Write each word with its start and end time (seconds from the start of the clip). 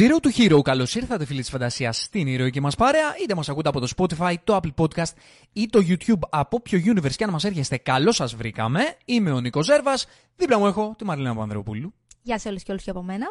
Zero 0.00 0.16
to 0.20 0.30
Hero, 0.38 0.62
καλώς 0.62 0.94
ήρθατε 0.94 1.24
φίλοι 1.24 1.40
της 1.40 1.50
φαντασίας 1.50 1.96
στην 1.96 2.26
ηρωική 2.26 2.60
μας 2.60 2.76
παρέα. 2.76 3.16
Είτε 3.22 3.34
μας 3.34 3.48
ακούτε 3.48 3.68
από 3.68 3.80
το 3.80 3.88
Spotify, 3.96 4.34
το 4.44 4.60
Apple 4.62 4.74
Podcast 4.84 5.12
ή 5.52 5.66
το 5.66 5.80
YouTube 5.88 6.18
από 6.30 6.56
όποιο 6.56 6.80
universe 6.84 7.14
και 7.16 7.24
αν 7.24 7.30
μας 7.30 7.44
έρχεστε. 7.44 7.76
Καλώς 7.76 8.16
σας 8.16 8.34
βρήκαμε. 8.34 8.96
Είμαι 9.04 9.30
ο 9.30 9.40
Νίκος 9.40 9.66
Ζέρβας. 9.66 10.06
Δίπλα 10.36 10.58
μου 10.58 10.66
έχω 10.66 10.94
τη 10.98 11.04
Μαρλίνα 11.04 11.34
Πανδρεοπούλου. 11.34 11.94
Γεια 12.22 12.38
σε 12.38 12.48
όλους 12.48 12.62
και 12.62 12.70
όλους 12.70 12.84
και 12.84 12.90
από 12.90 13.02
μένα. 13.02 13.26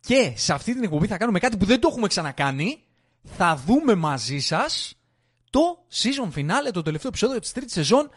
Και 0.00 0.32
σε 0.36 0.52
αυτή 0.52 0.72
την 0.74 0.82
εκπομπή 0.82 1.06
θα 1.06 1.16
κάνουμε 1.16 1.38
κάτι 1.38 1.56
που 1.56 1.64
δεν 1.64 1.80
το 1.80 1.88
έχουμε 1.90 2.06
ξανακάνει. 2.06 2.82
Θα 3.22 3.56
δούμε 3.66 3.94
μαζί 3.94 4.38
σας 4.38 4.94
το 5.50 5.86
season 5.92 6.38
finale, 6.38 6.72
το 6.72 6.82
τελευταίο 6.82 7.08
επεισόδιο 7.08 7.38
της 7.38 7.52
τρίτης 7.52 7.72
σεζόν 7.72 8.10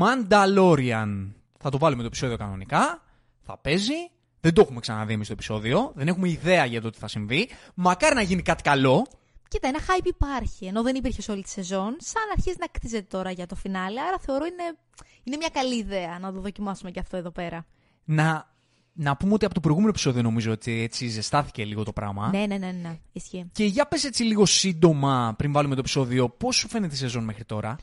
Mandalorian. 0.00 1.32
Θα 1.58 1.70
το 1.70 1.78
βάλουμε 1.78 2.00
το 2.00 2.06
επεισόδιο 2.06 2.36
κανονικά. 2.36 3.02
Θα 3.42 3.58
παίζει. 3.58 4.10
Δεν 4.40 4.52
το 4.52 4.60
έχουμε 4.60 4.80
ξαναδεί 4.80 5.12
εμείς 5.12 5.26
το 5.26 5.32
επεισόδιο. 5.32 5.92
Δεν 5.94 6.08
έχουμε 6.08 6.28
ιδέα 6.28 6.64
για 6.64 6.80
το 6.80 6.90
τι 6.90 6.98
θα 6.98 7.08
συμβεί. 7.08 7.48
Μακάρι 7.74 8.14
να 8.14 8.22
γίνει 8.22 8.42
κάτι 8.42 8.62
καλό. 8.62 9.06
Κοίτα, 9.48 9.68
ένα 9.68 9.78
hype 9.78 10.06
υπάρχει, 10.06 10.66
ενώ 10.66 10.82
δεν 10.82 10.94
υπήρχε 10.94 11.22
σε 11.22 11.30
όλη 11.30 11.42
τη 11.42 11.48
σεζόν. 11.48 11.96
Σαν 11.98 12.22
αρχίζει 12.32 12.56
να 12.60 12.66
κτίζεται 12.66 13.06
τώρα 13.16 13.30
για 13.30 13.46
το 13.46 13.54
φινάλε, 13.54 14.00
άρα 14.00 14.18
θεωρώ 14.18 14.44
είναι, 14.44 14.78
είναι 15.24 15.36
μια 15.36 15.48
καλή 15.52 15.78
ιδέα 15.78 16.18
να 16.18 16.32
το 16.32 16.40
δοκιμάσουμε 16.40 16.90
και 16.90 17.00
αυτό 17.00 17.16
εδώ 17.16 17.30
πέρα. 17.30 17.66
Να, 18.04 18.48
να 18.92 19.16
πούμε 19.16 19.32
ότι 19.32 19.44
από 19.44 19.54
το 19.54 19.60
προηγούμενο 19.60 19.92
επεισόδιο 19.92 20.22
νομίζω 20.22 20.52
ότι 20.52 20.82
έτσι 20.82 21.08
ζεστάθηκε 21.08 21.64
λίγο 21.64 21.82
το 21.82 21.92
πράγμα. 21.92 22.28
Ναι, 22.28 22.46
ναι, 22.46 22.56
ναι, 22.56 22.70
ναι, 22.70 22.98
ισχύει. 23.12 23.50
Και 23.52 23.64
για 23.64 23.86
πες 23.86 24.04
έτσι 24.04 24.22
λίγο 24.22 24.46
σύντομα 24.46 25.34
πριν 25.38 25.52
βάλουμε 25.52 25.74
το 25.74 25.80
επεισόδιο, 25.80 26.28
πώς 26.28 26.56
σου 26.56 26.68
φαίνεται 26.68 26.94
η 26.94 26.98
σεζόν 26.98 27.24
μέχρι 27.24 27.44
τώρα; 27.44 27.76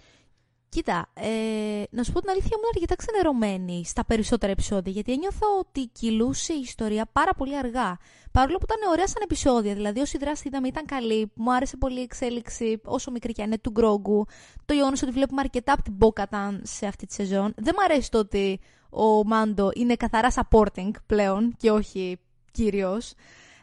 Κοίτα, 0.76 1.10
ε, 1.14 1.84
να 1.90 2.04
σου 2.04 2.12
πω 2.12 2.20
την 2.20 2.30
αλήθεια, 2.30 2.50
ήμουν 2.54 2.70
αρκετά 2.74 2.96
ξενερωμένη 2.96 3.86
στα 3.86 4.06
περισσότερα 4.06 4.52
επεισόδια, 4.52 4.92
γιατί 4.92 5.12
ένιωθα 5.12 5.48
ότι 5.60 5.90
κυλούσε 5.94 6.54
η 6.54 6.60
ιστορία 6.60 7.06
πάρα 7.12 7.34
πολύ 7.34 7.58
αργά. 7.58 7.98
Παρόλο 8.32 8.58
που 8.58 8.66
ήταν 8.70 8.92
ωραία 8.92 9.08
σαν 9.08 9.22
επεισόδια, 9.24 9.74
δηλαδή 9.74 10.00
όσο 10.00 10.18
η 10.18 10.24
δράση 10.24 10.48
είδαμε 10.48 10.68
ήταν 10.68 10.86
καλή, 10.86 11.32
μου 11.34 11.54
άρεσε 11.54 11.78
πολύ 11.78 12.00
η 12.00 12.02
εξέλιξη, 12.02 12.82
όσο 12.86 13.12
μικρή 13.12 13.34
και 13.34 13.42
αν 13.42 13.48
είναι, 13.48 13.58
του 13.58 13.70
Γκρόγκου. 13.72 14.26
Το 14.66 14.74
γεγονός 14.74 15.02
ότι 15.02 15.12
βλέπουμε 15.12 15.42
αρκετά 15.42 15.74
από 15.74 15.82
την 15.82 15.94
Μπόκαταν 15.94 16.62
σε 16.64 16.86
αυτή 16.86 17.06
τη 17.06 17.14
σεζόν. 17.14 17.54
Δεν 17.58 17.76
μου 17.78 17.84
αρέσει 17.84 18.12
το 18.12 18.18
ότι 18.18 18.60
ο 18.90 19.26
Μάντο 19.26 19.70
είναι 19.74 19.96
καθαρά 19.96 20.30
supporting 20.34 20.92
πλέον 21.06 21.56
και 21.58 21.72
όχι 21.72 22.20
κύριος. 22.52 23.14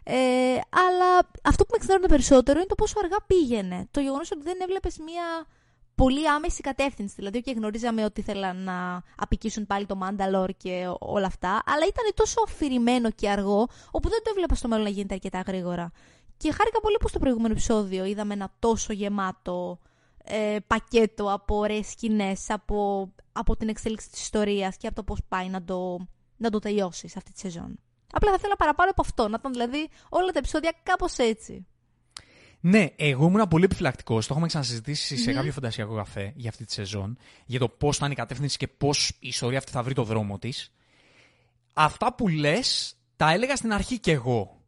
Ε, 0.05 0.15
αλλά 0.71 1.31
αυτό 1.43 1.65
που 1.65 1.71
με 1.73 1.79
ξενέρωνε 1.79 2.09
περισσότερο 2.09 2.59
είναι 2.59 2.69
το 2.69 2.75
πόσο 2.75 2.99
αργά 2.99 3.17
πήγαινε. 3.27 3.89
Το 3.91 4.01
γεγονός 4.01 4.31
ότι 4.31 4.43
δεν 4.43 4.59
έβλεπες 4.61 4.99
μία 4.99 5.47
πολύ 5.95 6.29
άμεση 6.29 6.61
κατεύθυνση. 6.61 7.15
Δηλαδή, 7.19 7.41
και 7.41 7.53
γνωρίζαμε 7.53 8.05
ότι 8.05 8.21
ήθελαν 8.21 8.63
να 8.63 9.03
απικήσουν 9.17 9.67
πάλι 9.67 9.87
το 9.87 9.97
Μάνταλορ 9.97 10.51
και 10.51 10.89
όλα 10.99 11.27
αυτά, 11.27 11.63
αλλά 11.67 11.87
ήταν 11.87 12.05
τόσο 12.15 12.43
αφηρημένο 12.47 13.11
και 13.11 13.31
αργό, 13.31 13.69
όπου 13.91 14.09
δεν 14.09 14.23
το 14.23 14.31
έβλεπα 14.31 14.55
στο 14.55 14.69
μέλλον 14.69 14.85
να 14.85 14.91
γίνεται 14.91 15.15
αρκετά 15.15 15.43
γρήγορα. 15.47 15.93
Και 16.37 16.53
χάρηκα 16.53 16.81
πολύ 16.81 16.97
που 17.01 17.09
στο 17.09 17.19
προηγούμενο 17.19 17.53
επεισόδιο 17.53 18.05
είδαμε 18.05 18.35
ένα 18.35 18.53
τόσο 18.59 18.93
γεμάτο 18.93 19.79
ε, 20.25 20.57
πακέτο 20.67 21.33
από 21.33 21.57
ωραίες 21.57 21.87
σκηνές, 21.87 22.51
από, 22.51 23.09
από 23.33 23.57
την 23.57 23.69
εξέλιξη 23.69 24.11
της 24.11 24.21
ιστορίας 24.21 24.77
και 24.77 24.87
από 24.87 24.97
το 24.97 25.03
πώς 25.03 25.19
πάει 25.29 25.49
να 25.49 25.65
το, 25.65 26.07
να 26.37 26.51
το 26.51 26.59
τελειώσει 26.59 27.09
σε 27.09 27.15
αυτή 27.19 27.33
τη 27.33 27.39
σεζόν. 27.39 27.79
Απλά 28.13 28.31
θα 28.31 28.37
ήθελα 28.39 28.57
παραπάνω 28.57 28.91
από 28.91 29.03
αυτό, 29.03 29.29
να 29.29 29.37
ήταν 29.39 29.53
δηλαδή 29.53 29.89
όλα 30.09 30.33
τα 30.33 30.39
επεισόδια 30.39 30.73
κάπως 30.83 31.17
έτσι. 31.17 31.67
Ναι, 32.65 32.87
εγώ 32.97 33.27
ήμουν 33.27 33.49
πολύ 33.49 33.65
επιφυλακτικός. 33.65 34.27
Το 34.27 34.33
έχουμε 34.33 34.47
ξανασυζητήσει 34.47 35.17
σε 35.17 35.33
κάποιο 35.33 35.53
φαντασιακό 35.53 35.95
καφέ 35.95 36.33
για 36.37 36.49
αυτή 36.51 36.65
τη 36.65 36.73
σεζόν. 36.73 37.19
Για 37.47 37.59
το 37.59 37.69
πώς 37.69 37.97
θα 37.97 38.05
είναι 38.05 38.15
η 38.15 38.17
κατεύθυνση 38.17 38.57
και 38.57 38.69
πώς 38.69 39.09
η 39.09 39.29
ιστορία 39.29 39.59
αυτή 39.59 39.71
θα 39.71 39.83
βρει 39.83 39.95
το 39.95 40.05
δρόμο 40.05 40.39
της. 40.39 40.73
Αυτά 41.73 42.15
που 42.15 42.29
λες, 42.29 42.97
τα 43.17 43.33
έλεγα 43.33 43.57
στην 43.57 43.73
αρχή 43.73 43.99
κι 43.99 44.11
εγώ. 44.11 44.62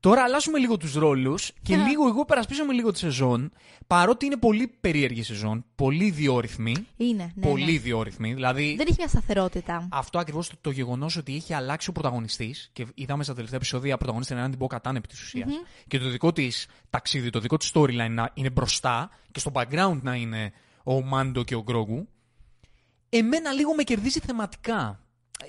Τώρα 0.00 0.22
αλλάζουμε 0.22 0.58
λίγο 0.58 0.76
τους 0.76 0.94
ρόλους 0.94 1.52
και 1.62 1.76
Ναι. 1.76 1.88
λίγο 1.88 2.08
εγώ 2.08 2.24
περασπίζομαι 2.24 2.72
λίγο 2.72 2.92
τη 2.92 2.98
σεζόν. 2.98 3.52
Παρότι 3.86 4.26
είναι 4.26 4.36
πολύ 4.36 4.68
περίεργη 4.80 5.22
σεζόν, 5.22 5.64
πολύ 5.74 6.10
διόρυθμη. 6.10 6.74
Είναι, 6.96 7.32
ναι, 7.34 7.46
πολύ 7.46 7.72
ναι. 7.72 7.78
διόρυθμη. 7.78 8.34
Δηλαδή, 8.34 8.74
Δεν 8.76 8.86
έχει 8.88 8.96
μια 8.98 9.08
σταθερότητα. 9.08 9.88
αυτό 9.92 10.18
ακριβώς 10.18 10.48
το, 10.48 10.54
το 10.60 10.70
γεγονός 10.70 11.16
ότι 11.16 11.32
είχε 11.32 11.54
αλλάξει 11.54 11.90
ο 11.90 11.92
πρωταγωνιστής 11.92 12.70
και 12.72 12.86
είδαμε 12.94 13.24
στα 13.24 13.32
τελευταία 13.34 13.58
επεισόδια 13.58 13.96
πρωταγωνιστή 13.96 14.34
να 14.34 14.40
είναι 14.40 14.48
την 14.48 14.58
Μποκατάν 14.58 14.96
επί 14.96 15.08
της 15.08 15.20
ουσια 15.22 15.46
και 15.88 15.98
το 15.98 16.08
δικό 16.08 16.32
της 16.32 16.66
ταξίδι, 16.90 17.30
το 17.30 17.40
δικό 17.40 17.56
της 17.56 17.70
storyline 17.74 18.10
να 18.10 18.30
είναι 18.34 18.50
μπροστά 18.50 19.10
και 19.32 19.40
στο 19.40 19.50
background 19.54 19.98
να 20.02 20.14
είναι 20.14 20.52
ο 20.84 21.02
Μάντο 21.02 21.42
και 21.44 21.54
ο 21.54 21.62
Γκρόγκου. 21.62 22.08
Εμένα 23.08 23.52
λίγο 23.52 23.74
με 23.74 23.82
κερδίζει 23.82 24.20
θεματικά. 24.20 25.00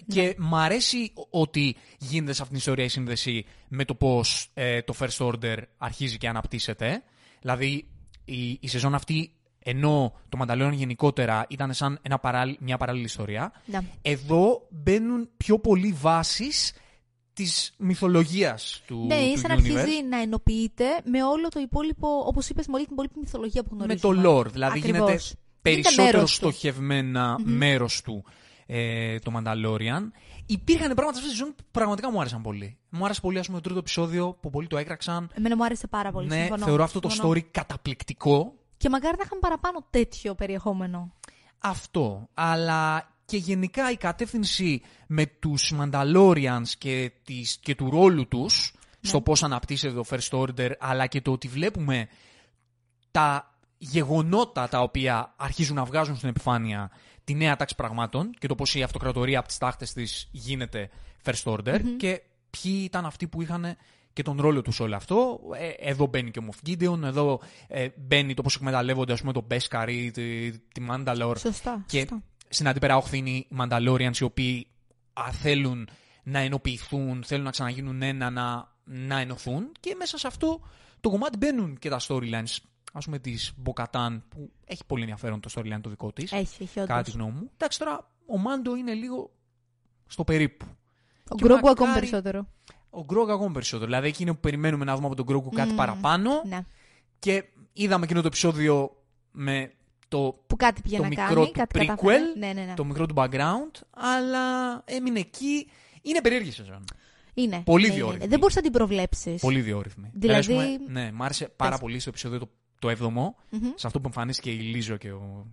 Και 0.07 0.35
μ' 0.37 0.55
αρέσει 0.55 1.13
ότι 1.29 1.75
γίνεται 1.99 2.33
σε 2.33 2.41
αυτήν 2.41 2.47
την 2.47 2.57
ιστορία 2.57 2.83
η 2.85 2.87
σύνδεση 2.87 3.45
με 3.67 3.85
το 3.85 3.95
πώς 3.95 4.51
το 4.85 4.93
First 4.99 5.17
Order 5.27 5.57
αρχίζει 5.77 6.17
και 6.17 6.27
αναπτύσσεται. 6.27 7.03
Δηλαδή, 7.41 7.87
η, 8.25 8.57
η 8.59 8.67
σεζόν 8.67 8.95
αυτή, 8.95 9.31
ενώ 9.59 10.13
το 10.29 10.37
Μανταλέον 10.37 10.71
γενικότερα 10.73 11.45
ήταν 11.49 11.73
σαν 11.73 11.99
ένα 12.01 12.19
παράλλη- 12.19 12.57
μια 12.61 12.77
παράλληλη 12.77 13.03
ιστορία, 13.05 13.51
Ναι. 13.65 13.79
εδώ 14.01 14.67
μπαίνουν 14.69 15.29
πιο 15.37 15.59
πολύ 15.59 15.91
βάσεις 16.01 16.73
της 17.33 17.73
μυθολογίας 17.77 18.81
του, 18.87 19.05
Ναι, 19.07 19.31
του 19.33 19.39
σαν 19.39 19.49
να 19.49 19.55
universe. 19.55 19.75
αρχίζει 19.77 20.03
να 20.09 20.21
ενοποιείται 20.21 20.85
με 21.03 21.23
όλο 21.23 21.47
το 21.47 21.59
υπόλοιπο, 21.59 22.07
όπως 22.25 22.49
είπες, 22.49 22.67
με 22.67 22.73
όλη 22.75 22.83
την 22.83 22.93
υπόλοιπη 22.93 23.19
μυθολογία 23.19 23.63
που 23.63 23.75
με 23.75 23.83
γνωρίζουμε. 23.83 24.21
το 24.21 24.29
lore. 24.39 24.45
Δηλαδή 24.51 24.79
Ακριβώς. 24.79 24.99
γίνεται 25.09 25.21
Γίνεται 25.21 25.79
περισσότερο 25.79 26.05
μέρος 26.17 26.29
του. 26.31 26.35
στοχευμένα 26.51 27.37
μέρος 27.43 28.01
του 28.01 28.23
ε, 28.73 29.19
το 29.19 29.31
Mandalorian. 29.35 30.01
Υπήρχαν 30.45 30.93
πράγματα 30.93 31.13
σε 31.13 31.19
αυτή 31.19 31.29
τη 31.29 31.29
σεζόν 31.29 31.55
που 31.55 31.63
πραγματικά 31.71 32.11
μου 32.11 32.19
άρεσαν 32.19 32.41
πολύ. 32.41 32.77
Μου 32.89 33.05
άρεσε 33.05 33.21
πολύ, 33.21 33.39
ας 33.39 33.45
πούμε, 33.45 33.57
το 33.57 33.63
τρίτο 33.63 33.79
επεισόδιο 33.79 34.37
που 34.41 34.49
πολλοί 34.49 34.67
το 34.67 34.77
έκραξαν. 34.77 35.29
Εμένα 35.33 35.55
μου 35.55 35.63
άρεσε 35.63 35.87
πάρα 35.87 36.11
πολύ. 36.11 36.27
ναι, 36.27 36.35
συμφωνώ. 36.35 36.65
θεωρώ 36.65 36.83
αυτό 36.83 36.99
το 36.99 37.09
Συμφωνώ. 37.09 37.33
story 37.33 37.41
καταπληκτικό. 37.51 38.53
Και 38.77 38.89
μακάρι 38.89 39.17
να 39.17 39.23
είχαμε 39.25 39.39
παραπάνω 39.41 39.85
τέτοιο 39.89 40.35
περιεχόμενο. 40.35 41.13
Αυτό. 41.57 42.29
Αλλά 42.33 43.09
και 43.25 43.37
γενικά 43.37 43.91
η 43.91 43.97
κατεύθυνση 43.97 44.81
με 45.07 45.25
τους 45.25 45.73
Mandalorians 45.79 46.67
και, 46.77 47.11
της, 47.23 47.57
και 47.61 47.75
του 47.75 47.89
ρόλου 47.89 48.27
τους 48.27 48.75
στο 49.01 49.21
πώς 49.21 49.43
αναπτύσσεται 49.43 49.93
το 49.93 50.03
First 50.09 50.39
Order, 50.39 50.71
αλλά 50.79 51.07
και 51.07 51.21
το 51.21 51.31
ότι 51.31 51.47
βλέπουμε 51.47 52.07
τα 53.11 53.55
γεγονότα 53.77 54.67
τα 54.67 54.79
οποία 54.79 55.33
αρχίζουν 55.37 55.75
να 55.75 55.83
βγάζουν 55.83 56.15
στην 56.15 56.29
επιφάνεια 56.29 56.91
τη 57.23 57.33
νέα 57.33 57.55
τάξη 57.55 57.75
πραγμάτων 57.75 58.31
και 58.39 58.47
το 58.47 58.55
πώς 58.55 58.75
η 58.75 58.83
αυτοκρατορία 58.83 59.39
από 59.39 59.47
τις 59.47 59.57
τάχτες 59.57 59.93
της 59.93 60.27
γίνεται 60.31 60.89
First 61.23 61.43
Order 61.43 61.79
και 61.97 62.21
ποιοι 62.49 62.81
ήταν 62.83 63.05
αυτοί 63.05 63.27
που 63.27 63.41
είχαν 63.41 63.75
και 64.13 64.23
τον 64.23 64.41
ρόλο 64.41 64.61
τους 64.61 64.75
σε 64.75 64.83
όλο 64.83 64.95
αυτό. 64.95 65.39
Ε, 65.57 65.89
εδώ 65.89 66.07
μπαίνει 66.07 66.31
και 66.31 66.39
ο 66.39 66.43
Moff 66.49 66.69
Gideon, 66.69 67.01
εδώ 67.03 67.41
ε, 67.67 67.87
μπαίνει 67.95 68.33
το 68.33 68.41
πώς 68.41 68.55
εκμεταλλεύονται 68.55 69.13
ας 69.13 69.19
πούμε 69.19 69.33
τον 69.33 69.47
Beskar 69.51 69.85
ή 69.89 70.11
τη, 70.11 70.51
τη 70.51 70.85
Mandalore 70.89 71.37
Σωστά. 71.37 71.83
και 71.87 71.99
σωστά. 71.99 72.23
στην 72.49 72.67
αντίπερα 72.67 72.97
όχθη 72.97 73.17
είναι 73.17 73.29
οι 73.29 73.47
Mandalorians 73.57 74.17
οι 74.19 74.23
οποίοι 74.23 74.67
α, 75.13 75.31
θέλουν 75.31 75.89
να 76.23 76.39
ενοποιηθούν, 76.39 77.23
θέλουν 77.23 77.43
να 77.43 77.51
ξαναγίνουν 77.51 78.01
ένα, 78.01 78.29
να, 78.29 78.71
να 78.83 79.19
ενωθούν 79.19 79.71
και 79.79 79.95
μέσα 79.97 80.17
σε 80.17 80.27
αυτό 80.27 80.61
το 81.01 81.09
κομμάτι 81.09 81.37
μπαίνουν 81.37 81.77
και 81.77 81.89
τα 81.89 81.99
storylines 82.07 82.57
ας 82.91 83.05
πούμε 83.05 83.19
της 83.19 83.53
Μποκατάν 83.57 84.23
που 84.29 84.51
έχει 84.65 84.85
πολύ 84.85 85.01
ενδιαφέρον 85.01 85.39
το 85.39 85.49
storyline 85.55 85.79
το 85.81 85.89
δικό 85.89 86.11
της 86.13 86.31
Έχει, 86.31 86.63
έχει 86.63 86.79
όντως. 86.79 86.87
κατά 86.87 87.01
τη 87.01 87.11
γνώμη 87.11 87.31
μου. 87.31 87.49
Εντάξει 87.57 87.79
τώρα 87.79 88.09
ο 88.25 88.37
Μάντο 88.37 88.75
είναι 88.75 88.93
λίγο 88.93 89.31
στο 90.07 90.23
περίπου. 90.23 90.65
Ο 91.29 91.35
και 91.35 91.43
Γκρόγκου 91.43 91.53
μακάρι- 91.67 91.77
ακόμα 91.81 91.93
περισσότερο. 91.93 92.47
Ο 92.89 93.03
Γκρόγκ 93.03 93.29
ακόμα 93.29 93.51
περισσότερο. 93.51 93.85
Δηλαδή 93.85 94.07
εκεί 94.07 94.21
είναι 94.21 94.33
που 94.33 94.39
περιμένουμε 94.39 94.85
να 94.85 94.95
δούμε 94.95 95.05
από 95.07 95.15
τον 95.15 95.25
Γκρόγκου 95.25 95.49
κάτι 95.49 95.69
Μμμ. 95.69 95.75
παραπάνω 95.75 96.41
Ναι. 96.47 96.59
και 97.19 97.43
είδαμε 97.73 98.03
εκείνο 98.03 98.21
το 98.21 98.27
επεισόδιο 98.27 98.95
με 99.31 99.71
το 100.07 100.43
Που 100.47 100.55
κάτι 100.55 100.81
πήγε 100.81 100.95
το 100.97 101.01
να 101.01 101.07
μικρό 101.07 101.23
κάνει, 101.25 101.45
του 101.45 101.51
κάτι 101.51 101.79
prequel, 101.79 101.85
κατάφερε. 101.85 102.17
Ναι, 102.37 102.53
ναι, 102.53 102.61
ναι. 102.65 102.73
το 102.73 102.85
μικρό 102.85 103.05
του 103.05 103.13
background, 103.17 103.71
αλλά 103.89 104.41
έμεινε 104.85 105.19
εκεί. 105.19 105.69
Είναι 106.01 106.21
περίεργη 106.21 106.51
σεζόν. 106.51 106.83
Είναι. 107.33 107.61
πολύ 107.65 107.83
ναι, 107.83 107.89
ναι, 107.89 107.95
διόρυθμη. 107.95 108.23
ναι. 108.23 108.29
Δεν 108.29 108.39
μπορείς 108.39 108.55
να 108.55 108.61
την 108.61 108.71
προβλέψεις. 108.71 109.41
Πολύ 109.41 109.61
διόρυθμη. 109.61 110.09
Δηλαδή- 110.13 110.41
Δηλαδή, 110.47 110.71
ας 110.73 110.77
πούμε, 110.77 111.01
ναι, 111.01 111.11
μ' 111.11 111.23
άρεσε 111.23 111.45
πάρα 111.55 111.71
Πες. 111.71 111.79
πολύ 111.79 111.99
στο 111.99 112.09
επεισόδιο 112.09 112.39
το, 112.39 112.49
το 112.81 112.89
7ο, 112.89 113.57
σε 113.75 113.87
αυτό 113.87 113.99
που 113.99 114.07
εμφανίστηκε 114.07 114.51
η 114.51 114.59
Λίζο 114.59 114.97
και 114.97 115.11
ο, 115.11 115.45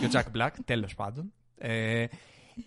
και 0.00 0.06
ο 0.06 0.08
Jack 0.12 0.36
Black, 0.40 0.50
τέλος 0.64 0.94
πάντων. 0.94 1.32
Ε, 1.58 2.04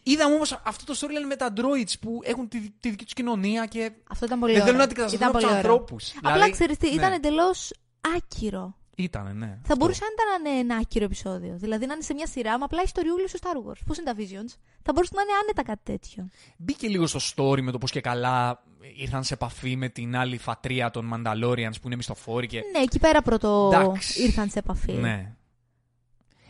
είδαμε 0.03 0.35
όμως 0.35 0.61
αυτό 0.65 0.85
το 0.93 0.99
storyline 0.99 1.27
με 1.27 1.35
τα 1.35 1.53
droids 1.57 1.93
που 2.01 2.19
έχουν 2.23 2.47
τη, 2.47 2.69
τη 2.79 2.89
δική 2.89 3.03
τους 3.03 3.13
κοινωνία 3.13 3.65
και 3.65 3.91
Αυτό 4.09 4.25
ήταν 4.25 4.39
πολύ 4.39 4.51
δεν 4.51 4.61
ωραίο. 4.61 4.65
θέλουν 4.65 4.77
να 4.77 4.83
αντικατασταθούν 4.83 5.27
Ήταν 5.27 5.29
από 5.29 5.37
τους 5.37 5.47
πολύ 5.47 5.59
ωραίο. 5.59 5.71
ανθρώπους. 5.73 6.13
Απλά 6.17 6.31
Δηλαδή, 6.33 6.51
ξέρεις 6.51 6.77
τι, 6.77 6.87
ναι. 6.87 6.93
ήταν 6.93 7.13
εντελώς 7.13 7.71
άκυρο. 8.17 8.75
Ήτανε, 8.95 9.33
ναι. 9.33 9.45
Θα 9.45 9.53
αυτό. 9.61 9.75
μπορούσε 9.75 10.03
αν 10.03 10.09
ήταν 10.13 10.43
να 10.43 10.49
είναι 10.49 10.59
ένα 10.59 10.75
άκυρο 10.75 11.03
επεισόδιο. 11.05 11.55
Δηλαδή 11.57 11.85
να 11.85 11.93
είναι 11.93 12.01
σε 12.03 12.13
μια 12.13 12.27
σειρά 12.27 12.57
με 12.57 12.63
απλά 12.63 12.81
ιστοριούλε 12.83 13.27
στο 13.27 13.39
Star 13.41 13.55
Wars. 13.69 13.79
Πώς 13.85 13.97
είναι 13.97 14.13
τα 14.13 14.15
Visions; 14.17 14.55
Θα 14.81 14.91
μπορούσε 14.93 15.11
να 15.15 15.21
είναι 15.21 15.31
άνετα 15.43 15.63
κάτι 15.63 15.81
τέτοιο. 15.83 16.27
Μπήκε 16.57 16.87
λίγο 16.87 17.07
στο 17.07 17.19
story 17.35 17.61
με 17.61 17.71
το 17.71 17.77
πώς 17.77 17.91
και 17.91 18.01
καλά 18.01 18.63
ήρθαν 18.97 19.23
σε 19.23 19.33
επαφή 19.33 19.75
με 19.75 19.89
την 19.89 20.15
άλλη 20.15 20.37
φατρία 20.37 20.89
των 20.89 21.11
Mandalorians 21.13 21.73
που 21.81 21.85
είναι 21.85 21.95
μισθοφόροι 21.95 22.47
και. 22.47 22.61
Ναι, 22.71 22.79
εκεί 22.83 22.99
πέρα 22.99 23.21
πρώτο 23.21 23.69
Εντάξει. 23.73 24.21
ήρθαν 24.23 24.49
σε 24.49 24.59
επαφή. 24.59 24.91
Ναι. 24.93 25.33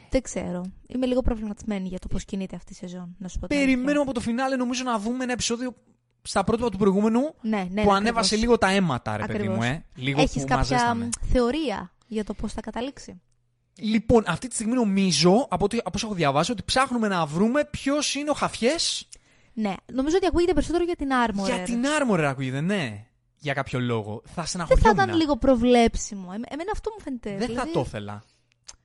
Δεν 0.09 0.21
ξέρω. 0.21 0.65
Είμαι 0.87 1.05
λίγο 1.05 1.21
προβληματισμένη 1.21 1.87
για 1.87 1.99
το 1.99 2.07
πώς 2.07 2.25
κινείται 2.25 2.55
αυτή 2.55 2.73
η 2.73 2.75
σεζόν. 2.75 3.15
Να 3.17 3.27
σου 3.27 3.39
πω 3.39 3.47
την 3.47 3.57
Περιμένουμε 3.57 3.83
αλήθεια. 3.85 4.01
από 4.01 4.13
το 4.13 4.19
φινάλε 4.19 4.55
νομίζω 4.55 4.83
να 4.83 4.99
δούμε 4.99 5.23
ένα 5.23 5.33
επεισόδιο 5.33 5.75
στα 6.21 6.43
πρότυπα 6.43 6.69
του 6.69 6.77
προηγούμενου 6.77 7.19
Ναι, 7.41 7.67
ναι, 7.71 7.81
που 7.83 7.89
ναι, 7.89 7.95
ανέβασε 7.95 8.07
ακριβώς. 8.19 8.31
λίγο 8.39 8.57
τα 8.57 8.69
αίματα, 8.71 9.17
ρε 9.17 9.25
παιδί 9.25 9.33
Ακριβώς. 9.37 9.57
μου, 9.57 9.63
ε. 9.63 9.85
Λίγο 9.95 10.21
Έχεις 10.21 10.33
που 10.41 10.47
κάποια 10.47 10.57
μαζέσταμε. 10.57 11.05
μ, 11.05 11.09
θεωρία; 11.31 11.91
Για 12.13 12.23
το 12.23 12.33
πώς 12.33 12.53
θα 12.53 12.61
καταλήξει. 12.61 13.21
Λοιπόν, 13.79 14.23
αυτή 14.27 14.47
τη 14.47 14.53
στιγμή 14.55 14.73
νομίζω, 14.73 15.47
από, 15.49 15.65
ό,τι- 15.65 15.77
από 15.77 15.91
όσο 15.93 16.05
έχω 16.05 16.15
διαβάσει, 16.15 16.51
ότι 16.51 16.63
ψάχνουμε 16.65 17.07
να 17.07 17.25
βρούμε 17.25 17.65
ποιος 17.71 18.15
είναι 18.15 18.29
ο 18.29 18.33
χαφιές 18.33 19.07
Ναι, 19.53 19.73
νομίζω 19.93 20.15
ότι 20.17 20.25
ακούγεται 20.25 20.53
περισσότερο 20.53 20.83
για 20.83 20.95
την 20.95 21.07
Armorer. 21.27 21.45
για 21.45 21.63
την 21.63 21.83
Armorer, 21.85 22.21
ακούγεται, 22.23 22.61
ναι. 22.61 23.05
Για 23.37 23.53
κάποιο 23.53 23.79
λόγο. 23.79 24.21
Θα 24.25 24.31
Δεν 24.33 24.33
θα 24.33 24.45
στεναχωριόμουν. 24.45 25.03
ήταν 25.03 25.15
λίγο 25.17 25.37
προβλέψιμο. 25.37 26.29
Εμ- 26.35 26.43
εμένα 26.53 26.71
αυτό 26.73 26.91
μου 26.97 27.01
φαίνεται. 27.03 27.29
Δεν 27.29 27.39
θα 27.39 27.45
δηλαδή- 27.45 27.71
το 27.73 27.79
ήθελα. 27.79 28.23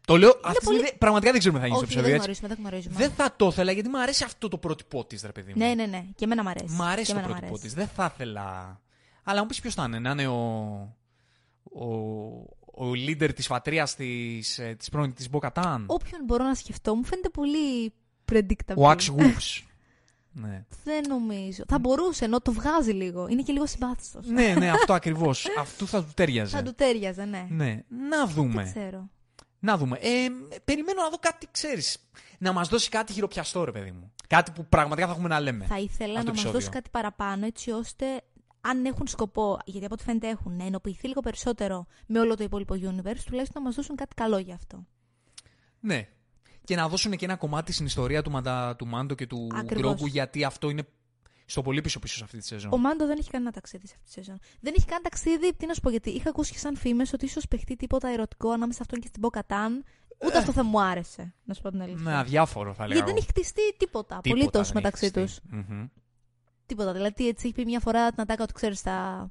Το 0.07 0.17
λέω, 0.17 0.41
αυτή 0.45 0.59
τη 0.59 0.65
πολύ- 0.65 0.79
στιγμή 0.79 0.99
πραγματικά 0.99 1.31
δεν 1.31 1.41
ξέρουμε 1.41 1.61
τι 1.61 1.67
θα 1.67 1.73
γίνει 1.75 1.83
Όχι, 1.85 1.93
στο 1.93 2.01
δεν 2.03 2.11
επεισόδιο. 2.11 2.33
έτσι. 2.33 2.45
γνωρίζουμε, 2.45 2.49
δεν 2.49 2.89
γνωρίζουμε. 2.89 3.09
Δεν 3.09 3.25
θα 3.27 3.37
το 3.37 3.47
ήθελα 3.47 3.73
γιατί 3.73 3.89
μου 3.89 4.01
αρέσει 4.01 4.25
αυτό 4.25 4.49
το 4.49 4.59
πρότυπό 4.59 5.05
της, 5.05 5.23
ρε 5.23 5.33
παιδί 5.33 5.53
μου. 5.53 5.59
Ναι, 5.67 5.75
ναι, 5.75 5.87
ναι. 5.87 6.05
Και 6.17 6.25
εμένα 6.25 6.43
μ' 6.43 6.49
αρέσει. 6.49 6.75
Μ' 6.75 6.83
αρέσει 6.83 7.07
Και 7.07 7.13
το 7.13 7.19
εμένα 7.19 7.27
μ' 7.35 7.39
πρότυπό 7.39 7.47
αρέσει. 7.59 7.63
της. 7.63 7.75
Δεν 7.75 7.89
θα 7.97 8.11
ήθελα. 8.15 8.81
Αλλά 9.23 9.41
μου 9.41 9.47
πεις 9.47 9.61
ποιος 9.61 9.75
θα 9.75 9.85
είναι. 9.85 9.99
Να 9.99 10.11
είναι 10.11 10.27
ο. 10.27 10.41
Ο, 11.79 11.87
ο 12.77 12.91
leader 12.91 13.31
της 13.35 13.47
φατρία 13.47 13.89
της 13.97 14.61
της 14.77 14.89
πρώην 14.89 15.15
της 15.15 15.31
Μποκατάν. 15.31 15.85
Όποιον 15.87 16.21
μπορώ 16.25 16.45
να 16.45 16.55
σκεφτώ, 16.55 16.95
μου 16.95 17.05
φαίνεται 17.05 17.29
πολύ 17.29 17.93
predictable. 18.33 18.77
Ο 18.77 18.91
Axe 18.91 19.17
Wolves. 19.17 19.63
ναι. 20.43 20.65
Δεν 20.85 21.05
νομίζω. 21.09 21.63
Θα 21.69 21.79
μπορούσε, 21.79 22.25
ενώ 22.25 22.41
το 22.41 22.53
βγάζει 22.53 22.91
λίγο. 22.91 23.27
Είναι 23.29 23.43
και 23.43 23.53
λίγο 23.53 23.67
συμπάθιστος. 23.67 24.27
ναι, 24.27 24.55
ναι, 24.59 24.71
αυτό 24.71 24.93
ακριβώς. 25.01 25.47
Αυτού 25.59 25.87
θα 25.87 26.05
του 26.05 26.11
τέριαζε. 26.15 26.57
Θα 26.57 26.63
του 26.63 26.75
τέριαζε, 26.75 27.25
ναι. 27.25 27.47
Ναι, 27.51 27.81
να 28.09 28.27
δούμε. 28.27 28.63
Δεν 28.63 28.73
ξέρω. 28.73 29.09
Να 29.59 29.77
δούμε. 29.77 29.99
Ε, 30.01 30.27
περιμένω 30.65 31.03
να 31.03 31.09
δω 31.09 31.17
κάτι, 31.21 31.49
ξέρεις. 31.51 31.99
Να 32.39 32.53
μας 32.53 32.69
δώσει 32.69 32.89
κάτι 32.89 33.13
χειροπιαστό, 33.13 33.65
ρε 33.65 33.73
παιδί 33.73 33.91
μου. 33.91 34.13
Κάτι 34.29 34.51
που 34.51 34.67
πραγματικά 34.67 35.07
θα 35.07 35.13
έχουμε 35.13 35.29
να 35.29 35.41
λέμε. 35.41 35.65
Θα 35.65 35.79
ήθελα 35.79 36.13
Αυτό 36.19 36.19
να 36.19 36.25
το 36.25 36.27
μα 36.27 36.31
επεισόδιο. 36.33 36.53
δώσει 36.53 36.69
κάτι 36.71 36.91
παραπάνω, 36.91 37.47
έτσι 37.47 37.71
ώστε 37.71 38.07
αν 38.69 38.85
έχουν 38.85 39.07
σκοπό, 39.07 39.59
γιατί 39.65 39.85
από 39.85 39.95
ό,τι 39.95 40.05
φαίνεται 40.05 40.29
έχουν, 40.29 40.57
να 40.57 40.65
ενοποιηθεί 40.65 41.07
λίγο 41.07 41.21
περισσότερο 41.21 41.87
με 42.07 42.21
όλο 42.21 42.37
το 42.37 42.45
υπόλοιπο 42.45 42.75
universe, 42.75 43.23
τουλάχιστον 43.27 43.55
να 43.55 43.61
μας 43.61 43.75
δώσουν 43.75 43.97
κάτι 43.97 44.15
καλό 44.15 44.39
γι' 44.39 44.53
αυτό. 44.53 44.87
Ναι. 45.81 46.09
Και 46.65 46.77
να 46.77 46.89
δώσουν 46.89 47.17
και 47.17 47.25
ένα 47.25 47.37
κομμάτι 47.37 47.73
στην 47.73 47.87
ιστορία 47.87 48.23
του, 48.23 48.31
Μαντα, 48.31 48.77
του 48.77 48.87
Μάντο 48.87 49.15
και 49.15 49.27
του 49.27 49.49
Ακριβώς. 49.55 49.83
Γκρόγκου, 49.83 50.07
γιατί 50.07 50.45
αυτό 50.45 50.71
είναι 50.71 50.87
στο 51.45 51.63
πολύ 51.63 51.81
πίσω 51.81 51.99
πίσω 51.99 52.17
σε 52.17 52.25
αυτή 52.25 52.39
τη 52.39 52.47
σεζόν. 52.47 52.73
Ο 52.73 52.77
Μάντο 52.77 53.07
δεν 53.07 53.19
έχει 53.19 53.31
κανένα 53.31 53.51
ταξίδι 53.51 53.87
σε 53.87 53.95
αυτή 53.97 54.07
τη 54.07 54.13
σεζόν. 54.13 54.39
Δεν 54.61 54.75
έχει 54.77 54.87
κανένα 54.87 55.03
ταξίδι, 55.03 55.55
τι 55.55 55.67
να 55.67 55.75
σου 55.75 55.81
πω, 55.81 55.91
γιατί 55.91 56.11
είχα 56.11 56.29
ακούσει 56.29 56.53
και 56.53 56.59
σαν 56.59 56.77
φήμες 56.77 57.13
ότι 57.13 57.25
ίσως 57.25 57.49
παιχτεί 57.49 57.77
τίποτα 57.77 58.09
ερωτικό 58.09 58.51
ανάμεσα 58.51 58.83
αυτόν 58.83 59.01
και 59.01 59.07
στην 59.07 59.21
Μποκατάν. 59.21 59.85
Ούτε 60.25 60.39
αυτό 60.39 60.53
θα 60.53 60.63
μου 60.65 60.81
άρεσε, 60.81 61.35
να 61.45 61.55
σου 61.55 61.63
πω 61.63 61.71
την 61.71 61.83
αλήθεια. 61.83 62.03
Ναι, 62.03 62.17
αδιάφορο 62.17 62.75
θα 62.75 62.87
λέγαμε. 62.87 62.95
γιατί 62.95 63.11
δεν 63.11 63.17
έχει 63.17 63.27
χτιστεί 63.29 63.77
τίποτα, 63.77 64.17
απολύτως 64.17 64.73
μεταξύ 64.73 65.11
τους. 65.11 65.41
Τίποτα. 66.67 66.93
Δηλαδή, 66.93 67.29
έτσι 67.29 67.47
έχει 67.47 67.55
πει 67.55 67.65
μια 67.65 67.81
φορά 67.81 68.11
την 68.11 68.21
Ατάκα 68.21 68.43
ότι 68.43 68.53
ξέρεις 68.53 68.83
τα... 68.83 69.31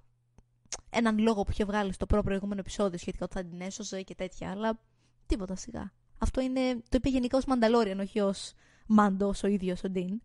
έναν 0.90 1.18
λόγο 1.18 1.44
που 1.44 1.52
είχε 1.52 1.66
βγάλει 1.66 1.94
στο 1.94 2.06
προ 2.06 2.24
προηγούμενο 2.24 2.60
επεισόδιο 2.60 2.98
σχετικά 2.98 3.26
ότι 3.26 3.34
θα 3.34 3.44
την 3.44 3.62
έσωσε 3.62 4.02
και 4.02 4.16
τέτοια. 4.16 4.52
Αλλά 4.52 4.80
τίποτα 5.26 5.56
σιγά. 5.56 5.92
Αυτό 6.18 6.42
είναι. 6.42 6.74
Το 6.74 6.98
είπε 6.98 7.10
γενικά 7.10 7.38
ως 7.38 7.46
Μανταλόριαν, 7.46 8.00
όχι 8.00 8.20
ως 8.20 8.54
Μάντο 8.86 9.34
ο 9.44 9.48
ίδιος 9.48 9.84
ο 9.84 9.90
Ντίν. 9.90 10.22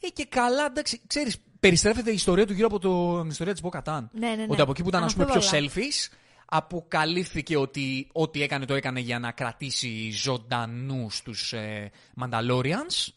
Ε, 0.00 0.08
και 0.08 0.26
καλά, 0.26 0.64
εντάξει, 0.64 1.00
ξέρεις, 1.06 1.38
περιστρέφεται 1.60 2.10
η 2.10 2.14
ιστορία 2.14 2.46
του 2.46 2.52
γύρω 2.52 2.66
από 2.66 2.78
το, 2.78 3.20
την 3.20 3.30
ιστορία 3.30 3.52
της 3.52 3.62
Μποκατάν. 3.62 4.10
Ναι, 4.12 4.28
ναι, 4.28 4.34
ναι. 4.34 4.46
Ότι 4.48 4.60
από 4.60 4.70
εκεί 4.70 4.82
που 4.82 4.88
ήταν, 4.88 5.04
ας 5.04 5.12
πούμε, 5.12 5.24
πιο 5.24 5.34
Αναμφίβολα. 5.34 5.70
selfish, 5.72 6.12
αποκαλύφθηκε 6.46 7.56
ότι 7.56 8.08
ό,τι 8.12 8.42
έκανε 8.42 8.64
το 8.64 8.74
έκανε 8.74 9.00
για 9.00 9.18
να 9.18 9.32
κρατήσει 9.32 10.10
ζωντανούς 10.10 11.22
τους 11.22 11.52
ε, 11.52 11.90
Mandalorians. 12.20 13.08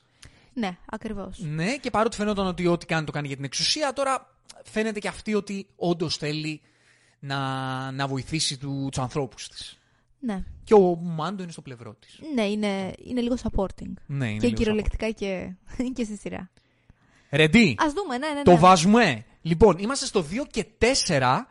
Ναι, 0.56 0.78
ακριβώς. 0.86 1.40
Ναι, 1.40 1.78
και 1.78 1.90
παρότι 1.90 2.16
φαινόταν 2.16 2.48
ότι 2.48 2.68
ό,τι 2.68 2.86
κάνει 2.86 3.06
το 3.06 3.12
κάνει 3.12 3.28
για 3.28 3.36
την 3.36 3.46
εξουσία, 3.46 3.94
τώρα 3.94 4.38
φαίνεται 4.64 5.00
και 5.00 5.08
αυτή 5.08 5.34
ότι 5.34 5.68
όντως 5.76 6.18
θέλει 6.18 6.62
να, 7.20 7.92
να 7.92 8.08
βοηθήσει 8.08 8.58
του 8.58 8.90
ανθρώπους 8.98 9.48
της. 9.48 9.78
Ναι. 10.20 10.44
Και 10.64 10.74
ο 10.74 10.96
Μάντο 10.96 11.44
είναι 11.44 11.52
στο 11.52 11.62
πλευρό 11.62 11.96
της. 12.00 12.20
ναι, 12.34 12.46
είναι, 12.46 12.94
είναι 13.04 13.22
λίγο 13.22 13.36
supporting. 13.44 13.94
Ναι, 14.06 14.30
είναι 14.30 14.40
και 14.40 14.46
λίγο 14.46 14.58
κυριολεκτικά 14.58 15.10
και, 15.10 15.54
και 15.96 16.04
στη 16.04 16.18
σειρά. 16.18 16.50
Ρεντί, 17.30 17.76
Α 17.78 17.86
δούμε, 17.96 18.18
ναι, 18.18 18.28
ναι. 18.28 18.34
ναι. 18.34 18.44
το 18.44 18.58
βάζουμε. 18.58 19.26
Λοιπόν, 19.42 19.78
είμαστε 19.78 20.06
στο 20.06 20.26
2 20.32 20.48
και 20.52 20.66
4 21.08 21.42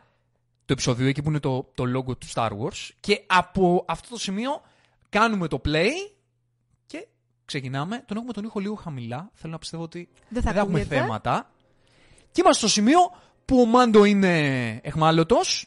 το 0.65 0.73
επεισόδιο, 0.73 1.07
εκεί 1.07 1.21
που 1.21 1.29
είναι 1.29 1.39
το, 1.39 1.71
το 1.73 1.83
logo 1.83 2.17
του 2.17 2.27
Star 2.33 2.49
Wars. 2.49 2.89
Και 2.99 3.23
από 3.27 3.85
αυτό 3.87 4.09
το 4.09 4.17
σημείο 4.19 4.61
κάνουμε 5.09 5.47
το 5.47 5.61
play 5.65 5.89
και 6.14 6.14
ξεκινάμε. 7.45 8.03
Τον 8.07 8.17
έχουμε 8.17 8.33
τον 8.33 8.43
ήχο 8.43 8.59
λίγο 8.59 8.75
χαμηλά. 8.75 9.29
Θέλω 9.33 9.51
να 9.53 9.59
πιστεύω 9.59 9.83
ότι 9.83 10.09
Δεν 10.29 10.41
θα 10.43 10.51
δεν 10.51 10.61
έχουμε 10.61 10.79
ακούγεται. 10.79 11.01
θέματα. 11.01 11.49
Και 12.31 12.41
είμαστε 12.41 12.59
στο 12.67 12.67
σημείο 12.81 12.99
που 13.45 13.59
ο 13.59 13.65
Μάντο 13.65 14.03
είναι 14.05 14.39
εχμάλωτος 14.83 15.65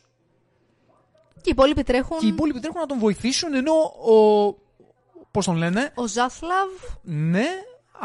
Και 1.35 1.49
οι 1.49 1.51
υπόλοιποι 1.53 1.83
τρέχουν. 1.83 2.19
και 2.19 2.25
οι 2.27 2.29
υπόλοιποι 2.29 2.61
τρέχουν 2.61 2.81
να 2.81 2.87
τον 2.87 2.99
βοηθήσουν 2.99 3.55
ενώ 3.55 3.73
ο. 4.13 4.67
Πώς 5.31 5.45
τον 5.45 5.57
λένε, 5.57 5.93
Ο 5.95 6.07
Ζάσλαβ 6.07 6.69
Ναι. 7.03 7.39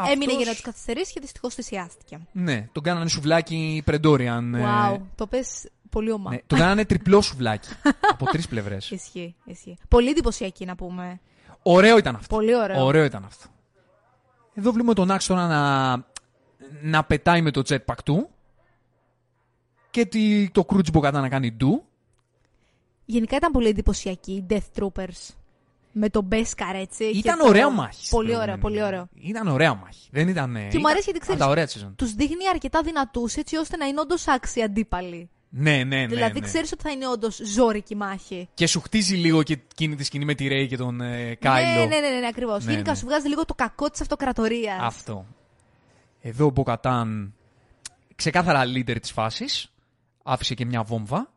έμεινε 0.06 0.24
αυτός- 0.24 0.36
για 0.36 0.46
να 0.46 0.52
τους 0.52 0.62
καθυστερήσει 0.62 1.14
και 1.14 1.20
δυστυχώς 1.20 1.54
θυσιάστηκε. 1.54 2.20
Ναι, 2.32 2.68
τον 2.72 2.84
κάνανε 2.84 3.10
σουβλάκι 3.10 3.82
πρεντόριαν. 3.86 4.56
ε, 4.56 4.64
Wow, 4.66 5.00
το 5.16 5.28
πες 5.28 5.70
πολύ 5.90 6.12
ομά. 6.12 6.30
Ναι, 6.32 6.38
τον 6.48 6.58
κάνανε 6.60 6.86
τριπλό 6.86 7.22
σουβλάκι. 7.22 7.70
από 8.14 8.26
τρεις 8.26 8.48
πλευρές. 8.48 8.92
Ισχύει, 8.92 9.36
ισχύει. 9.46 9.78
Πολύ 9.88 10.10
εντυπωσιακή 10.10 10.66
να 10.66 10.76
πούμε. 10.76 11.20
Ωραίο 11.64 11.98
ήταν 11.98 12.16
αυτό. 12.16 12.36
Πολύ 12.36 12.56
ωραίο. 12.56 12.84
Ωραίο 12.86 13.04
ήταν 13.04 13.24
αυτό. 13.26 13.46
Εδώ 14.54 14.72
βλέπουμε 14.72 14.94
τον 14.94 15.12
Άξ 15.12 15.26
τώρα 15.26 15.48
να, 15.48 15.96
να 16.82 17.04
πετάει 17.04 17.42
με 17.42 17.52
το 17.52 17.62
jetpack 17.70 17.98
του. 18.06 18.30
Και 19.92 20.06
τη, 20.06 20.50
το 20.52 20.66
κρούτσι 20.66 20.92
Μποκατά 20.92 21.22
να 21.22 21.30
κάνει 21.30 21.52
ντου. 21.52 21.84
Γενικά 23.06 23.36
ήταν 23.36 23.52
πολύ 23.52 23.68
εντυπωσιακή 23.68 24.32
οι 24.32 24.46
Death 24.50 24.82
Troopers. 24.84 25.34
Με 25.92 26.10
τον 26.10 26.24
Μπέσκαρ, 26.24 26.76
έτσι. 26.76 27.12
και 27.12 27.18
Ήταν 27.18 27.38
το- 27.40 27.48
ωραία 27.48 27.70
μάχη. 27.70 28.06
στην 28.06 28.18
Πολύ 28.18 28.36
ωραίο, 28.36 28.58
προηγούμενη. 28.58 28.62
πολύ 28.62 28.84
ωραίο. 28.84 29.08
Ήταν 29.30 29.48
ωραία 29.48 29.74
μάχη. 29.74 30.10
Δεν 30.12 30.28
ήταν. 30.28 30.54
Και 30.70 30.78
μου 30.80 30.88
αρέσει 30.90 31.04
γιατί 31.04 31.10
Από 31.12 31.20
ξέρεις- 31.20 31.42
τα 31.42 31.48
ωραία 31.48 31.66
τη 31.68 31.74
season. 31.80 31.92
Τους 31.96 32.14
δείχνει 32.14 32.48
αρκετά 32.54 32.82
δυνατούς 32.82 33.36
έτσι 33.36 33.56
ώστε 33.58 33.78
να 33.78 33.86
είναι 33.86 34.00
όντως 34.00 34.28
άξιοι 34.28 34.62
αντίπαλοι. 34.62 35.30
Ναι, 35.56 35.72
ναι, 35.78 35.84
ναι. 35.84 36.08
δηλαδή 36.08 36.40
ναι. 36.40 36.46
ξέρεις 36.46 36.72
ότι 36.72 36.84
θα 36.84 36.92
είναι 36.92 37.08
όντως 37.08 37.40
ζώρικη 37.44 37.96
μάχη. 37.96 38.50
Και 38.54 38.68
σου 38.68 38.82
χτίζει 38.82 39.16
λίγο 39.16 39.44
και 39.44 39.54
εκείνη 39.54 39.96
τη 39.96 40.04
σκηνή 40.04 40.26
με 40.26 40.34
τη 40.34 40.48
Ρέι 40.48 40.68
και 40.68 40.78
τον 40.78 41.02
ε, 41.02 41.36
Κάιλο. 41.36 41.80
Ναι, 41.80 41.86
ναι, 41.86 42.00
ναι, 42.00 42.10
ναι, 42.10 42.20
ναι 42.20 42.28
ακριβώς. 42.28 42.66
Ναι, 42.66 42.72
Γενικά 42.72 42.92
ναι. 42.92 42.98
σου 42.98 43.06
βγάζει 43.06 43.28
λίγο 43.28 43.46
το 43.46 43.54
κακό 43.54 43.90
της 43.90 44.02
αυτοκρατορίας. 44.02 44.78
Αυτό. 44.82 45.26
Εδώ 46.22 46.46
ο 46.46 46.50
Μποκατάν, 46.50 47.34
ξεκάθαρα 48.16 48.64
leader 48.64 48.98
της 49.02 49.12
φάσης, 49.12 49.74
άφησε 50.24 50.54
και 50.54 50.66
μια 50.66 50.84
βόμβα, 50.84 51.34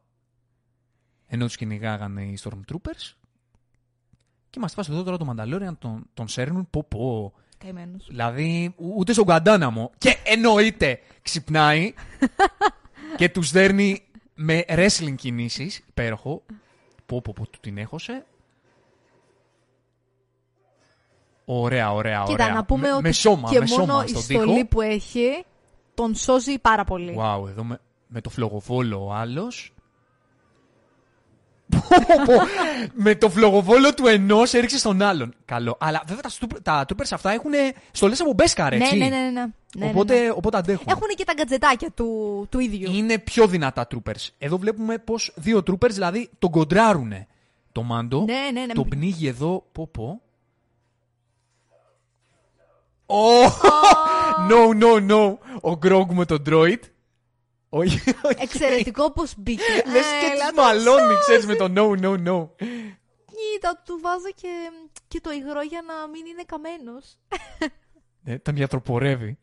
ενώ 1.27 1.47
τους 1.47 1.57
κυνηγάγανε 1.57 2.23
οι 2.23 2.39
Stormtroopers. 2.43 3.13
Και 4.51 4.61
μας 4.61 4.73
φάσει 4.73 4.93
εδώ 4.93 5.03
τώρα 5.03 5.17
το 5.17 5.25
Μανταλόριαν, 5.25 5.79
τον, 5.79 6.07
τον 6.15 6.29
σέρνουν, 6.29 6.69
πω 6.71 6.85
πω. 6.89 7.33
Καημένος. 7.59 8.07
Δηλαδή, 8.09 8.75
ου- 8.77 8.97
ούτε 8.97 9.13
στον 9.13 9.27
Καντάναμο. 9.27 9.91
Και 9.99 10.17
εννοείται 10.25 11.01
ξυπνάει 11.23 11.95
και 13.17 13.29
τους 13.29 13.51
δέρνει 13.51 14.06
με 14.37 14.65
wrestling 14.69 15.15
κινήσεις, 15.17 15.79
υπέροχο. 15.89 16.43
Πω 17.07 17.21
πω 17.21 17.33
πω, 17.33 17.49
του 17.49 17.59
την 17.61 17.79
έχωσε. 17.79 18.27
Ωραία, 21.45 21.93
ωραία, 21.93 22.23
ωραία. 22.23 22.37
Κοίτα, 22.37 22.53
να 22.55 22.65
πούμε 22.65 22.89
με, 22.89 22.93
ότι 22.93 23.03
με 23.03 23.13
σώμα, 23.13 23.49
και 23.51 23.59
με 23.59 23.67
μόνο 23.69 23.85
σώμα 23.85 24.05
η 24.05 24.09
στον 24.09 24.23
στολή 24.23 24.53
τοίχο. 24.53 24.67
που 24.67 24.81
έχει 24.81 25.45
τον 25.95 26.15
σώζει 26.15 26.59
πάρα 26.59 26.85
πολύ. 26.85 27.17
Wow, 27.19 27.49
εδώ 27.49 27.65
με, 27.65 27.81
με 28.07 28.21
το 28.21 28.31
φλογοβόλο 28.31 29.07
ο 29.07 29.13
άλλος. 29.13 29.73
Με 32.93 33.15
το 33.15 33.31
φλογοβόλο 33.31 33.95
του 33.95 34.07
ενός 34.07 34.55
έριξε 34.55 34.79
στον 34.79 35.03
άλλον. 35.03 35.35
Καλό. 35.45 35.77
Αλλά 35.81 36.03
βέβαια 36.07 36.23
τα, 36.23 36.29
στούπ- 36.29 36.63
τα 36.63 36.85
troopers 36.89 37.11
αυτά 37.11 37.31
έχουν 37.31 37.53
στολές 37.91 38.21
από 38.21 38.33
μπέσκαρ, 38.33 38.77
ναι, 38.77 38.85
έτσι. 38.85 38.97
ναι, 38.97 39.09
ναι, 39.09 39.17
ναι, 39.17 39.31
ναι. 39.31 39.47
ναι, 39.77 39.87
οπότε, 39.87 40.21
ναι. 40.21 40.31
οπότε 40.31 40.57
αντέχουν. 40.57 40.87
Έχουν 40.89 41.09
και 41.17 41.25
τα 41.25 41.33
γκατζετάκια 41.37 41.91
του, 41.91 42.47
του 42.51 42.59
ίδιου. 42.59 42.93
Είναι 42.93 43.19
πιο 43.19 43.47
δυνατά 43.47 43.87
troopers. 43.91 44.29
Εδώ 44.39 44.59
βλέπουμε 44.59 44.99
πως 44.99 45.33
δύο 45.37 45.59
troopers 45.59 45.91
δηλαδή 45.91 46.31
τον 46.39 46.51
κοντράρουνε 46.51 47.27
το 47.73 47.83
μάντο. 47.83 48.25
Ναι, 48.25 48.51
ναι, 48.53 48.67
ναι. 48.67 48.73
Το 48.73 48.85
πνίγει 48.85 49.27
εδώ. 49.27 49.65
Πω 49.73 49.89
πω. 49.93 50.21
Oh! 53.07 53.51
no, 54.51 54.83
no, 54.83 55.11
no. 55.11 55.37
Ο 55.61 55.77
Γκρόγκ 55.77 56.11
με 56.11 56.25
τον 56.25 56.43
droid. 56.51 56.81
Όχι, 57.79 58.01
όχι. 58.29 58.37
Εξαιρετικό 58.39 59.13
πώ 59.13 59.23
μπήκε. 59.37 59.63
Λες 59.73 60.07
και 60.21 60.27
Έλα, 60.33 60.47
τις 60.47 60.55
το 60.57 60.63
μαλώνει, 60.63 61.01
σώζει. 61.01 61.19
ξέρεις, 61.21 61.47
με 61.47 61.55
το 61.55 61.65
no, 61.77 62.05
no, 62.05 62.29
no. 62.29 62.49
Κοίτα, 63.37 63.83
του 63.85 63.99
βάζω 64.03 64.31
και, 64.35 64.53
και 65.09 65.21
το 65.21 65.31
υγρό 65.31 65.63
για 65.63 65.83
να 65.87 66.09
μην 66.09 66.27
είναι 66.27 66.43
καμένος. 66.47 67.19
Ναι, 68.23 68.39
τον 68.39 68.55
διατροπορεύει. 68.55 69.39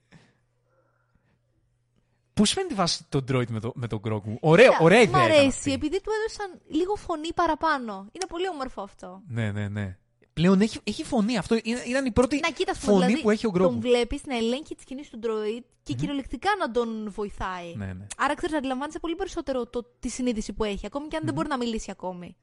Πώς 2.33 2.51
φαίνεται 2.51 2.73
η 2.73 2.77
βάση 2.77 3.05
τον 3.09 3.25
droid 3.31 3.47
με, 3.49 3.59
το, 3.59 3.71
με 3.75 3.87
τον 3.87 3.99
Γκρόγκ. 3.99 4.23
Ωραία, 4.39 4.77
ωραία 4.81 5.01
ιδέα 5.01 5.21
Μ' 5.21 5.25
ήταν 5.25 5.31
αρέσει, 5.37 5.47
αυτή. 5.57 5.71
επειδή 5.73 6.01
του 6.01 6.11
έδωσαν 6.19 6.61
λίγο 6.67 6.95
φωνή 6.95 7.33
παραπάνω. 7.33 7.93
Είναι 8.11 8.25
πολύ 8.27 8.47
όμορφο 8.49 8.81
αυτό. 8.81 9.21
Ναι, 9.27 9.51
ναι, 9.51 9.67
ναι. 9.67 9.97
Πλέον 10.33 10.61
έχει, 10.61 10.79
έχει 10.83 11.03
φωνή. 11.03 11.37
Αυτό 11.37 11.55
ήταν, 11.55 11.81
ήταν 11.87 12.05
η 12.05 12.11
πρώτη 12.11 12.39
Να 12.39 12.49
κοίτας, 12.51 12.77
ας 12.77 12.83
πούμε, 12.83 12.93
φωνή 12.93 13.05
δηλαδή, 13.05 13.21
που 13.23 13.29
έχει 13.29 13.47
ο 13.47 13.49
Γκρόγκου. 13.51 13.71
Τον 13.71 13.81
βλέπεις 13.81 14.21
να 14.25 14.37
ελέγχει 14.37 14.75
τις 14.75 14.83
κινήσεις 14.85 15.09
του 15.11 15.19
droid 15.23 15.63
και 15.83 15.93
κυριολεκτικά 15.93 16.49
να 16.59 16.71
τον 16.71 17.11
βοηθάει. 17.11 17.75
Ναι, 17.75 17.85
ναι. 17.85 18.05
Άρα 18.17 18.35
ξέρεις, 18.35 18.55
αντιλαμβάνεσαι 18.55 18.99
πολύ 18.99 19.15
περισσότερο 19.15 19.65
το, 19.67 19.85
τη 19.99 20.09
συνείδηση 20.09 20.53
που 20.53 20.63
έχει, 20.63 20.85
ακόμη 20.85 21.07
και 21.07 21.15
αν 21.17 21.21
δεν 21.25 21.33
μπορεί 21.33 21.47
να 21.47 21.57
μιλήσει 21.57 21.91
ακόμη. 21.91 22.35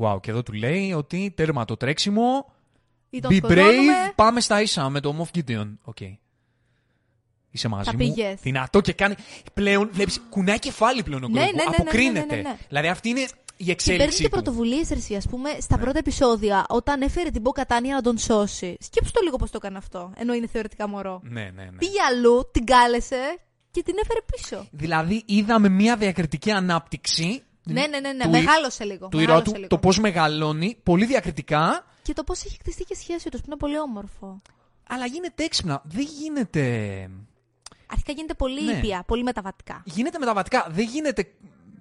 Wow, 0.00 0.20
και 0.20 0.30
εδώ 0.30 0.42
του 0.42 0.52
λέει 0.52 0.92
ότι 0.92 1.32
τέρμα 1.36 1.64
το 1.64 1.76
τρέξιμο. 1.76 2.52
Ή 3.10 3.20
τον 3.20 3.30
Be 3.30 3.36
σκοτώνουμε. 3.36 3.92
brave, 4.08 4.12
πάμε 4.14 4.40
στα 4.40 4.60
ίσα 4.62 4.88
με 4.88 5.00
το 5.00 5.14
Moff 5.32 5.38
Gideon. 5.38 5.72
OK. 5.82 5.96
Είσαι 7.50 7.68
μαζί 7.68 7.84
Τα 7.84 7.92
μου. 7.92 7.98
πήγες. 7.98 8.40
Δυνατό 8.40 8.80
και 8.80 8.92
κάνει. 8.92 9.14
Πλέον, 9.54 9.88
βλέπεις, 9.92 10.20
κουνάει 10.30 10.58
κεφάλι 10.58 11.02
πλέον 11.02 11.24
ο 11.24 11.28
Ναι, 11.28 11.32
Γκρόγκου. 11.40 11.56
ναι, 11.56 11.62
ναι, 11.62 11.68
ναι, 11.70 11.76
Αποκρίνεται. 11.78 12.34
ναι, 12.36 12.42
ναι, 12.42 12.48
ναι. 12.48 12.56
Δηλαδή 12.68 12.88
αυτή 12.88 13.08
είναι 13.08 13.26
η 13.60 13.64
Και 13.64 13.74
παίρνει 13.74 14.02
εξέλιξή 14.02 14.16
και 14.22 14.28
του. 14.28 14.30
πρωτοβουλίες, 14.30 14.88
Ρεσί, 14.88 15.14
ας 15.14 15.26
πούμε, 15.28 15.50
στα 15.60 15.76
Ναι. 15.76 15.82
πρώτα 15.82 15.98
επεισόδια, 15.98 16.64
όταν 16.68 17.02
έφερε 17.02 17.30
την 17.30 17.40
Μποκατάνια 17.40 17.94
να 17.94 18.02
τον 18.02 18.18
σώσει. 18.18 18.76
Σκέψου 18.80 19.12
το 19.12 19.20
λίγο 19.24 19.36
πώς 19.36 19.50
το 19.50 19.58
έκανε 19.62 19.78
αυτό, 19.78 20.12
ενώ 20.16 20.32
είναι 20.34 20.46
θεωρητικά 20.46 20.88
μωρό. 20.88 21.20
Ναι, 21.24 21.40
ναι, 21.42 21.62
ναι. 21.64 21.76
Πήγε 21.78 21.98
αλλού, 22.10 22.48
την 22.52 22.64
κάλεσε 22.64 23.38
και 23.70 23.82
την 23.82 23.94
έφερε 24.02 24.20
πίσω. 24.32 24.66
Δηλαδή 24.70 25.22
είδαμε 25.26 25.68
μια 25.68 25.96
διακριτική 25.96 26.50
ανάπτυξη 26.50 27.42
Ναι, 27.64 27.86
ναι, 27.86 28.00
ναι, 28.00 28.12
ναι. 28.12 28.22
του- 28.24 28.30
μεγάλωσε 28.30 28.84
λίγο. 28.84 29.08
του 29.08 29.16
ήρωα 29.20 29.26
μεγάλωσε 29.34 29.50
του, 29.52 29.56
λίγο. 29.56 29.66
το 29.68 29.78
πώς 29.78 29.98
μεγαλώνει, 29.98 30.76
πολύ 30.82 31.04
διακριτικά, 31.04 31.84
Και 32.02 32.12
το 32.12 32.24
πώς 32.24 32.44
έχει 32.44 32.56
χτιστεί 32.60 32.84
και 32.84 32.92
η 32.96 33.00
σχέση 33.00 33.28
του, 33.28 33.36
που 33.38 33.44
είναι 33.46 33.56
πολύ 33.56 33.78
όμορφο. 33.78 34.42
αλλά 34.88 35.06
γίνεται 35.06 35.44
έξυπνα. 35.44 35.82
Δεν 35.84 36.06
γίνεται... 36.20 36.62
Αρχικά 37.92 38.12
γίνεται 38.12 38.34
πολύ 38.34 38.62
Ναι. 38.64 38.72
ήπια, 38.72 39.02
πολύ 39.06 39.22
μεταβατικά. 39.22 39.82
Γίνεται 39.84 40.18
μεταβατικά, 40.18 40.66
δεν 40.70 40.84
γίνεται 40.88 41.26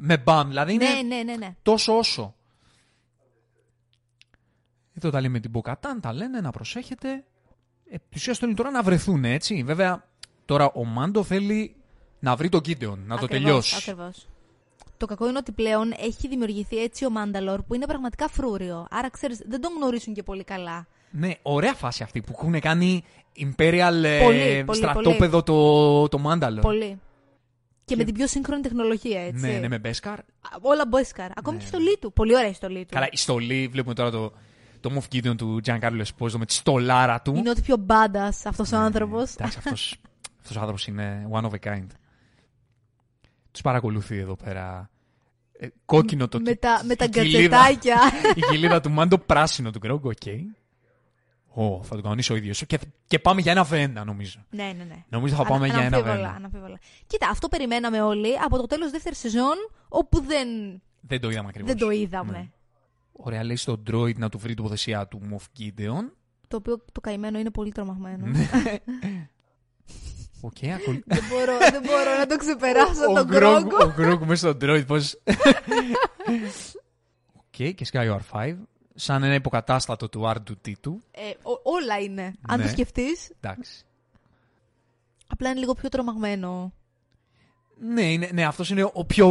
με 0.02 0.18
μπαμ, 0.18 0.48
δηλαδή 0.48 0.74
είναι 0.74 0.86
Ναι, 0.86 1.16
ναι, 1.16 1.24
ναι, 1.24 1.36
ναι. 1.36 1.56
τόσο 1.62 1.98
όσο. 1.98 2.36
Εδώ 4.94 5.10
τα 5.10 5.20
λέει 5.20 5.30
με 5.30 5.40
την 5.40 5.50
Μποκατάν, 5.50 6.02
τα 6.02 6.14
λένε 6.14 6.42
να 6.42 6.52
προσέχετε. 6.52 7.24
Επί 7.90 8.04
της 8.10 8.22
ουσίας 8.22 8.38
θέλουν 8.38 8.56
τώρα 8.56 8.70
να 8.72 8.84
βρεθούν, 8.84 9.26
έτσι. 9.26 9.64
Βέβαια, 9.64 10.08
τώρα 10.46 10.72
ο 10.72 10.86
Μάντο 10.86 11.24
θέλει 11.24 11.76
να 12.20 12.36
βρει 12.36 12.50
τον 12.50 12.62
Κίντεον, 12.62 13.00
να 13.00 13.18
το 13.18 13.26
Ακριβώς, 13.26 13.46
τελειώσει. 13.46 13.76
Ακριβώς. 13.78 14.28
Το 14.98 15.06
κακό 15.06 15.28
είναι 15.28 15.38
ότι 15.38 15.52
πλέον 15.52 15.94
έχει 16.00 16.28
δημιουργηθεί 16.28 16.78
έτσι 16.78 17.06
ο 17.06 17.10
Μάνταλορ 17.10 17.62
που 17.62 17.74
είναι 17.74 17.86
πραγματικά 17.86 18.28
φρούριο. 18.28 18.88
Άρα 18.90 19.10
ξέρεις, 19.10 19.42
δεν 19.48 19.62
τον 19.62 19.72
γνωρίζουν 19.78 20.14
και 20.14 20.24
πολύ 20.24 20.44
καλά. 20.44 20.88
Ναι, 21.12 21.32
ωραία 21.42 21.74
φάση 21.74 22.04
αυτή 22.04 22.22
που 22.22 22.36
έχουν 22.38 22.60
κάνει 22.60 23.04
Imperial 23.38 24.04
ε, 24.04 24.20
Πολύ, 24.24 24.64
πολύ, 24.66 24.78
στρατόπεδο 24.78 25.44
το, 25.44 26.08
το 26.08 26.18
Μάνταλο. 26.18 26.62
Πολύ. 26.62 27.00
Και, 27.90 27.96
με 27.96 28.04
την 28.04 28.14
πιο 28.14 28.28
σύγχρονη 28.28 28.62
τεχνολογία, 28.62 29.22
έτσι. 29.22 29.46
Ναι, 29.46 29.58
ναι, 29.58 29.68
με 29.68 29.80
Μπέσκαρ. 29.80 30.20
Α, 30.20 30.24
Όλα 30.62 30.86
Μπέσκαρ. 30.88 31.32
Ακόμη 31.36 31.56
Ναι, 31.58 31.62
και 31.64 31.66
η 31.66 31.70
στολή 31.70 31.98
του. 31.98 32.14
Πολύ 32.14 32.36
ωραία 32.36 32.50
η 32.50 32.54
στολή 32.54 32.80
του. 32.80 32.94
Καλά, 32.94 33.08
η 33.12 33.18
στολή, 33.18 33.68
βλέπουμε 33.68 33.94
τώρα 33.94 34.12
το, 34.12 34.34
το 34.80 34.92
Moff 34.96 35.16
Gideon 35.16 35.38
του 35.38 35.60
Giancarlo 35.66 36.02
Esposito 36.04 36.38
με 36.38 36.46
τη 36.46 36.54
στολάρα 36.54 37.22
του. 37.22 37.36
Είναι 37.36 37.50
ότι 37.50 37.62
πιο 37.62 37.78
badass 37.78 38.46
αυτός 38.46 38.72
ο 38.72 38.78
Ναι, 38.78 38.84
άνθρωπος. 38.84 39.34
Εντάξει, 39.34 39.58
αυτός, 39.58 39.96
αυτός 40.42 40.56
ο 40.56 40.60
άνθρωπος 40.60 40.88
είναι 40.88 41.28
one 41.32 41.44
of 41.44 41.50
a 41.50 41.74
kind. 41.74 41.88
Τους 43.52 43.62
παρακολουθεί 43.62 44.18
εδώ 44.18 44.36
πέρα. 44.36 44.90
Ε, 45.62 45.68
κόκκινο 45.86 46.28
το 46.28 46.40
με 46.40 46.56
τα, 46.56 46.82
με 46.86 46.96
τα 46.96 47.06
η 47.06 47.10
κοιλίδα- 47.10 47.58
γκατζετάκια. 47.58 47.98
Η 48.36 48.42
κοιλίδα 48.42 48.82
του 48.82 48.92
Μάντο 48.92 49.18
πράσινο 49.18 49.72
του 49.72 49.78
Γκρόγκ, 49.80 50.06
οκ. 50.06 50.26
Ω, 51.54 51.84
θα 51.84 51.96
το 51.96 52.02
κανονίσω 52.02 52.34
ο 52.34 52.38
ίδιος. 52.38 52.66
Και, 52.66 52.80
και 53.08 53.20
πάμε 53.20 53.42
για 53.42 53.52
ένα 53.52 53.64
βέντα, 53.64 54.04
νομίζω. 54.04 54.46
ναι, 54.50 54.64
ναι, 54.78 54.84
ναι. 54.84 55.04
Νομίζω 55.10 55.36
θα 55.36 55.44
πάμε 55.46 55.66
Ανα- 55.66 55.76
για 55.78 55.86
ένα 55.86 55.96
αναμφίβολα, 55.98 56.22
βέντα. 56.28 56.36
αναμφίβολα. 56.36 56.80
Κοίτα, 57.08 57.30
αυτό 57.30 57.48
περιμέναμε 57.48 58.02
όλοι 58.02 58.40
από 58.46 58.58
το 58.58 58.66
τέλος 58.66 58.92
δεύτερης 58.92 59.18
σεζόν, 59.18 59.56
όπου 59.90 60.22
δεν, 60.22 60.48
Δεν 61.02 61.22
το 61.22 61.30
είδαμε 61.30 61.48
ακριβώς. 61.48 61.72
δεν 61.72 61.80
το 61.82 61.90
είδαμε. 61.90 62.32
Ναι. 62.32 62.50
Ωραία, 63.12 63.44
λέει 63.44 63.56
στον 63.56 63.84
Droid 63.92 64.16
να 64.18 64.30
του 64.30 64.38
βρει 64.40 64.54
τοποθεσία 64.54 65.08
του 65.08 65.22
Moff 65.32 65.60
Gideon. 65.62 66.04
Το 66.48 66.56
οποίο 66.58 66.86
το 66.92 67.02
καημένο 67.02 67.40
είναι 67.40 67.52
πολύ 67.52 67.72
τρομαγμένο. 67.72 68.26
Ναι. 68.26 68.48
Οκ, 70.42 70.58
ακολου- 70.76 71.04
δεν, 71.06 71.24
μπορώ, 71.30 71.58
δεν 71.72 71.82
μπορώ 71.82 72.18
να 72.18 72.26
το 72.26 72.38
ξεπεράσω 72.38 73.04
Ο 73.10 73.14
τον 73.14 73.26
Γκρόγκ- 73.26 73.68
Γκρόγκου. 73.68 73.86
Ο 73.86 73.94
Γκρόγκου 73.96 74.22
μέσα 74.22 74.50
στον 74.50 74.70
droid, 74.70 74.84
πώς... 74.88 75.16
Οκ, 77.36 77.74
και 77.76 77.86
σκάει 77.86 78.08
ο 78.10 78.22
R5. 78.32 78.56
Σαν 79.02 79.24
ένα 79.24 79.34
υποκατάστατο 79.34 80.10
του 80.10 80.22
R2D2. 80.36 80.92
Ε, 81.12 81.30
ο- 81.44 81.60
όλα 81.64 82.00
είναι. 82.00 82.34
Αν 82.48 82.58
Ναι. 82.60 82.64
το 82.66 82.70
σκεφτείς, 82.70 83.32
Εντάξει. 83.42 83.84
απλά 85.28 85.50
είναι 85.50 85.60
λίγο 85.60 85.74
πιο 85.74 85.90
τρομαγμένο. 85.90 86.74
Ναι, 87.82 88.12
είναι, 88.12 88.30
ναι 88.34 88.46
αυτός 88.46 88.70
είναι 88.70 88.90
ο 88.94 89.06
πιο, 89.06 89.28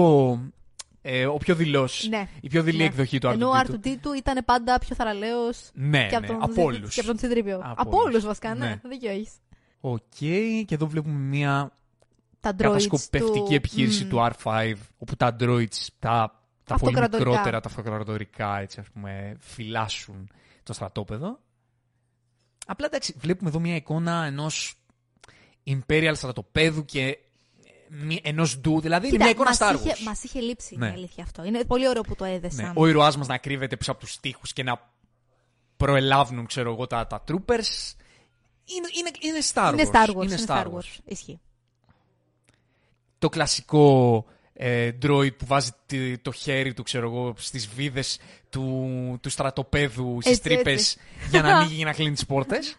ε, 1.02 1.26
ο 1.26 1.36
πιο 1.36 1.54
δειλός. 1.54 2.06
Ναι. 2.10 2.28
Η 2.40 2.48
πιο 2.48 2.62
δειλή 2.62 2.78
Ναι. 2.78 2.84
εκδοχή 2.84 3.18
του 3.18 3.26
Ενώ 3.26 3.48
ο 3.48 3.52
R2D2. 3.54 3.70
R2D 3.74 3.96
του 4.02 4.12
ήταν 4.12 4.44
πάντα 4.44 4.78
πιο 4.78 4.94
θαρραλέος 4.94 5.70
Ναι, 5.74 6.06
και 6.06 6.16
από 6.16 6.26
ναι, 6.26 6.32
τον, 6.32 6.42
από 6.42 6.52
Ζη- 6.52 6.58
όλους. 6.64 6.94
και 6.94 7.00
από 7.00 7.08
τον 7.08 7.16
Τσιντρίπιο. 7.18 7.56
Από 7.62 7.74
Από 7.76 7.96
όλους. 7.96 8.04
όλους 8.08 8.24
βασικά, 8.24 8.54
ναι. 8.54 8.66
Ναι. 8.66 8.80
Δίκιο 8.88 9.10
έχεις. 9.10 9.32
Οκ, 9.80 10.00
και 10.18 10.66
εδώ 10.74 10.86
βλέπουμε 10.86 11.18
μια 11.18 11.72
Τα 12.40 12.50
droids 12.50 12.56
κατασκοπευτική 12.58 13.38
του... 13.48 13.54
επιχείρηση 13.54 14.02
Μμμ. 14.04 14.10
του 14.10 14.28
R5, 14.42 14.74
όπου 14.98 15.16
τα 15.16 15.36
droids, 15.40 15.86
τα, 15.98 16.37
τα 16.68 16.74
πολύ 16.78 16.90
Αυτοκρατορικά. 16.94 17.28
μικρότερα, 17.30 17.60
τα 17.60 17.68
αυτοκρατορικά, 17.68 18.58
έτσι, 18.58 18.80
ας 18.80 18.86
πούμε, 18.92 19.36
φυλάσσουν 19.40 20.30
το 20.62 20.72
στρατόπεδο. 20.72 21.38
Απλά 22.66 22.86
εντάξει, 22.86 23.14
βλέπουμε 23.18 23.48
εδώ 23.50 23.60
μια 23.60 23.74
εικόνα 23.74 24.24
ενός 24.24 24.74
Imperial 25.66 26.12
στρατοπέδου 26.14 26.84
και 26.84 27.06
ε, 27.06 27.16
μη- 27.88 28.20
ενός 28.22 28.58
ντου, 28.58 28.80
δηλαδή 28.80 29.08
είναι 29.08 29.16
μια 29.16 29.28
εικόνα 29.28 29.48
μας 29.48 29.58
Star 29.60 29.74
είχε, 29.74 29.92
Wars. 29.94 30.02
μας 30.04 30.22
είχε 30.22 30.40
λείψει 30.40 30.76
Ναι. 30.76 30.86
η 30.86 30.90
αλήθεια 30.90 31.22
αυτό. 31.24 31.44
Είναι 31.44 31.64
πολύ 31.64 31.88
ωραίο 31.88 32.02
που 32.02 32.14
το 32.14 32.24
έδεσαν. 32.24 32.64
Ναι, 32.64 32.72
ο 32.74 32.86
ήρωάς 32.86 33.16
μας 33.16 33.26
να 33.26 33.38
κρύβεται 33.38 33.76
πίσω 33.76 33.90
από 33.90 34.00
τους 34.00 34.20
τοίχους 34.20 34.52
και 34.52 34.62
να 34.62 34.90
προελάβουν, 35.76 36.46
ξέρω 36.46 36.72
εγώ, 36.72 36.86
τα, 36.86 37.06
τα 37.06 37.24
troopers. 37.28 37.94
Είναι, 38.64 38.88
είναι, 38.98 39.10
είναι 39.20 39.38
Star 39.52 39.68
Wars. 39.68 39.72
είναι 39.72 39.90
Star 39.92 40.08
Wars. 40.08 40.22
Είναι 40.24 40.24
Είναι 40.34 40.44
Star 40.46 40.62
Star 40.64 40.66
Wars. 40.66 40.72
Wars. 40.74 40.98
Ισχύει. 41.04 41.40
το 43.18 43.28
κλασικό 43.28 44.24
ε, 44.60 44.92
droid 45.02 45.36
που 45.36 45.46
βάζει 45.46 45.70
τη- 45.86 46.18
το 46.18 46.32
χέρι 46.32 46.74
του, 46.74 46.82
ξέρω 46.82 47.06
εγώ, 47.06 47.34
στις 47.36 47.68
βίδες 47.68 48.18
του, 48.50 49.18
του 49.22 49.30
στρατοπέδου, 49.30 50.18
στις 50.20 50.36
Έτσι, 50.38 50.42
τρύπες, 50.42 50.72
έτσι. 50.96 50.98
για 51.30 51.42
να 51.42 51.56
ανοίγει 51.56 51.76
και 51.78 51.84
να 51.84 51.92
κλείνει 51.92 52.12
τις 52.14 52.26
πόρτες. 52.26 52.76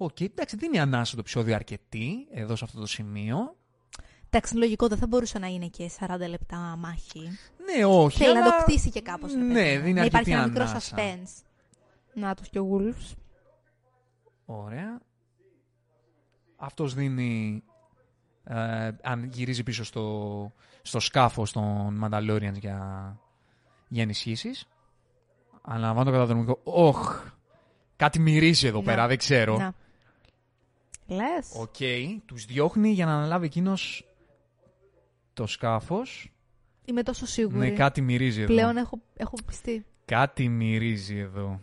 Οκ, 0.00 0.20
εντάξει, 0.20 0.56
δίνει 0.56 0.78
ανάσα 0.78 1.14
το 1.14 1.20
επεισόδιο 1.20 1.54
αρκετή, 1.54 2.26
εδώ 2.32 2.56
σε 2.56 2.64
αυτό 2.64 2.80
το 2.80 2.86
σημείο. 2.86 3.56
Εντάξει, 4.30 4.54
είναι 4.54 4.62
λογικό, 4.64 4.88
δεν 4.88 4.98
θα 4.98 5.06
μπορούσε 5.06 5.38
να 5.38 5.46
είναι 5.46 5.66
και 5.66 5.90
40 6.00 6.06
λεπτά 6.28 6.56
μάχη. 6.56 7.38
Ναι, 7.76 7.84
όχι, 7.84 8.18
Θέλει 8.18 8.30
αλλά... 8.36 8.40
να 8.46 8.56
το 8.56 8.62
κτίσει 8.64 8.90
και 8.90 9.00
κάπως. 9.00 9.32
ρε 9.32 9.38
Ναι, 9.38 9.52
παιδί 9.62 9.76
μου. 9.76 9.82
δίνει 9.82 9.92
Να 10.00 10.04
υπάρχει 10.04 10.16
αρκετή 10.16 10.30
ένα 10.36 10.46
μικρό 10.46 10.62
ανάσα. 10.64 10.96
suspense. 10.96 11.42
Να 12.14 12.34
τος 12.34 12.48
και 12.48 12.58
ο 12.58 12.68
Woves. 12.72 13.14
Ωραία. 14.44 15.00
Αυτός 16.56 16.94
δίνει, 16.94 17.62
ε, 18.48 18.90
αν 19.02 19.24
γυρίζει 19.24 19.62
πίσω 19.62 19.84
στο, 19.84 20.52
στο 20.82 21.00
σκάφος 21.00 21.52
των 21.52 22.00
Mandalorians 22.04 22.58
για, 22.58 23.16
για 23.88 24.02
ενισχύσεις. 24.02 24.68
Αναλαμβάνω 25.62 26.10
καταδρομικό. 26.10 26.60
Όχ, 26.62 27.24
κάτι 27.96 28.18
μυρίζει 28.18 28.66
εδώ 28.66 28.78
Να. 28.78 28.84
πέρα, 28.84 29.06
δεν 29.06 29.16
ξέρω. 29.18 29.56
Να. 29.56 29.74
Λες. 31.06 31.48
Οκ, 31.56 31.76
τους 32.26 32.44
διώχνει 32.44 32.90
για 32.90 33.06
να 33.06 33.12
αναλάβει 33.12 33.46
εκείνος 33.46 34.08
το 35.32 35.46
σκάφος. 35.46 36.32
Είμαι 36.84 37.02
τόσο 37.02 37.26
σίγουρη. 37.26 37.58
Ναι, 37.58 37.70
κάτι 37.70 38.00
μυρίζει 38.00 38.40
εδώ. 38.40 38.52
Πλέον 38.54 38.76
έχω, 38.76 39.00
έχω 39.16 39.34
πειστεί. 39.46 39.84
Κάτι 40.04 40.48
μυρίζει 40.48 41.18
εδώ. 41.18 41.60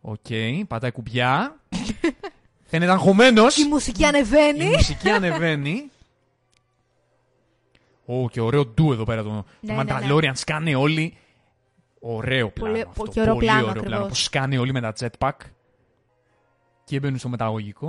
Οκ, 0.00 0.26
πατάει 0.68 0.90
κουμπιά. 0.90 1.60
Φαίνεται 2.66 2.92
αγχωμένος. 2.92 3.56
Η 3.56 3.68
μουσική 3.68 4.04
ανεβαίνει. 4.04 4.64
Η 4.64 4.68
μουσική 4.68 5.10
ανεβαίνει. 5.10 5.90
Ω, 8.06 8.28
και 8.28 8.40
ωραίο 8.40 8.66
ντου 8.66 8.92
εδώ 8.92 9.04
πέρα. 9.04 9.22
Το, 9.22 9.30
Ναι, 9.60 9.74
το 9.74 9.82
ναι, 9.82 9.82
ναι. 9.82 9.92
Mandalorian 10.10 10.30
σκάνε 10.34 10.74
όλοι. 10.74 11.16
Ωραίο 12.00 12.50
πλάνο 12.50 12.72
Πολύ- 12.72 12.86
αυτό. 12.88 13.06
και 13.06 13.20
ωραίο 13.20 13.34
Πολύ 13.34 13.46
πλάνο, 13.46 13.60
ωραίο 13.60 13.70
ακριβώς. 13.72 13.90
πλάνο. 13.92 14.06
Που 14.08 14.14
σκάνε 14.14 14.58
όλοι 14.58 14.72
με 14.72 14.80
τα 14.80 14.92
jetpack. 15.00 15.30
Και 16.84 17.00
μπαίνουν 17.00 17.18
στο 17.18 17.28
μεταγωγικό. 17.28 17.88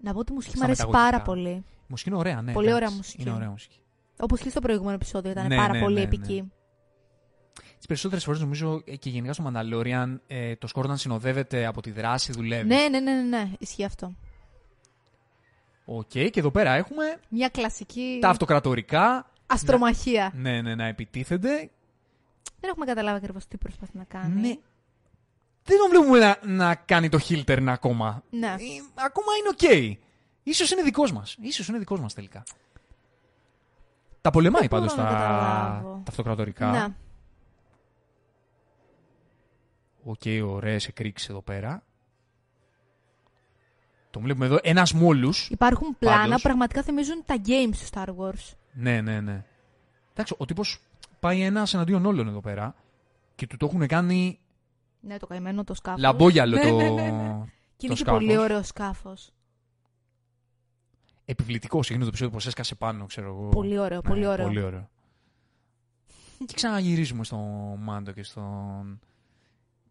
Να 0.00 0.12
πω 0.12 0.18
ότι 0.18 0.32
η 0.32 0.34
μουσική 0.34 0.52
μου 0.56 0.62
Στα 0.62 0.64
αρέσει 0.66 0.86
μεταγωγικά. 0.86 1.10
πάρα 1.10 1.24
πολύ. 1.24 1.50
Η 1.50 1.64
μουσική 1.86 2.08
είναι 2.08 2.18
ωραία, 2.18 2.42
ναι. 2.42 2.52
Πολύ 2.52 2.66
εντάξει. 2.68 2.84
ωραία 2.84 2.96
μουσική. 2.96 3.22
Είναι 3.22 3.32
ωραία 3.32 3.50
μουσική. 3.50 3.78
Όπως 4.20 4.40
και 4.40 4.48
στο 4.50 4.60
προηγούμενο 4.60 4.94
επεισόδιο 4.94 5.30
ήταν 5.30 5.46
Ναι, 5.46 5.56
πάρα 5.56 5.72
ναι, 5.72 5.80
πολύ 5.80 5.94
ναι, 5.94 6.00
ναι. 6.00 6.06
επική. 6.06 6.52
Τις 7.84 7.92
περισσότερες 7.92 8.24
φορές 8.24 8.40
νομίζω 8.40 8.82
ε, 8.86 8.96
και 8.96 9.10
γενικά 9.10 9.32
στο 9.32 9.44
Mandalorian 9.52 10.16
ε, 10.26 10.56
το 10.56 10.66
σκόρ 10.66 10.84
όταν 10.84 10.96
συνοδεύεται 10.96 11.66
από 11.66 11.82
τη 11.82 11.90
δράση 11.90 12.32
δουλεύει. 12.32 12.66
Ναι, 12.68 12.88
ναι, 12.90 13.00
ναι, 13.00 13.12
ναι, 13.12 13.22
ναι, 13.22 13.50
ισχύει 13.58 13.84
αυτό. 13.84 14.14
Οκ, 15.84 16.08
και 16.08 16.32
εδώ 16.34 16.50
πέρα 16.50 16.72
έχουμε 16.72 17.04
Μια 17.28 17.48
κλασική 17.48 18.18
τα 18.20 18.28
αυτοκρατορικά. 18.28 19.30
αστρομαχία. 19.46 20.32
Ναι, 20.34 20.60
ναι, 20.62 20.74
να 20.74 20.86
επιτίθενται. 20.86 21.70
Δεν 22.60 22.70
έχουμε 22.70 22.86
καταλάβει 22.86 23.16
ακριβώς 23.16 23.46
τι 23.46 23.56
προσπαθεί 23.56 23.96
να 23.98 24.04
κάνει. 24.04 24.40
Ναι. 24.40 24.54
Δεν 25.64 25.78
τον 25.78 25.90
βλέπουμε 25.90 26.18
να, 26.18 26.38
να 26.42 26.74
κάνει 26.74 27.08
το 27.08 27.18
heel 27.28 27.46
turn 27.46 27.64
ακόμα. 27.66 28.22
Ναι. 28.30 28.46
Ε, 28.46 28.54
ακόμα 28.94 29.26
είναι 29.38 29.48
οκ. 29.50 29.92
Ίσως 30.42 30.70
είναι 30.70 30.82
δικός 30.82 31.12
μας. 31.12 31.36
Ίσως 31.40 31.68
είναι 31.68 31.78
δικός 31.78 32.00
μας 32.00 32.14
τελικά. 32.14 32.42
Τα 34.20 34.30
πολεμάει 34.30 34.60
Δεν 34.60 34.70
πάντως 34.70 34.94
μπορώ 34.96 35.08
τα, 35.08 35.12
να 35.12 35.18
καταλάβω. 35.18 35.92
τα 36.04 36.10
αυτοκρατορικά. 36.10 36.70
Ναι. 36.70 36.86
Οκ, 40.04 40.20
ωραίες 40.44 40.86
εκρήξεις 40.86 41.28
εδώ 41.28 41.42
πέρα. 41.42 41.82
Το 44.10 44.20
βλέπουμε 44.20 44.46
εδώ. 44.46 44.58
Ένας 44.62 44.92
μόλους. 44.92 45.48
Υπάρχουν 45.50 45.96
πλάνα 45.98 46.20
Πάντως. 46.22 46.36
που 46.36 46.42
πραγματικά 46.42 46.82
θυμίζουν 46.82 47.22
τα 47.26 47.34
games 47.46 47.70
του 47.78 47.88
Star 47.90 48.08
Wars. 48.16 48.52
Ναι, 48.72 49.00
ναι, 49.00 49.20
ναι. 49.20 49.44
Εντάξει, 50.12 50.34
ο 50.38 50.44
τύπος 50.44 50.80
πάει 51.20 51.40
ένας 51.40 51.74
εναντίον 51.74 52.06
όλων 52.06 52.28
εδώ 52.28 52.40
πέρα 52.40 52.74
και 53.34 53.46
του 53.46 53.56
το 53.56 53.66
έχουν 53.66 53.86
κάνει 53.86 54.38
Ναι, 55.00 55.16
το 55.18 55.26
καημένο 55.26 55.64
το 55.64 55.74
σκάφος. 55.74 56.00
λαμπόγιαλο 56.00 56.56
ναι, 56.56 56.68
το. 56.68 56.76
ναι, 56.76 56.88
ναι, 56.88 57.10
ναι. 57.10 57.44
Και 57.76 57.86
είναι 57.86 57.94
το 57.94 58.04
και 58.04 58.10
πολύ 58.10 58.24
σκάφος. 58.30 58.44
ωραίο 58.44 58.62
σκάφος. 58.62 59.30
Επιβλητικός 61.24 61.86
εκείνο 61.88 62.02
το 62.02 62.08
επεισόδιο 62.08 62.38
που 62.38 62.46
έσκασε 62.46 62.74
πάνω, 62.74 63.06
ξέρω 63.06 63.26
εγώ. 63.28 63.48
Πολύ 63.48 63.78
ωραίο, 63.78 64.00
Ναι, 64.04 64.08
πολύ 64.10 64.26
ωραίο. 64.26 64.46
Πολύ 64.46 64.62
ωραίο. 64.62 64.88
και 66.46 66.54
ξαναγυρίζουμε 66.54 67.24
στο 67.24 67.36
Μάντο 67.78 68.12
και 68.12 68.22
στον. 68.22 69.00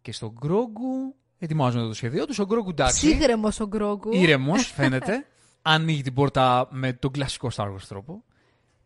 Και 0.04 0.12
στον 0.12 0.32
Γκρόγκου. 0.38 1.14
Ετοιμάζουν 1.38 1.88
το 1.88 1.94
σχέδιό 1.94 2.26
του. 2.26 2.34
Ο 2.38 2.44
Γκρόγκου 2.44 2.70
εντάξει. 2.70 3.06
Ψύχρεμος 3.06 3.60
ο 3.60 3.66
Γκρόγκου. 3.66 4.12
Ήρεμος, 4.12 4.66
φαίνεται. 4.76 5.26
Ανοίγει 5.62 6.02
την 6.02 6.14
πόρτα 6.14 6.68
με 6.70 6.92
τον 6.92 7.10
κλασικό 7.10 7.50
Star 7.54 7.66
Wars 7.66 7.82
τρόπο. 7.88 8.24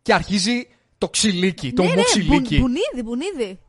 Και 0.01 0.13
αρχίζει 0.13 0.67
το 0.97 1.09
ξυλίκι, 1.09 1.73
το 1.73 1.83
ναι, 1.83 1.89
ναι, 1.89 1.95
μοξυλίκι. 1.95 2.57
μπου- 2.57 2.59
μπουνίδι, 2.59 3.03
μπουνίδι. 3.03 3.59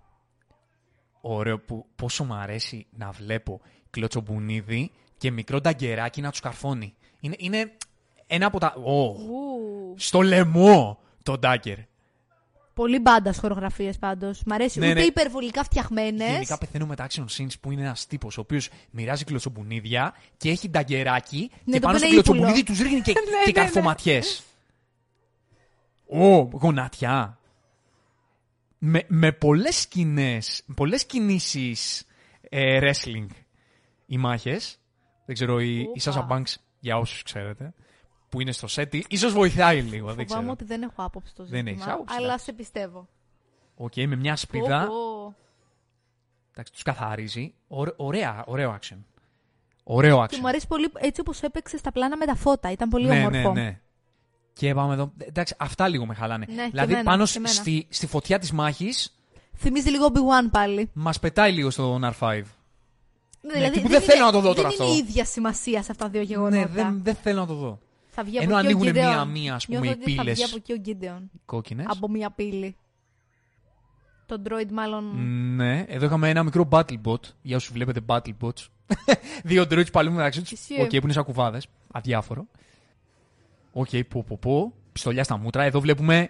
Ωραίο 1.20 1.58
που 1.60 1.86
πόσο 1.96 2.24
μου 2.24 2.34
αρέσει 2.34 2.86
να 2.90 3.10
βλέπω 3.10 3.60
κλωτσομπουνίδι 3.90 4.90
και 5.16 5.30
μικρό 5.30 5.60
νταγκεράκι 5.60 6.20
να 6.20 6.30
τους 6.30 6.40
καρφώνει. 6.40 6.94
Είναι, 7.20 7.34
είναι 7.38 7.72
ένα 8.26 8.46
από 8.46 8.58
τα. 8.60 8.74
Ω, 8.84 9.02
Ου. 9.02 9.94
στο 9.96 10.20
λαιμό 10.20 10.98
το 11.22 11.38
ντάγκερ. 11.38 11.76
Πολύ 12.80 12.98
μπάντας 12.98 13.38
χορογραφίες 13.38 13.98
πάντως. 13.98 14.42
Μ' 14.46 14.52
αρέσει. 14.52 14.78
Ναι, 14.78 14.90
Ούτε 14.90 15.00
ναι. 15.00 15.04
υπερβολικά 15.06 15.64
φτιαχμένε. 15.64 16.24
Γενικά 16.30 16.58
πεθαίνω 16.58 16.86
με 16.86 16.96
τα 16.96 17.06
action 17.08 17.24
scenes 17.24 17.52
που 17.60 17.70
είναι 17.70 17.82
ένας 17.82 18.06
τύπος 18.06 18.38
ο 18.38 18.40
οποίος 18.40 18.68
μοιράζει 18.90 19.24
κλωτσομπουνίδια 19.24 20.14
και 20.36 20.50
έχει 20.50 20.68
νταγκεράκι 20.68 21.50
Ναι, 21.64 21.72
και 21.72 21.80
το 21.80 21.86
πάνω 21.86 21.98
στο 21.98 22.06
πένε 22.06 22.12
κλωτσομπουνίδι 22.12 22.58
ύπουλο. 22.58 22.76
τους 22.76 22.86
ρίχνει 22.86 23.00
και, 23.00 23.12
Ναι, 23.16 23.20
και 23.20 23.30
ναι, 23.30 23.44
ναι. 23.46 23.52
καρφωματιές. 23.52 24.42
Ω, 26.06 26.26
γονατιά. 26.36 27.38
Με, 28.78 29.04
με 29.08 29.32
πολλές 29.32 29.76
σκηνές, 29.80 30.62
πολλές 30.74 31.06
κινήσεις 31.06 32.04
ε, 32.40 32.78
wrestling 32.82 33.26
οι 34.06 34.18
μάχες. 34.18 34.78
Δεν 35.26 35.34
ξέρω, 35.34 35.60
η, 35.60 35.78
η 35.80 35.86
Οπα. 36.08 36.26
Sasha 36.28 36.32
Banks, 36.36 36.54
για 36.80 36.98
όσους 36.98 37.22
ξέρετε, 37.22 37.74
που 38.30 38.40
είναι 38.40 38.52
στο 38.52 38.68
set, 38.70 39.00
ίσως 39.08 39.32
βοηθάει 39.32 39.80
λίγο, 39.82 40.06
δεν 40.06 40.14
Φοβάμαι 40.26 40.26
ξέρω. 40.26 40.50
ότι 40.52 40.64
δεν 40.64 40.82
έχω 40.82 41.02
άποψη 41.02 41.30
στο 41.30 41.44
Δεν 41.44 41.52
ζήτημα. 41.58 41.70
έχεις 41.70 41.86
άποψη, 41.94 42.14
αλλά 42.16 42.26
εντάξει. 42.26 42.44
σε 42.44 42.52
πιστεύω. 42.52 43.08
Οκ, 43.76 43.92
με 43.96 44.16
μια 44.16 44.36
ασπίδα, 44.36 44.86
Πω, 44.86 44.92
πω. 44.92 45.34
εντάξει, 46.52 46.72
τους 46.72 46.82
καθαρίζει. 46.82 47.54
Ωρα- 47.68 47.94
ωραία, 47.96 48.44
ωραίο 48.46 48.78
action. 48.80 48.96
Ωραίο 49.84 50.22
action. 50.22 50.28
Και 50.28 50.38
μου 50.40 50.48
αρέσει 50.48 50.66
πολύ 50.66 50.90
έτσι 50.98 51.20
όπως 51.20 51.42
έπαιξε 51.42 51.76
στα 51.76 51.92
πλάνα 51.92 52.16
με 52.16 52.26
τα 52.26 52.34
φώτα. 52.34 52.70
Ήταν 52.70 52.88
πολύ 52.88 53.06
ναι, 53.06 53.18
όμορφο. 53.18 53.52
ναι, 53.52 53.62
ναι. 53.62 53.80
Και 54.52 54.74
πάμε 54.74 54.92
εδώ. 54.94 55.12
Εντάξει, 55.18 55.54
αυτά 55.58 55.88
λίγο 55.88 56.06
με 56.06 56.14
χαλάνε. 56.14 56.46
Ναι, 56.48 56.62
και 56.64 56.68
δηλαδή, 56.70 56.92
εμένα, 56.92 57.10
πάνω 57.10 57.22
και 57.24 57.28
σ- 57.30 57.36
εμένα. 57.36 57.54
στη, 57.54 57.86
στη 57.88 58.06
φωτιά 58.06 58.38
της 58.38 58.52
μάχης, 58.52 59.14
Θυμίζει 59.56 59.90
λίγο 59.90 60.06
Obi-Wan 60.12 60.48
πάλι. 60.50 60.90
μας 60.92 61.18
πετάει 61.20 61.52
λίγο 61.52 61.70
στον 61.70 62.04
R5. 62.20 62.42
Ναι, 63.58 63.70
τύπου 63.70 63.88
δεν 63.88 64.00
θέλω 64.00 64.24
να 64.24 64.32
το 64.32 64.40
δω 64.40 64.54
τώρα 64.54 64.68
δεν 64.68 64.70
αυτό. 64.70 64.84
είναι 64.84 64.92
η 64.92 64.96
ίδια 64.96 65.24
σημασία 65.24 65.82
σε 65.82 65.90
αυτά 65.90 66.04
τα 66.04 66.10
δύο 66.10 66.22
γεγονότα. 66.22 66.56
Ναι, 66.56 66.66
δεν, 66.66 67.00
δεν 67.02 67.14
θέλω 67.14 67.40
να 67.40 67.46
το 67.46 67.54
δω. 67.54 67.78
Θα 68.10 68.24
βγει 68.24 68.36
Ενώ 68.40 68.56
από 68.58 68.66
εκεί 68.68 68.74
ο 68.74 68.78
ανοίγουν 68.78 68.88
Gideon. 68.88 69.08
μία-μία, 69.08 69.54
ας 69.54 69.66
πούμε, 69.66 69.78
Νιώθω 69.80 69.98
οι 69.98 70.02
ότι 70.02 70.14
Θα 70.14 70.22
βγει 70.22 70.32
πύλες. 70.32 70.48
από 70.48 70.56
εκεί 70.56 70.72
ο 70.72 70.76
Γκίντεον. 70.76 71.30
Κόκκινες. 71.44 71.86
Από 71.88 72.08
μία 72.08 72.30
πύλη. 72.30 72.76
Το 74.26 74.42
droid 74.48 74.70
μάλλον. 74.72 75.04
Ναι, 75.54 75.84
εδώ 75.88 76.06
είχαμε 76.06 76.28
ένα 76.28 76.42
μικρό 76.42 76.68
battle 76.70 77.00
bot. 77.04 77.20
Για 77.42 77.56
όσους 77.56 77.72
βλέπετε 77.72 78.00
battle 78.06 78.32
bots. 78.40 78.66
Δύο 79.44 79.62
droids 79.62 79.92
παλεύουν 79.92 80.14
μεταξύ 80.14 80.40
τους. 80.40 80.50
Ισχύει. 80.50 80.80
Οκ, 80.80 80.88
που 80.88 80.96
είναι 81.02 81.12
σαν 81.12 81.24
κουβάδες. 81.24 81.66
Αδιάφορο. 81.92 82.46
Οκ, 83.72 83.88
πω, 84.08 84.24
πω, 84.28 84.38
πω. 84.40 84.72
Πιστολιά 84.92 85.24
στα 85.24 85.36
μούτρα. 85.36 85.62
Εδώ 85.62 85.80
βλέπουμε 85.80 86.28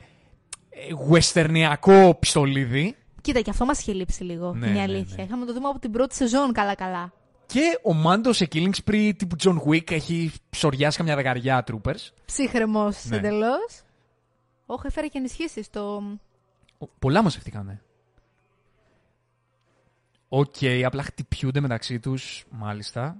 ε, 0.71 0.95
γουεστερνιακό 1.11 2.12
πιστολίδι. 2.19 2.97
Κοίτα, 3.21 3.40
και 3.40 3.51
αυτό 3.51 3.64
μας 3.64 3.81
είχε 3.81 3.93
λείψει 3.93 4.23
λίγο. 4.25 4.53
Ναι, 4.55 4.66
είναι 4.66 4.75
η 4.77 4.79
ναι, 4.79 4.83
αλήθεια. 4.83 5.16
ναι. 5.16 5.23
Είχαμε 5.23 5.45
το 5.47 5.53
δούμε 5.53 5.69
από 5.69 5.79
την 5.79 5.90
πρώτη 5.90 6.14
σεζόν 6.14 6.53
καλά-καλά. 6.53 7.12
Και 7.53 7.79
ο 7.83 7.93
Μάντο 7.94 8.37
σε 8.37 8.49
killing 8.53 8.70
spree 8.85 9.12
τύπου 9.17 9.37
John 9.43 9.59
Wick 9.69 9.91
έχει 9.91 10.33
σωριάσει 10.51 10.96
καμιά 10.97 11.17
δεκαριά 11.17 11.65
troopers. 11.71 12.09
Ψύχραιμος 12.25 13.05
Ναι. 13.05 13.17
εντελώς. 13.17 13.83
Όχι, 14.67 14.87
έφερε 14.87 15.07
και 15.07 15.19
ενισχύσεις. 15.19 15.71
Το... 15.71 16.03
Ο- 16.79 16.87
Πολλά 16.99 17.23
μαζευτήκανε. 17.23 17.83
Οκ, 20.29 20.55
απλά 20.85 21.03
χτυπιούνται 21.03 21.61
μεταξύ 21.61 22.01
τους, 22.01 22.45
μάλιστα. 22.51 23.17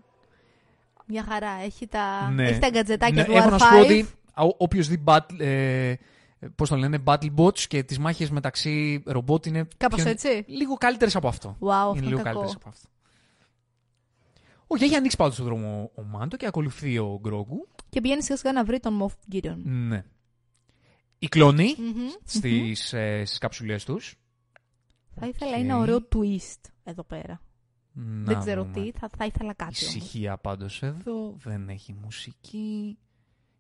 Μια 1.07 1.25
χαρά. 1.29 1.51
Έχει 1.65 1.87
τα, 1.87 2.31
Ναι. 2.31 2.49
έχει 2.49 2.59
τα 2.59 2.69
γκατζετάκια 2.71 3.15
Ναι, 3.23 3.25
του 3.25 3.33
έχω 3.37 3.49
R5. 3.49 3.51
να 3.51 3.59
σου 3.59 3.69
πω 3.71 3.81
ότι 3.81 4.09
όποιος 4.57 4.89
δει 4.89 5.03
battle, 5.07 5.39
ε, 5.41 5.95
πώς 6.55 6.69
το 6.69 6.77
λένε, 6.77 7.03
battle 7.07 7.35
bots 7.37 7.59
και 7.61 7.83
τις 7.83 7.99
μάχες 7.99 8.31
μεταξύ 8.31 9.03
ρομπότ 9.07 9.47
είναι 9.47 9.69
Κάπως 9.77 10.03
πιο- 10.03 10.11
έτσι. 10.11 10.45
λίγο 10.47 10.75
καλύτερες 10.75 11.17
από 11.17 11.29
αυτό. 11.29 11.57
Wow, 11.61 11.69
αυτό 11.69 11.89
είναι 11.89 11.99
είναι 11.99 12.07
λίγο 12.07 12.23
κακό. 12.23 12.25
καλύτερες 12.39 12.55
από 12.55 12.69
αυτό. 12.69 12.89
Όχι, 14.73 14.85
έχει 14.85 14.95
ανοίξει 14.95 15.17
πάντως 15.17 15.37
τον 15.37 15.45
δρόμο 15.45 15.91
ο 15.95 16.03
Μάντο 16.03 16.37
και 16.37 16.47
ακολουθεί 16.47 16.99
ο 16.99 17.19
Γκρόγκου. 17.21 17.69
Και 17.89 18.01
πηγαίνει 18.01 18.23
σιγά 18.23 18.37
σιγά 18.37 18.53
να 18.53 18.65
βρει 18.65 18.81
τον 18.81 18.99
Moff 19.03 19.35
Gideon. 19.35 19.57
Ναι. 19.63 20.05
Οι 21.19 21.29
κλόνοι 21.29 21.75
Μμμ. 21.79 22.09
στις, 22.25 22.93
ε, 22.93 23.25
στις 23.25 23.39
καψουλές 23.39 23.85
τους. 23.85 24.15
Θα 25.15 25.27
ήθελα 25.27 25.51
Οκ. 25.57 25.59
ένα 25.59 25.79
ωραίο 25.79 26.09
twist 26.15 26.71
εδώ 26.85 27.03
πέρα. 27.05 27.41
Να 27.93 28.25
Δεν 28.33 28.39
ξέρω 28.39 28.63
δούμε. 28.65 28.75
τι, 28.85 28.91
θα, 28.99 29.09
θα 29.17 29.25
ήθελα 29.25 29.53
κάτι 29.55 29.85
όμως. 29.85 29.95
Ησυχία 29.95 30.37
πάντως 30.39 30.83
εδώ, 30.83 31.35
δεν 31.43 31.69
έχει 31.69 31.93
μουσική. 31.93 32.99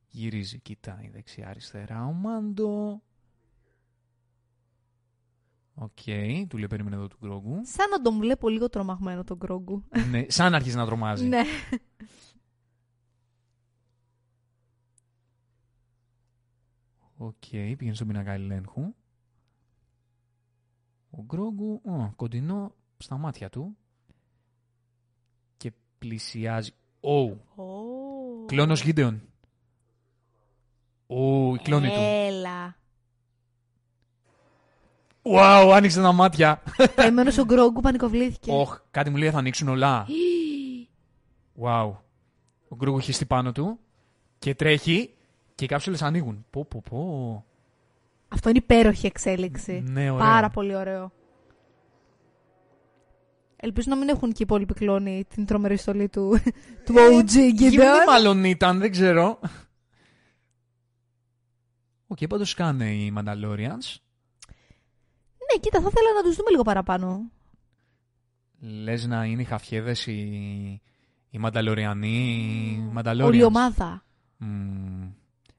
Γυρίζει, 0.08 0.58
κοιτάει 0.58 1.08
δεξιά-αριστερά 1.12 2.06
ο 2.06 2.12
Μάντο. 2.12 3.02
Οκ, 5.82 5.98
του 6.48 6.56
λέει 6.58 6.66
περίμενε 6.66 6.96
εδώ 6.96 7.06
του 7.08 7.16
Γκρόγκου. 7.20 7.60
Σαν 7.64 7.88
να 7.90 8.00
τον 8.02 8.18
βλέπω 8.18 8.48
λίγο 8.48 8.68
τρομαγμένο 8.68 9.24
τον 9.24 9.36
Γκρόγκου. 9.36 9.84
ναι, 10.10 10.24
σαν 10.28 10.50
να 10.50 10.56
αρχίσει 10.56 10.76
να 10.76 10.86
τρομάζει. 10.86 11.26
ναι. 11.26 11.42
Οκ, 17.16 17.34
πήγαινε 17.50 17.94
στον 17.94 18.06
πίνακα 18.06 18.32
ελέγχου. 18.32 18.94
Ο 21.10 21.22
Γκρόγκου, 21.22 21.80
ω, 21.84 22.12
κοντινό 22.16 22.74
στα 22.98 23.16
μάτια 23.18 23.48
του. 23.50 23.76
Και 25.56 25.72
πλησιάζει. 25.98 26.70
Ω, 27.00 27.20
Ω. 27.62 28.44
κλώνος 28.46 28.82
Γκίντεον. 28.82 29.22
Ω, 31.06 31.54
οι 31.54 31.58
κλώνοι 31.58 31.88
του. 31.88 31.94
Έλα. 32.00 32.76
Wow, 35.32 35.70
άνοιξε 35.74 36.00
τα 36.00 36.12
μάτια. 36.12 36.62
Καημένος 36.94 37.38
ο 37.38 37.44
Γκρόγκου 37.44 37.80
πανικοβλήθηκε. 37.80 38.50
Όχ, 38.52 38.80
κάτι 38.90 39.10
μου 39.10 39.16
λέει 39.16 39.30
θα 39.30 39.38
ανοίξουν 39.38 39.68
όλα. 39.68 40.06
Wow. 41.62 41.92
Ο 42.68 42.76
Γκρόγκου 42.76 42.98
έχει 42.98 43.12
στη 43.12 43.24
πάνω 43.24 43.52
του 43.52 43.78
και 44.38 44.54
τρέχει 44.54 45.14
και 45.54 45.64
οι 45.64 45.68
κάψουλες 45.68 46.02
ανοίγουν. 46.02 46.46
Πω, 46.50 46.64
πω, 46.64 46.82
πω. 46.90 47.44
Αυτό 48.28 48.48
είναι 48.48 48.58
υπέροχη 48.58 49.06
εξέλιξη. 49.06 49.84
Ναι, 49.86 50.10
ωραίο. 50.10 50.26
Πάρα 50.26 50.50
πολύ 50.50 50.76
ωραίο. 50.76 51.12
Ελπίζω 53.56 53.86
να 53.90 53.96
μην 53.96 54.08
έχουν 54.08 54.28
και 54.28 54.36
οι 54.38 54.44
υπόλοιποι 54.44 54.74
κλώνοι 54.74 55.24
την 55.34 55.46
τρομερή 55.46 55.76
στολή 55.76 56.08
του, 56.08 56.38
του 56.84 56.94
OG 56.94 57.30
Γυμνή 57.30 57.76
Gideon. 57.76 58.06
μάλλον 58.06 58.44
ήταν, 58.44 58.78
δεν 58.78 58.90
ξέρω. 58.90 59.40
OK, 62.06 62.18
okay, 62.20 62.28
πάντως 62.28 62.54
κάνε 62.54 62.90
οι 62.90 63.12
Mandalorians; 63.16 63.96
Ναι, 65.52 65.60
κοίτα, 65.60 65.80
θα 65.80 65.88
ήθελα 65.90 66.12
να 66.16 66.22
τους 66.22 66.36
δούμε 66.36 66.50
λίγο 66.50 66.62
παραπάνω. 66.62 67.30
Λες 68.60 69.06
να 69.06 69.24
είναι 69.24 69.42
οι 69.42 69.44
χαφιέδες 69.44 70.06
οι, 70.06 70.20
οι 71.30 71.38
Μανταλοριανοί, 71.38 72.36
οι 72.72 72.92
Mandalorians. 72.96 73.24
Όλη 73.24 73.38
η 73.38 73.44
ομάδα. 73.44 74.04
Μμμ. 74.36 75.10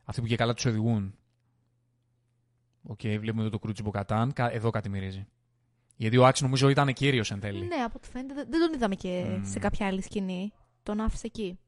Αυτοί 0.03 0.21
που 0.21 0.27
και 0.27 0.35
καλά 0.35 0.53
τους 0.53 0.65
οδηγούν. 0.65 1.15
Οκ, 2.83 2.99
βλέπουμε 3.01 3.41
εδώ 3.41 3.49
το 3.49 3.59
κρούτσι 3.59 3.81
Bo-Katan. 3.83 4.33
Κα- 4.33 4.51
Εδώ 4.53 4.69
κάτι 4.69 4.89
μυρίζει. 4.89 5.27
Γιατί 5.95 6.17
ο 6.17 6.25
Axe 6.25 6.43
νομίζω 6.43 6.69
ήταν 6.69 6.93
κύριος 6.93 7.31
εν 7.31 7.39
τέλει. 7.39 7.65
Ναι, 7.65 7.75
από 7.75 7.93
ό,τι 7.95 8.07
φαίνεται 8.07 8.33
δεν- 8.33 8.47
δεν 8.49 8.59
τον 8.59 8.73
είδαμε 8.73 8.95
και 8.95 9.37
Μμ. 9.39 9.43
σε 9.45 9.59
κάποια 9.59 9.87
άλλη 9.87 10.01
σκηνή. 10.01 10.53
Τον 10.83 10.99
άφησε 11.01 11.27
εκεί. 11.27 11.59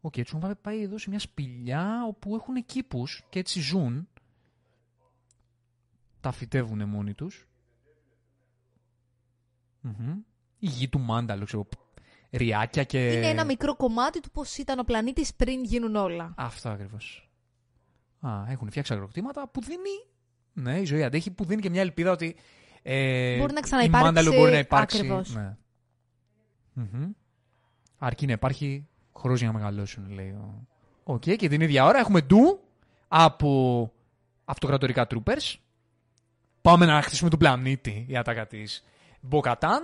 Οκ, 0.00 0.16
έτσι 0.16 0.36
έχουν 0.36 0.58
πάει 0.62 0.82
εδώ 0.82 0.98
σε 0.98 1.10
μια 1.10 1.18
σπηλιά 1.18 2.04
όπου 2.08 2.34
έχουν 2.34 2.64
κήπους 2.66 3.22
και 3.28 3.38
έτσι 3.38 3.60
ζουν. 3.60 4.08
Τα 6.20 6.30
φυτεύουν 6.32 6.88
μόνοι 6.88 7.14
τους. 7.14 7.48
Μμμ. 9.80 10.18
Η 10.58 10.66
γη 10.66 10.88
του 10.88 11.00
Μάνταλορ, 11.00 11.44
ξέρω, 11.44 11.68
ρυάκια 12.30 12.84
και... 12.84 13.12
Είναι 13.12 13.26
ένα 13.26 13.44
μικρό 13.44 13.76
κομμάτι 13.76 14.20
του 14.20 14.30
πώς 14.30 14.56
ήταν 14.56 14.78
ο 14.78 14.82
πλανήτης 14.82 15.34
πριν 15.34 15.64
γίνουν 15.64 15.96
όλα. 15.96 16.34
Αυτό 16.36 16.68
ακριβώς. 16.68 17.30
Α, 18.20 18.44
έχουν 18.48 18.70
φτιάξει 18.70 18.92
αγροκτήματα 18.92 19.48
που 19.48 19.60
δίνει... 19.62 20.06
Ναι, 20.52 20.78
η 20.80 20.84
ζωή 20.84 21.02
αντέχει 21.02 21.30
που 21.30 21.44
δίνει 21.44 21.62
και 21.62 21.70
μια 21.70 21.80
ελπίδα 21.80 22.10
ότι 22.10 22.36
ε, 22.82 23.38
Μπορεί 23.38 23.52
να 23.52 23.58
η 23.58 23.62
ξαναυπάρξει, 23.62 24.06
Μάνταλορ 24.06 24.32
μπορεί 24.32 24.52
να 24.52 24.58
υπάρξει. 24.58 24.96
ακριβώς. 24.96 25.34
Ναι. 25.34 25.56
Μμμ. 26.72 27.10
Αρκεί 27.98 28.26
να 28.26 28.32
υπάρχει 28.32 28.88
χρόνος 29.16 29.38
για 29.38 29.48
να 29.52 29.58
μεγαλώσουν, 29.58 30.10
λέει 30.10 30.30
ο. 30.30 30.66
Οκ, 31.04 31.20
και 31.20 31.48
την 31.48 31.60
ίδια 31.60 31.84
ώρα 31.84 31.98
έχουμε 31.98 32.20
ντου 32.20 32.60
από 33.08 33.92
αυτοκρατορικά 34.44 35.06
troopers. 35.10 35.54
Πάμε 36.62 36.86
να 36.86 37.02
χτίσουμε 37.02 37.30
τον 37.30 37.38
πλανήτη 37.38 38.04
η 38.08 38.16
ατάκα 38.16 38.46
τη 38.46 38.62
Μποκατάν. 39.20 39.82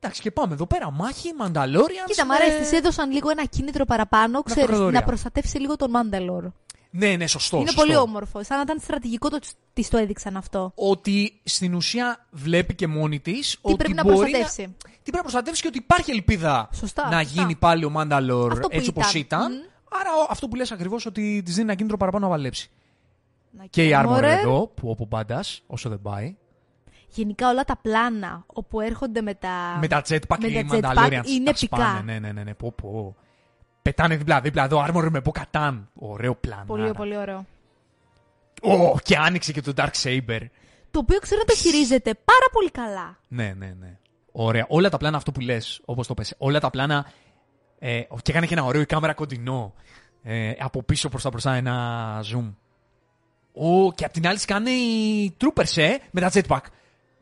Εντάξει, 0.00 0.20
και 0.22 0.30
πάμε 0.30 0.52
εδώ 0.54 0.66
πέρα. 0.66 0.90
Μάχη, 0.90 1.32
Μανταλόριανς. 1.38 2.10
Κοίτα, 2.10 2.26
μ' 2.26 2.30
αρέσει, 2.30 2.58
της 2.58 2.72
έδωσαν 2.72 3.10
λίγο 3.10 3.30
ένα 3.30 3.44
κίνητρο 3.44 3.84
παραπάνω, 3.84 4.42
ξέρεις, 4.42 4.62
αυτοκρατορία. 4.62 5.00
να 5.00 5.06
προστατεύσει 5.06 5.58
λίγο 5.58 5.76
τον 5.76 5.90
Μάνταλορ. 5.90 6.44
Ναι, 6.90 7.16
ναι, 7.16 7.26
σωστό. 7.26 7.56
Είναι 7.56 7.66
σωστό. 7.66 7.82
πολύ 7.82 7.96
όμορφο. 7.96 8.42
Σαν 8.44 8.56
να 8.56 8.62
ήταν 8.62 8.78
στρατηγικό 8.80 9.28
το 9.30 9.38
τη 9.72 9.88
το 9.88 9.96
έδειξαν 9.98 10.36
αυτό. 10.36 10.72
Ότι 10.74 11.40
στην 11.44 11.74
ουσία 11.74 12.26
βλέπει 12.30 12.74
και 12.74 12.86
μόνη 12.86 13.20
της 13.20 13.58
ότι 13.60 13.76
πρέπει 13.76 13.92
να 13.94 14.02
μπορεί 14.02 14.16
προστατεύσει. 14.18 14.62
Να... 14.62 14.68
Τι 14.68 15.00
πρέπει 15.02 15.16
να 15.16 15.22
προστατεύσει 15.22 15.62
και 15.62 15.68
ότι 15.68 15.78
υπάρχει 15.78 16.10
ελπίδα 16.10 16.68
Σωστά, 16.72 17.08
να 17.08 17.22
σωστά. 17.22 17.40
γίνει 17.40 17.54
πάλι 17.54 17.84
ο 17.84 17.90
Μάνταλορ 17.90 18.52
Αυτό 18.52 18.68
που 18.68 18.76
έτσι 18.76 18.88
όπως 18.88 19.14
ήταν. 19.14 19.40
ήταν. 19.40 19.52
Μμ. 19.52 19.64
Άρα 20.00 20.10
ο- 20.22 20.26
αυτό 20.30 20.48
που 20.48 20.54
λες 20.56 20.72
ακριβώς 20.72 21.06
ότι 21.06 21.42
της 21.44 21.54
δίνει 21.54 21.66
ένα 21.66 21.74
κίνητρο 21.74 21.96
παραπάνω 21.96 22.24
να 22.24 22.30
βαλέψει. 22.30 22.70
Να 23.56 23.66
Και 23.70 23.86
η 23.86 23.90
Armor 23.94 24.06
Armorer. 24.06 24.22
εδώ, 24.22 24.66
που 24.66 24.90
όπου 24.90 25.08
πάντα, 25.08 25.44
όσο 25.66 25.88
δεν 25.88 26.00
πάει. 26.02 26.36
Γενικά 27.08 27.48
όλα 27.50 27.64
τα 27.64 27.76
πλάνα 27.76 28.44
όπου 28.46 28.80
έρχονται 28.80 29.20
με 29.20 29.34
τα. 29.34 29.76
με 29.80 29.86
τα 29.88 30.02
jetpack 30.08 30.38
με 30.40 30.46
οι 30.48 30.64
τα 30.64 30.76
jetpack 30.76 30.96
Mandalorians 30.96 31.26
είναι 31.26 31.44
τα 31.44 31.50
επικά. 31.50 31.56
σπάνε. 31.56 32.00
Ναι, 32.12 32.18
ναι, 32.18 32.32
ναι, 32.32 32.42
ναι. 32.42 32.54
Πω, 32.54 32.72
πω. 32.72 33.16
Πετάνε 33.82 34.16
δίπλα-δίπλα 34.16 34.64
εδώ, 34.64 34.84
Armor 34.88 35.08
με 35.10 35.20
Bo-Katan. 35.24 35.82
Ωραίο 35.94 36.34
πλάνο. 36.34 36.64
Πολύ, 36.66 36.92
πολύ 36.92 37.16
ωραίο. 37.16 37.46
Ω, 38.62 38.98
και 38.98 39.16
άνοιξε 39.16 39.52
και 39.52 39.60
το 39.60 39.72
Dark 39.76 39.90
Saber. 40.02 40.40
Το 40.90 40.98
οποίο 40.98 41.18
ξέρω 41.18 41.40
να 41.40 41.54
το 41.54 41.60
χειρίζεται 41.60 42.14
πάρα 42.14 42.46
πολύ 42.52 42.70
καλά. 42.70 43.18
Ναι, 43.28 43.54
ναι, 43.56 43.74
ναι. 43.80 43.98
Ωραία. 44.32 44.64
Όλα 44.68 44.88
τα 44.88 44.96
πλάνα 44.96 45.16
αυτό 45.16 45.32
που 45.32 45.40
λες, 45.40 45.80
όπως 45.84 46.06
το 46.06 46.14
πες, 46.14 46.34
όλα 46.38 46.60
τα 46.60 46.70
πλάνα. 46.70 47.06
Ε, 47.78 48.00
και 48.22 48.30
έκανε 48.30 48.46
και 48.46 48.54
ένα 48.54 48.64
ωραίο 48.64 48.80
η 48.80 48.86
κάμερα 48.86 49.14
κοντινό. 49.14 49.74
Ε, 50.22 50.52
από 50.58 50.82
πίσω 50.82 51.08
προς 51.08 51.22
τα 51.22 51.28
μπροστά 51.30 51.54
ένα 51.54 52.20
zoom. 52.32 52.54
Ω, 53.58 53.92
και 53.92 54.04
απ' 54.04 54.12
την 54.12 54.26
άλλη 54.26 54.38
σκάνε 54.38 54.70
οι 54.70 55.36
troopers, 55.40 55.76
ε, 55.76 55.94
με 56.10 56.20
τα 56.20 56.30
jetpack. 56.32 56.60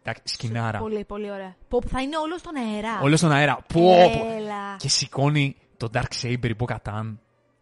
Εντάξει, 0.03 0.23
σκηνάρα. 0.35 0.79
Πολύ, 0.79 1.05
πολύ 1.05 1.31
ωραία. 1.31 1.55
Που 1.69 1.81
θα 1.89 2.01
είναι 2.03 2.17
όλο 2.17 2.39
στον 2.39 2.53
αέρα. 2.57 3.01
Όλο 3.03 3.17
στον 3.17 3.33
αέρα. 3.33 3.55
Πω, 3.75 3.81
πω. 3.83 4.27
Έλα. 4.37 4.77
Και 4.79 4.89
σηκώνει 4.89 5.57
το 5.77 5.89
Dark 5.95 6.23
Saber 6.23 6.49
η 6.49 6.55
Bo-Katan. 6.59 7.15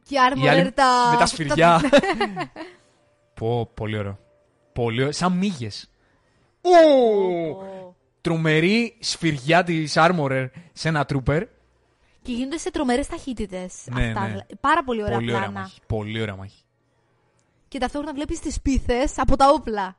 Και 0.09 0.15
η 0.15 0.43
Η 0.45 0.49
άλλη 0.49 0.69
Armorer 0.69 0.73
τα. 0.75 1.09
με 1.13 1.17
τα 1.19 1.27
σφυριά. 1.27 1.81
πω, 3.35 3.67
πολύ 3.75 3.99
ωραίο. 3.99 4.19
Πολύ 4.73 4.99
ωραίο. 5.01 5.13
Σαν 5.13 5.33
μύγες. 5.33 5.91
Ω! 6.61 6.71
Ω. 7.51 7.95
Τρομερή 8.21 8.97
σφυριά 9.01 9.65
της 9.65 9.95
Armorer 9.97 10.47
σε 10.73 10.89
ένα 10.89 11.07
trooper. 11.13 11.43
Και 12.23 12.33
γίνονται 12.33 12.57
σε 12.59 12.71
τρομερές 12.71 13.07
ταχύτητες. 13.07 13.75
Ναι, 13.95 14.07
αυτά. 14.07 14.29
ναι. 14.29 14.37
Πάρα 14.61 14.85
πολύ 14.85 15.03
ωραία 15.03 15.15
Πολύ 15.17 15.31
ωραία 15.33 15.43
πλάνα. 15.47 15.61
μάχη. 15.61 15.81
Πολύ 15.87 16.21
ωραία 16.21 16.37
μάχη. 16.37 16.62
Και 17.73 17.79
ταυτόχρονα 17.79 18.15
βλέπεις 18.15 18.41
τις 18.41 18.61
σπίθες 18.61 19.13
από 19.19 19.37
τα 19.37 19.49
όπλα. 19.49 19.97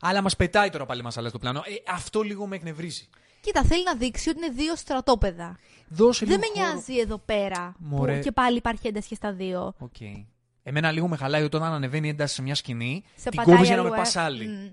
Αλλά 0.00 0.22
μας 0.22 0.36
πετάει 0.36 0.70
τώρα 0.70 0.86
πάλι 0.86 1.02
μας 1.02 1.14
το 1.14 1.38
πλάνο. 1.38 1.58
Ε, 1.58 1.92
αυτό 1.92 2.22
λίγο 2.22 2.46
με 2.46 2.56
εκνευρίζει. 2.56 3.08
Κοίτα, 3.40 3.62
θέλει 3.62 3.82
να 3.84 3.94
δείξει 3.94 4.28
ότι 4.28 4.38
είναι 4.38 4.54
δύο 4.54 4.76
στρατόπεδα. 4.76 5.58
Δώσε 5.88 6.26
Δεν 6.26 6.38
λίγο 6.38 6.52
με 6.54 6.60
χώρο. 6.60 6.72
νοιάζει 6.72 6.98
εδώ 6.98 7.18
πέρα. 7.18 7.74
Μωρέ. 7.78 8.16
Που 8.16 8.22
και 8.22 8.32
πάλι 8.32 8.56
υπάρχει 8.56 8.86
ένταση 8.86 9.08
και 9.08 9.14
στα 9.14 9.32
δύο. 9.32 9.74
Οκ. 9.78 9.94
Εμένα 10.62 10.92
λίγο 10.92 11.08
με 11.08 11.16
χαλάει 11.16 11.42
όταν 11.42 11.62
ανεβαίνει 11.62 12.06
η 12.06 12.10
ένταση 12.10 12.34
σε 12.34 12.42
μια 12.42 12.54
σκηνή. 12.54 13.04
Σε 13.16 13.28
την 13.28 13.36
πατάει 13.38 13.54
κόβεις 13.54 13.68
για 13.68 13.76
να 13.76 13.82
αλλού, 13.82 13.90
με 13.94 14.00
ε. 14.00 14.02
πα 14.12 14.22
άλλη. 14.22 14.46
Μμ. 14.46 14.68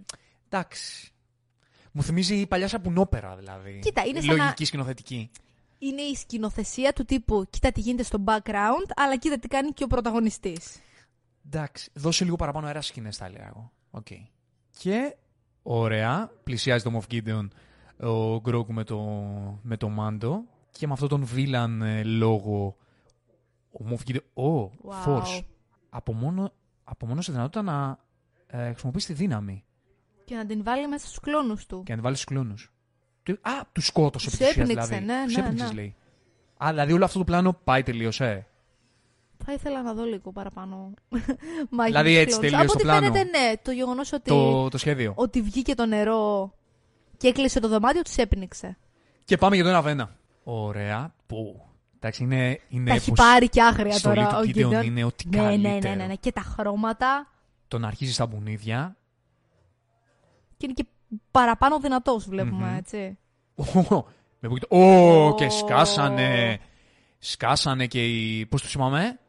Εντάξει. 0.50 1.12
Μου 1.92 2.04
θυμίζει 2.04 2.36
η 2.36 2.48
παλιά 2.48 2.68
σαπουνόπερα 2.68 3.36
δηλαδή. 3.36 3.80
Κοίτα, 3.84 4.06
είναι 4.06 4.20
σαν 4.22 4.36
Λογική 4.36 4.62
να- 4.62 4.66
σκηνοθετική. 4.66 5.32
Είναι 5.80 6.02
η 6.02 6.16
σκηνοθεσία 6.16 6.94
του 6.94 7.06
τύπου 7.06 7.46
κοίτα 7.50 7.72
τι 7.72 7.80
γίνεται 7.82 8.04
στο 8.04 8.24
background, 8.26 8.90
αλλά 8.96 9.18
κοίτα 9.18 9.40
τι 9.40 9.48
κάνει 9.48 9.72
και 9.72 9.84
ο 9.84 9.88
πρωταγωνιστής. 9.88 10.82
Εντάξει. 11.48 11.90
Δώσε 11.94 12.24
λίγο 12.24 12.36
παραπάνω 12.36 12.68
αέρα 12.68 12.82
στις 12.82 12.92
σκηνές, 12.92 13.18
θα 13.18 13.26
έλεγα 13.26 13.48
εγώ. 13.48 13.72
Οκ. 13.92 14.08
Και 14.80 15.16
ωραία. 15.64 16.32
Πλησιάζει 16.44 16.84
το 16.84 16.92
Moff 17.00 17.14
Gideon 17.14 17.48
ο 18.00 18.40
Grogu 18.40 18.74
με 18.74 18.84
το, 18.84 19.00
με 19.62 19.78
το 19.78 19.90
Mando. 19.90 20.44
Και 20.72 20.88
με 20.88 20.94
αυτόν 20.94 21.08
τον 21.10 21.26
villain 21.26 21.82
ε, 21.82 22.04
λόγο. 22.04 22.78
Ο 23.72 23.86
Moff 23.90 24.12
Gideon. 24.12 24.44
Ω, 24.44 24.72
Wow. 24.84 25.06
Force. 25.08 25.42
Από 25.90 26.14
μόνο, 26.14 26.54
από 26.84 27.06
μόνο 27.06 27.22
σε 27.22 27.32
δυνατότητα 27.32 27.62
να 27.62 28.00
ε, 28.48 28.70
χρησιμοποιήσει 28.70 29.08
τη 29.08 29.14
δύναμη 29.14 29.64
Και 30.26 30.36
να 30.36 30.46
την 30.46 30.64
βάλει 30.64 30.88
μέσα 30.88 31.06
στους 31.08 31.20
κλόνους 31.20 31.66
του. 31.66 31.84
και 31.84 31.92
να 31.92 31.98
τη 31.98 32.04
βάλει 32.04 32.16
στους 32.16 32.28
κλόνους. 32.28 32.72
Α, 33.42 33.52
του 33.72 33.82
σκότωσε 33.82 34.30
Τους 34.30 34.40
επί 34.40 34.44
της 34.44 34.52
ουσίας, 34.52 34.70
έπνιξε, 34.70 34.88
δηλαδή. 35.00 35.06
ναι, 35.06 35.24
Τους 35.26 35.36
ναι, 35.36 35.42
έπνιξες, 35.44 35.70
ναι. 35.70 35.76
λέει. 35.76 35.96
Α, 36.58 36.68
δηλαδή 36.70 36.94
όλο 36.94 37.06
αυτό 37.06 37.18
το 37.18 37.24
πλάνο 37.26 37.54
πάει 37.54 37.84
τελείως, 37.84 38.22
ε. 38.22 38.48
Θα 39.46 39.54
ήθελα 39.54 39.82
να 39.82 39.94
δω 39.94 40.04
λίγο 40.04 40.32
παραπάνω. 40.32 40.94
μάχη 41.70 41.90
Δηλαδή 41.92 42.14
με 42.14 42.26
τους 42.26 42.36
έτσι 42.36 42.40
κλόνους. 42.40 42.40
τελείωσε 42.40 42.56
Από 42.64 42.66
το 42.68 42.74
ό,τι 42.74 42.84
πλάνο. 42.84 43.02
φαίνεται, 43.14 43.24
ναι. 43.38 43.54
Το 43.62 43.72
γεγονός 43.72 44.12
ότι, 44.14 44.30
Το, 44.30 44.70
το 44.70 44.78
σχέδιο. 44.78 45.14
ότι 45.16 45.42
βγήκε 45.42 45.76
το 45.76 45.86
νερό 45.86 46.54
και 47.18 47.28
έκλεισε 47.28 47.60
το 47.60 47.68
δωμάτιο, 47.68 48.02
τους 48.02 48.16
έπνιξε. 48.16 48.78
Και 49.26 49.38
πάμε 49.38 49.56
για 49.56 49.64
το 49.64 49.70
ένα 49.70 49.82
βένα. 49.82 50.16
Ωραία. 50.44 51.14
Που. 51.28 51.62
Εντάξει, 51.96 52.24
είναι. 52.24 52.60
είναι 52.70 52.90
Τα 52.90 52.96
έχει 52.96 53.10
πως 53.10 53.20
πάρει 53.20 53.50
και 53.50 53.62
άγρια 53.62 53.94
η 53.96 53.98
στολή 53.98 54.16
τώρα 54.16 54.28
του 54.30 54.36
ο 54.48 54.52
Gideon 54.56 54.80
Gideon. 54.82 54.86
είναι 54.86 55.04
ό,τι 55.04 55.28
Ναι, 55.28 55.42
ναι, 55.42 55.48
ναι, 55.56 55.70
καλύτερο. 55.70 55.96
ναι, 55.96 56.06
ναι. 56.06 56.16
Και 56.16 56.32
τα 56.32 56.42
χρώματα. 56.42 57.28
Το 57.68 57.78
να 57.80 57.88
αρχίζει 57.88 58.14
στα 58.14 58.26
μπουνίδια. 58.26 58.96
Και 60.58 60.66
είναι 60.66 60.74
και 60.74 60.86
παραπάνω 61.32 61.80
δυνατός 61.80 62.28
βλέπουμε, 62.30 62.66
Μμμ. 62.68 62.76
έτσι. 62.78 63.18
Ω, 63.56 63.64
με 64.40 64.50
που- 64.50 64.78
Ω, 64.78 65.26
Ω. 65.26 65.36
και 65.36 65.50
σκάσανε. 65.50 66.60
Σκάσανε 67.20 67.86
και 67.88 68.06
οι. 68.06 68.46
Πώς 68.46 68.62
του 68.62 68.68
είπαμε. 68.74 69.20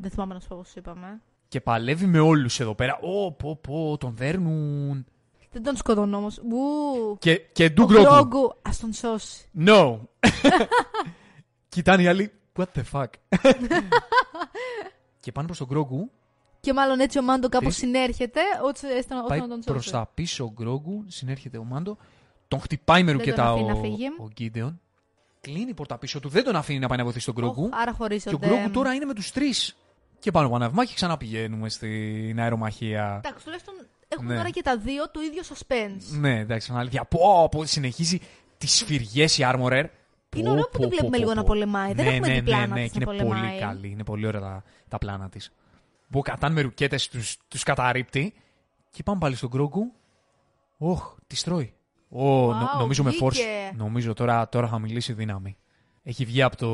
Δεν 0.00 0.10
θυμάμαι 0.10 0.34
να 0.34 0.40
σου 0.40 0.48
πω 0.48 0.56
πώς 0.56 0.74
είπαμε. 0.74 1.20
Και 1.48 1.60
παλεύει 1.60 2.06
με 2.06 2.18
όλους 2.18 2.60
εδώ 2.60 2.74
πέρα. 2.74 2.98
Ω, 3.02 3.32
πω, 3.32 3.56
πω, 3.56 3.96
τον 4.00 4.14
δέρνουν. 4.16 5.06
Δεν 5.52 5.62
τον 5.62 5.76
σκοτώνω 5.76 6.16
όμως. 6.16 6.38
Ου, 6.38 7.16
Και, 7.18 7.36
και 7.52 7.70
του 7.70 7.82
ο 7.82 7.92
Γκρόκου. 7.92 8.08
Γκρόγκου, 8.12 8.54
ας 8.62 8.78
τον 8.78 8.92
σώσει. 8.92 9.48
No. 9.66 9.98
Κοιτάνε 11.68 12.02
οι 12.02 12.06
άλλοι. 12.06 12.32
What 12.56 12.64
the 12.74 12.82
fuck. 12.92 13.06
και 15.20 15.32
πάνε 15.32 15.46
προς 15.46 15.58
τον 15.58 15.66
Γκρόγκου. 15.66 16.10
Και 16.60 16.72
μάλλον 16.72 17.00
έτσι 17.00 17.18
ο 17.18 17.22
Μάντο 17.22 17.48
κάπως 17.48 17.68
Τις- 17.68 17.76
συνέρχεται, 17.82 18.40
ώστε 18.64 18.96
ώστε 18.98 19.14
να 19.14 19.20
ώστε 19.20 19.28
Πάει 19.28 19.40
να 19.40 19.48
τον 19.48 19.60
προς 19.64 19.82
σώσει. 19.82 19.92
τα 19.94 20.10
πίσω 20.14 20.44
ο 20.44 20.50
Γκρόγκου. 20.52 21.04
Συνέρχεται 21.06 21.58
ο 21.58 21.64
Μάντο. 21.64 21.96
Τον 22.48 22.60
χτυπάει 22.60 23.02
με 23.02 23.10
Δεν 23.12 23.18
ρουκέτα 23.20 23.44
τον 23.44 23.52
αφήνει 23.52 23.70
ο, 23.70 23.74
να 23.74 23.80
φύγει. 23.80 24.06
ο 24.18 24.28
Γκίντεον. 24.32 24.80
Κλείνει 25.40 25.70
η 25.70 25.74
πόρτα 25.74 25.98
πίσω 25.98 26.20
του. 26.20 26.28
Δεν 26.28 26.44
τον 26.44 26.56
αφήνει 26.56 26.78
να 26.78 26.88
πάει 26.88 26.98
να 26.98 27.04
βοηθήσει 27.04 27.26
τον 27.26 27.34
Γκρόγκου. 27.34 27.64
Οχ, 27.64 27.70
άρα 27.80 27.90
Και 27.90 27.96
χωρίζονται. 27.96 28.34
ο 28.34 28.38
Γκρόγκου 28.38 28.70
τώρα 28.70 28.92
είναι 28.94 29.04
με 29.04 29.14
τους 29.14 29.32
τρεις. 29.32 29.76
Και 30.20 30.30
πάνω 30.30 30.46
από 30.46 30.56
αναβημά 30.56 30.84
και 30.84 30.94
ξαναπηγαίνουμε 30.94 31.68
στην 31.68 32.40
αερομαχία. 32.40 33.20
Εντάξει, 33.24 33.44
τουλάχιστον 33.44 33.74
έχουν 34.08 34.26
Ναι. 34.26 34.36
τώρα 34.36 34.50
και 34.50 34.62
τα 34.62 34.76
δύο 34.76 35.10
το 35.10 35.20
ίδιο 35.20 35.42
suspense. 35.42 36.18
Ναι, 36.20 36.38
εντάξει, 36.38 36.72
αλήθεια. 36.74 37.04
Πω, 37.04 37.48
πω, 37.50 37.64
συνεχίζει 37.64 38.18
τις 38.58 38.72
σφυριέ 38.76 39.24
η 39.24 39.28
Armorer. 39.38 39.84
Είναι 40.36 40.44
Πω, 40.44 40.50
ωραίο 40.50 40.64
που 40.64 40.70
πω, 40.72 40.78
την 40.78 40.88
πω, 40.88 40.88
βλέπουμε 40.88 41.10
πω, 41.10 41.16
λίγο 41.16 41.28
πω. 41.30 41.34
να 41.34 41.42
πολεμάει. 41.44 41.92
Δεν 41.92 42.04
ναι, 42.04 42.10
έχουμε 42.10 42.26
ναι, 42.28 42.34
δει 42.34 42.42
πλάνα 42.42 42.66
ναι, 42.66 42.74
ναι, 42.80 42.88
της 42.88 42.92
και 42.98 43.04
να 43.04 43.12
είναι 43.12 43.22
πολεμάει. 43.22 43.48
πολύ 43.48 43.60
καλή. 43.60 43.88
Είναι 43.88 44.04
πολύ 44.04 44.26
ωραία 44.26 44.40
τα, 44.40 44.62
τα 44.88 44.98
πλάνα 44.98 45.28
της. 45.28 45.52
Που 46.10 46.20
κατάν 46.20 46.52
με 46.52 46.60
ρουκέτες 46.60 47.08
τους 47.48 47.62
καταρρύπτει. 47.62 48.34
Και 48.90 49.02
πάμε 49.02 49.18
πάλι 49.18 49.34
στον 49.36 49.48
Γκρόγκου. 49.48 49.92
Όχ, 50.78 51.14
τη 51.26 51.42
τρώει. 51.42 51.74
Ω, 52.08 52.24
νο- 52.54 52.70
Wow, 52.74 52.78
νομίζω 52.78 53.02
με 53.02 53.10
βγήκε. 53.10 53.24
force. 53.26 53.76
Νομίζω 53.76 54.12
τώρα, 54.14 54.48
τώρα 54.48 54.68
θα 54.68 54.78
μιλήσει 54.78 55.12
δύναμη. 55.12 55.56
Έχει 56.02 56.24
βγει 56.24 56.42
από 56.42 56.56
το. 56.56 56.68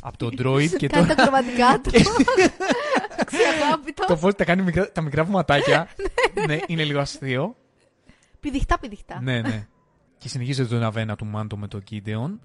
Από 0.00 0.16
το 0.22 0.26
droid 0.26 0.68
και 0.76 0.86
Κάνει 0.88 1.06
τώρα. 1.06 1.14
τα 1.14 1.22
κροβατικά 1.22 1.80
του. 1.80 1.90
Αξιαγάπητο. 3.18 4.06
το 4.06 4.20
force 4.22 4.36
τα 4.36 4.44
κάνει 4.44 4.62
μικρά, 4.62 4.92
τα 4.92 5.00
μικρά 5.00 5.24
βηματάκια. 5.24 5.88
ναι, 6.46 6.58
είναι 6.66 6.84
λίγο 6.84 7.00
αστείο. 7.00 7.56
Πηδιχτά, 8.40 8.78
πηδιχτά. 8.78 9.20
ναι, 9.22 9.40
ναι. 9.40 9.66
Και 10.18 10.28
συνεχίζεται 10.28 10.68
το 10.68 10.76
ένα 10.76 10.90
βένα 10.90 11.16
του 11.16 11.26
Μάντο 11.26 11.56
με 11.56 11.68
τον 11.68 11.82
Gideon. 11.90 12.38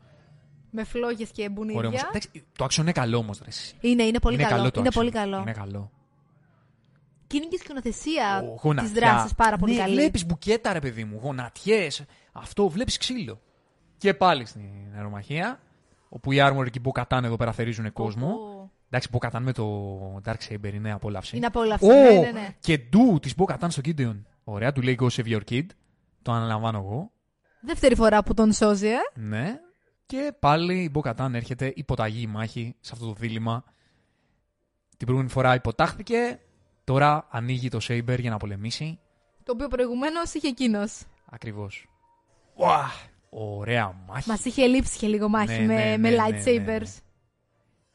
Με 0.72 0.84
φλόγες 0.84 1.30
και 1.32 1.42
Ωραίο 1.42 1.56
όμως. 1.62 1.74
μπουνίδια. 1.76 2.06
Εντάξει, 2.10 2.30
το 2.58 2.66
action 2.66 2.78
είναι 2.78 2.92
καλό 2.92 3.18
όμως. 3.18 3.42
Είναι, 3.82 4.04
είναι 4.04 4.20
πολύ 4.20 4.36
είναι 4.36 4.44
καλό. 4.44 4.72
το 4.72 4.80
είναι 4.80 4.90
action. 4.90 4.96
πολύ 4.96 5.12
καλό. 5.12 5.40
Είναι 5.40 5.52
καλό. 5.52 5.92
Και 7.28 7.38
είναι 7.38 7.46
και 7.46 7.56
η 7.56 7.60
σκηνοθεσία 7.60 8.38
Ο, 8.44 8.52
της 8.54 8.62
γονατιά. 8.62 8.92
δράσης 8.94 9.34
πάρα 9.36 9.58
πολύ 9.58 9.74
ναι, 9.74 9.80
καλή. 9.80 9.94
Βλέπεις 9.96 10.26
μπουκέτα, 10.26 10.74
ρε 10.74 10.80
παιδί 10.80 11.04
μου. 11.04 11.20
Γονατιές. 11.22 12.04
Αυτό 12.32 12.70
βλέπεις 12.70 12.98
ξύλο. 12.98 13.42
Και 13.98 14.14
πάλι 14.14 14.46
στην 14.46 14.62
αερομαχία. 14.96 15.60
Όπου 16.10 16.32
οι 16.32 16.38
Armor 16.42 16.70
και 16.72 16.80
οι 16.80 16.82
Bo-Katan 16.86 17.24
εδώ 17.24 17.36
πέρα 17.36 17.52
θερίζουν 17.52 17.94
κόσμο. 17.94 18.28
Ω, 18.28 18.70
Εντάξει, 18.90 19.10
Bo-Katan 19.12 19.40
με 19.42 19.52
το 19.52 20.22
Dark 20.26 20.38
Saber 20.50 20.74
είναι 20.74 20.92
απόλαυση. 20.92 21.38
Είναι 21.38 21.46
απόλαυση. 21.46 21.86
Ω, 21.86 21.94
Ναι, 21.94 22.20
ναι, 22.20 22.32
ναι. 22.32 22.56
Και 22.60 22.78
ντου 22.78 23.20
της 23.22 23.34
Bo-Katan 23.38 23.68
στο 23.68 23.82
Gideon. 23.86 24.22
Ωραία, 24.44 24.72
του 24.72 24.82
λέει 24.82 24.98
Go 25.02 25.08
save 25.10 25.26
your 25.26 25.42
kid. 25.50 25.66
Το 26.22 26.32
αναλαμβάνω 26.32 26.78
εγώ. 26.78 27.12
Δεύτερη 27.62 27.96
φορά 27.96 28.24
που 28.24 28.34
τον 28.34 28.52
σώζει, 28.54 28.88
ε. 28.88 28.98
Ναι. 29.14 29.60
Και 30.06 30.34
πάλι 30.40 30.84
η 30.84 30.92
Bo-Katan 30.94 31.30
έρχεται 31.34 31.74
υποταγή 31.76 32.22
η 32.22 32.28
μάχη 32.28 32.76
σε 32.80 32.92
αυτό 32.94 33.06
το 33.06 33.14
δίλημα. 33.14 33.64
Την 34.90 35.06
προηγούμενη 35.08 35.30
φορά 35.30 35.54
υποτάχθηκε. 35.56 36.40
Τώρα 36.84 37.28
ανοίγει 37.32 37.70
το 37.70 37.80
Saber 37.82 38.20
για 38.20 38.30
να 38.30 38.38
πολεμήσει. 38.38 39.00
Το 39.44 39.52
οποίο 39.52 39.68
προηγουμένως 39.68 40.34
είχε 40.34 40.48
εκείνος. 40.48 41.04
Ακριβώς. 41.26 41.88
Ουα! 42.56 42.92
Ωραία 43.38 43.96
μάχη. 44.08 44.30
Μας 44.30 44.46
είχε 44.46 44.66
λείψει 44.66 44.98
και 44.98 45.08
λίγο 45.08 45.30
μάχη 45.30 45.60
Ναι, 45.62 45.66
με, 45.66 45.74
ναι, 45.74 45.98
με 45.98 46.10
ναι, 46.10 46.16
ναι, 46.16 46.24
lightsabers. 46.28 46.66
ναι, 46.66 46.78
ναι. 46.80 46.86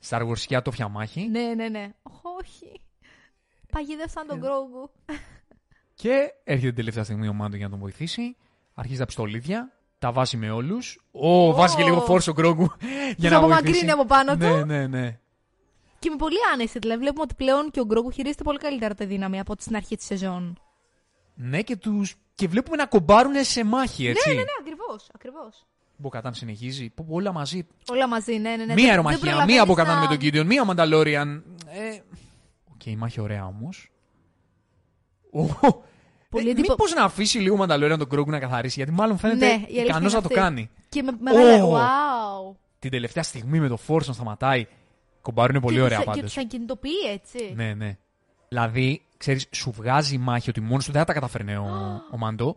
Star 0.09 0.21
Wars 0.29 0.39
και 0.39 0.57
άτοφια 0.57 0.89
μάχη. 0.89 1.29
Ναι, 1.29 1.55
ναι, 1.57 1.69
ναι. 1.69 1.93
Όχι. 2.41 2.81
Παγίδευσαν 3.73 4.27
τον 4.27 4.37
Ε. 4.37 4.41
Γκρόγκου. 4.41 4.91
Και 5.95 6.33
έρχεται 6.45 6.67
την 6.67 6.77
τελευταία 6.77 7.05
στιγμή 7.05 7.29
ο 7.29 7.33
Μάντο 7.33 7.57
για 7.57 7.65
να 7.65 7.71
τον 7.71 7.81
βοηθήσει. 7.81 8.37
Αρχίζει 8.75 8.99
τα 8.99 9.07
πιστολίδια. 9.07 9.73
Τα 9.99 10.13
βάζει 10.13 10.37
με 10.37 10.51
όλους. 10.51 11.01
Ω, 11.11 11.53
βάζει 11.53 11.77
και 11.77 11.83
λίγο 11.83 12.01
φόρσο 12.01 12.33
Γκρόγκου 12.33 12.71
για 12.81 13.15
Τους 13.17 13.31
να 13.31 13.37
απομακρύνει 13.37 13.73
βοηθήσει. 13.73 13.93
από 13.93 14.05
πάνω 14.05 14.33
του. 14.33 14.39
Ναι, 14.47 14.65
ναι, 14.65 14.87
ναι. 14.87 15.19
Και 15.99 16.11
με 16.11 16.17
πολύ 16.17 16.37
άνεση. 16.53 16.79
Δηλαδή, 16.79 17.01
βλέπουμε 17.01 17.23
ότι 17.23 17.35
πλέον 17.35 17.71
και 17.71 17.81
ο 17.81 17.85
Γκρόγκου 17.85 18.11
χειρίζεται 18.11 18.43
πολύ 18.43 18.59
καλύτερα 18.59 18.95
τη 18.95 19.05
δύναμη 19.05 19.41
από 19.41 19.53
ό,τι 19.53 19.63
στην 19.63 19.77
αρχή 19.77 19.97
της 19.97 20.07
σεζόν. 20.07 20.59
Ναι, 21.35 21.63
και, 21.63 21.77
τους... 21.77 22.15
και 22.35 22.49
βλέπουμε 22.49 22.77
να 22.77 22.87
κομπάρουν 22.87 23.33
σε 23.45 23.65
μάχη, 23.65 24.07
έτσι. 24.07 24.29
Ναι, 24.29 24.35
ναι, 24.35 24.41
ναι, 24.41 24.70
ακριβώς. 24.91 25.09
Ακριβώς. 25.15 25.67
Bo-Katan 25.97 26.35
συνεχίζει. 26.35 26.91
Πω, 26.91 27.05
πω, 27.09 27.15
όλα 27.15 27.33
μαζί. 27.33 27.67
Όλα 27.91 28.09
μαζί, 28.09 28.33
ναι, 28.39 28.51
ναι. 28.51 28.57
ναι. 28.57 28.65
μία 28.65 28.75
Δεν- 28.75 28.89
αερομαχία, 28.89 29.19
δεν 29.19 29.29
μία 29.29 29.37
προλαβαίνεις 29.37 29.67
Bo-Katan 29.67 29.95
να- 29.95 30.01
με 30.01 30.07
τον 30.07 30.17
Κίντιον, 30.19 30.47
μία 30.47 30.65
Mandalorian. 30.65 31.45
Ε... 31.67 31.99
Οκ, 32.75 32.87
η 32.87 32.97
μάχη 32.97 33.21
ωραία 33.21 33.47
όμως. 33.47 33.91
Πολύ 36.31 36.49
ε, 36.49 36.51
εντυπω- 36.51 36.69
Μήπως 36.71 36.95
να 36.95 37.05
αφήσει 37.05 37.39
λίγο 37.39 37.57
Mandalorian 37.57 37.99
τον 37.99 38.09
Grogu 38.09 38.31
να 38.31 38.39
καθαρίσει, 38.39 38.75
γιατί 38.77 38.93
μάλλον 38.93 39.19
Ναι, 39.23 39.29
η 39.29 39.31
φαίνεται 39.31 39.53
αλήθεια 39.55 39.83
ικανός 39.83 40.13
είναι 40.13 40.21
να 40.23 40.29
το 40.29 40.35
αυτή. 40.35 40.35
κάνει. 40.35 40.71
Και 40.89 41.03
με 41.03 41.13
μεγάλα. 41.21 41.65
Ω. 41.65 41.77
Wow. 41.77 42.57
Την 42.79 42.91
τελευταία 42.91 43.23
στιγμή 43.23 43.61
με 43.61 43.69
το 43.69 43.79
Force 43.89 44.05
να 44.07 44.13
σταματάει. 44.13 44.67
Κομπάρουν 45.23 45.61
πολύ 45.61 45.77
και 45.77 45.83
ωραία 45.83 45.97
τους- 45.97 46.07
Και 46.07 46.13
πάντως. 46.15 46.33
του 46.35 46.41
αγκινητοποιεί, 46.41 46.93
έτσι. 47.13 47.53
Ναι, 47.57 47.75
ναι. 47.75 47.97
Δηλαδή, 48.49 49.03
ξέρεις, 49.17 49.47
σου 49.51 49.71
βγάζει 49.73 50.15
η 50.15 50.19
μάχη 50.19 50.51
ότι 50.51 50.61
μόνος 50.61 50.85
του 50.85 50.91
δεν 50.93 51.01
θα 51.01 51.07
τα 51.07 51.13
καταφέρνει 51.13 51.55
ο, 51.55 52.03
ο 52.11 52.17
Μάντο. 52.17 52.57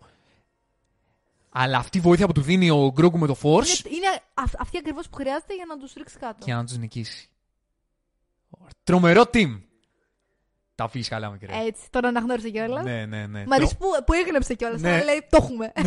Αλλά 1.55 1.77
αυτή 1.77 1.97
η 1.97 2.01
βοήθεια 2.01 2.25
που 2.25 2.31
του 2.33 2.41
δίνει 2.41 2.69
ο 2.69 2.91
Γκρόγκου 2.93 3.17
με 3.17 3.27
το 3.27 3.35
Force 3.41 3.85
Είναι, 3.85 3.95
είναι 3.95 4.19
αυ- 4.33 4.59
αυτή 4.61 4.77
ακριβώς 4.77 5.09
που 5.09 5.15
χρειάζεται 5.15 5.55
για 5.55 5.65
να 5.67 5.77
τους 5.77 5.93
ρίξει 5.93 6.17
κάτω. 6.17 6.37
για 6.45 6.55
να 6.55 6.63
τους 6.65 6.77
νικήσει. 6.77 7.27
Τρομερό 8.83 9.21
team. 9.33 9.61
Τα 10.75 10.83
αφήσεις 10.83 11.07
καλά, 11.07 11.29
μικρέ. 11.29 11.51
Έτσι, 11.65 11.81
τον 11.89 12.05
αναγνώρισε 12.05 12.49
κιόλας. 12.49 12.83
Ναι, 12.83 13.05
ναι, 13.05 13.27
ναι. 13.27 13.43
Μ' 13.47 13.53
αρέσει 13.53 13.77
που, 13.77 13.85
που 14.05 14.13
έγνεψε 14.13 14.53
κιόλας. 14.53 14.81
Ναι. 14.81 15.03
λέει 15.03 15.27
το 15.29 15.37
έχουμε. 15.41 15.71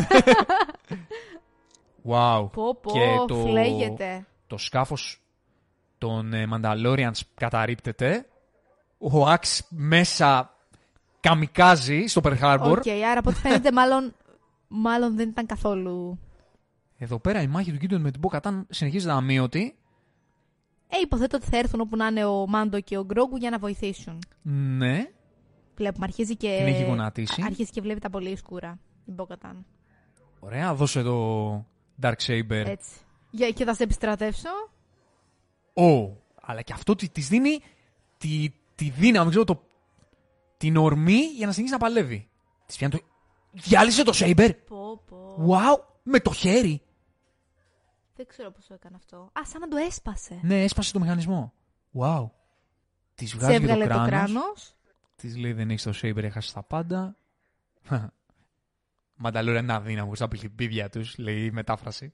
Wow. 2.09 2.49
πω, 2.53 2.75
πω, 2.75 2.91
Και 2.91 3.15
το- 3.27 3.35
φλέγεται. 3.35 4.25
Το 4.47 4.57
σκάφος 4.57 5.21
των 5.97 6.33
ε, 6.33 6.47
Mandalorians 6.53 7.19
καταρρίπτεται. 7.35 8.25
Ο 8.97 9.27
Axe 9.27 9.63
μέσα 9.69 10.55
καμικάζι 11.19 12.05
στο 12.07 12.21
Pearl 12.23 12.39
Harbor. 12.41 12.77
OK, 12.77 12.87
άρα 13.09 13.19
από 13.19 13.29
ό,τι 13.29 13.39
φαίνεται, 13.39 13.71
μάλλον, 13.79 14.15
μάλλον 14.67 15.15
δεν 15.15 15.29
ήταν 15.29 15.45
καθόλου. 15.45 16.19
Εδώ 16.97 17.19
πέρα 17.19 17.41
η 17.41 17.47
μάχη 17.47 17.71
του 17.71 17.77
Gideon 17.77 18.01
με 18.01 18.11
την 18.11 18.21
Bo-Katan 18.23 18.65
συνεχίζεται 18.69 19.13
αμείωτη. 19.13 19.75
Ε, 20.87 20.97
υποθέτω 21.03 21.37
ότι 21.37 21.45
θα 21.45 21.57
έρθουν 21.57 21.79
όπου 21.79 21.95
να 21.95 22.07
είναι 22.07 22.25
ο 22.25 22.47
Mando 22.47 22.81
και 22.81 22.97
ο 22.97 23.03
Grogu 23.03 23.37
για 23.37 23.49
να 23.49 23.57
βοηθήσουν. 23.57 24.19
Ναι, 24.41 25.05
Βλέπουμε, 25.75 26.05
αρχίζει 26.05 26.35
και. 26.35 26.55
την 26.57 26.67
έχει 26.67 26.83
γονατίσει. 26.83 27.41
Αρχίζει 27.45 27.71
και 27.71 27.81
βλέπει 27.81 27.99
τα 27.99 28.09
πολύ 28.09 28.35
σκούρα. 28.35 28.79
Η 29.05 29.11
Bo-Katan. 29.11 29.65
Ωραία, 30.39 30.73
δώσε 30.73 31.01
το 31.01 31.65
Dark 32.01 32.15
Saber. 32.25 32.49
Έτσι. 32.65 32.91
Για, 33.31 33.49
και 33.49 33.65
θα 33.65 33.73
σε 33.73 33.83
επιστρατεύσω. 33.83 34.49
Ω, 35.73 36.17
αλλά 36.41 36.61
και 36.61 36.73
αυτό 36.73 36.95
τη 36.95 37.09
της 37.09 37.27
δίνει 37.27 37.59
τη, 38.17 38.49
τη 38.75 38.89
δύναμη, 38.89 39.29
ξέρω, 39.29 39.43
το, 39.43 39.63
την 40.57 40.77
ορμή 40.77 41.19
για 41.35 41.45
να 41.45 41.51
συνεχίσει 41.51 41.77
να 41.77 41.77
παλεύει. 41.79 42.29
Της 42.65 42.77
πιάνει 42.77 42.93
το. 42.93 42.99
Διάλυσε 43.61 44.03
το 44.03 44.11
Saber! 44.15 44.51
Πω, 44.67 45.01
πω. 45.05 45.47
Wow! 45.49 45.83
Με 46.03 46.19
το 46.19 46.33
χέρι! 46.33 46.81
Δεν 48.15 48.27
ξέρω 48.27 48.51
πώς 48.51 48.67
το 48.67 48.73
έκανε 48.73 48.95
αυτό. 48.95 49.17
Α, 49.17 49.41
σαν 49.45 49.61
να 49.61 49.67
το 49.67 49.77
έσπασε. 49.77 50.39
Ναι, 50.41 50.63
έσπασε 50.63 50.93
το 50.93 50.99
μηχανισμό. 50.99 51.53
Wow! 51.99 52.29
Της 53.15 53.29
Σε 53.29 53.37
βγάζει 53.37 53.53
και 53.59 53.65
το 53.65 53.71
έβγαλε 53.71 53.83
το 53.83 53.89
κράνος. 53.93 54.09
κράνος. 54.09 54.75
Της 55.15 55.37
λέει 55.37 55.53
δεν 55.53 55.69
έχεις 55.69 55.83
το 55.83 55.93
Saber, 56.01 56.23
έχασες 56.23 56.53
τα 56.53 56.63
πάντα. 56.63 57.15
Μανταλόρια 59.15 59.59
είναι 59.59 59.73
αδύναμο 59.73 60.15
στα 60.15 60.27
πηγαία 60.55 60.89
τους, 60.89 61.17
λέει 61.17 61.45
η 61.45 61.51
μετάφραση. 61.51 62.13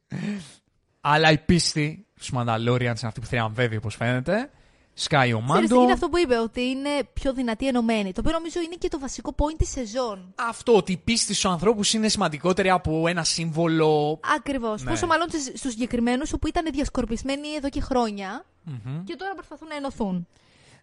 Αλλά 1.01 1.31
η 1.31 1.37
πίστη 1.37 2.07
στους 2.15 2.31
Mandalorians 2.33 2.79
είναι 2.79 2.89
αυτή 2.89 3.19
που 3.19 3.25
θριαμβεύει, 3.25 3.75
όπως 3.75 3.95
φαίνεται. 3.95 4.51
Σκάει 4.95 5.33
ο 5.33 5.43
Ξέρεις, 5.49 5.69
Μάντο. 5.69 5.83
είναι 5.83 5.91
αυτό 5.91 6.09
που 6.09 6.17
είπε, 6.17 6.37
ότι 6.37 6.61
είναι 6.61 6.89
πιο 7.13 7.33
δυνατή 7.33 7.67
ενωμένη. 7.67 8.11
Το 8.11 8.19
οποίο 8.25 8.31
νομίζω 8.37 8.59
είναι 8.61 8.75
και 8.75 8.87
το 8.87 8.99
βασικό 8.99 9.35
point 9.37 9.55
της 9.57 9.69
σεζόν. 9.69 10.33
Αυτό 10.35 10.75
ότι 10.75 10.91
η 10.91 10.97
πίστη 10.97 11.33
στους 11.33 11.45
ανθρώπους 11.45 11.93
είναι 11.93 12.07
σημαντικότερη 12.09 12.69
από 12.69 13.07
ένα 13.07 13.23
σύμβολο. 13.23 14.19
Ακριβώς. 14.37 14.83
Ναι. 14.83 14.89
Πόσο 14.89 15.05
μάλλον 15.07 15.27
στους 15.55 15.71
συγκεκριμένους 15.71 16.33
όπου 16.33 16.47
ήταν 16.47 16.65
διασκορπισμένοι 16.71 17.47
εδώ 17.57 17.69
και 17.69 17.81
χρόνια 17.81 18.45
Μμμ. 18.63 19.03
και 19.03 19.15
τώρα 19.15 19.33
προσπαθούν 19.33 19.67
να 19.67 19.75
ενωθούν. 19.75 20.27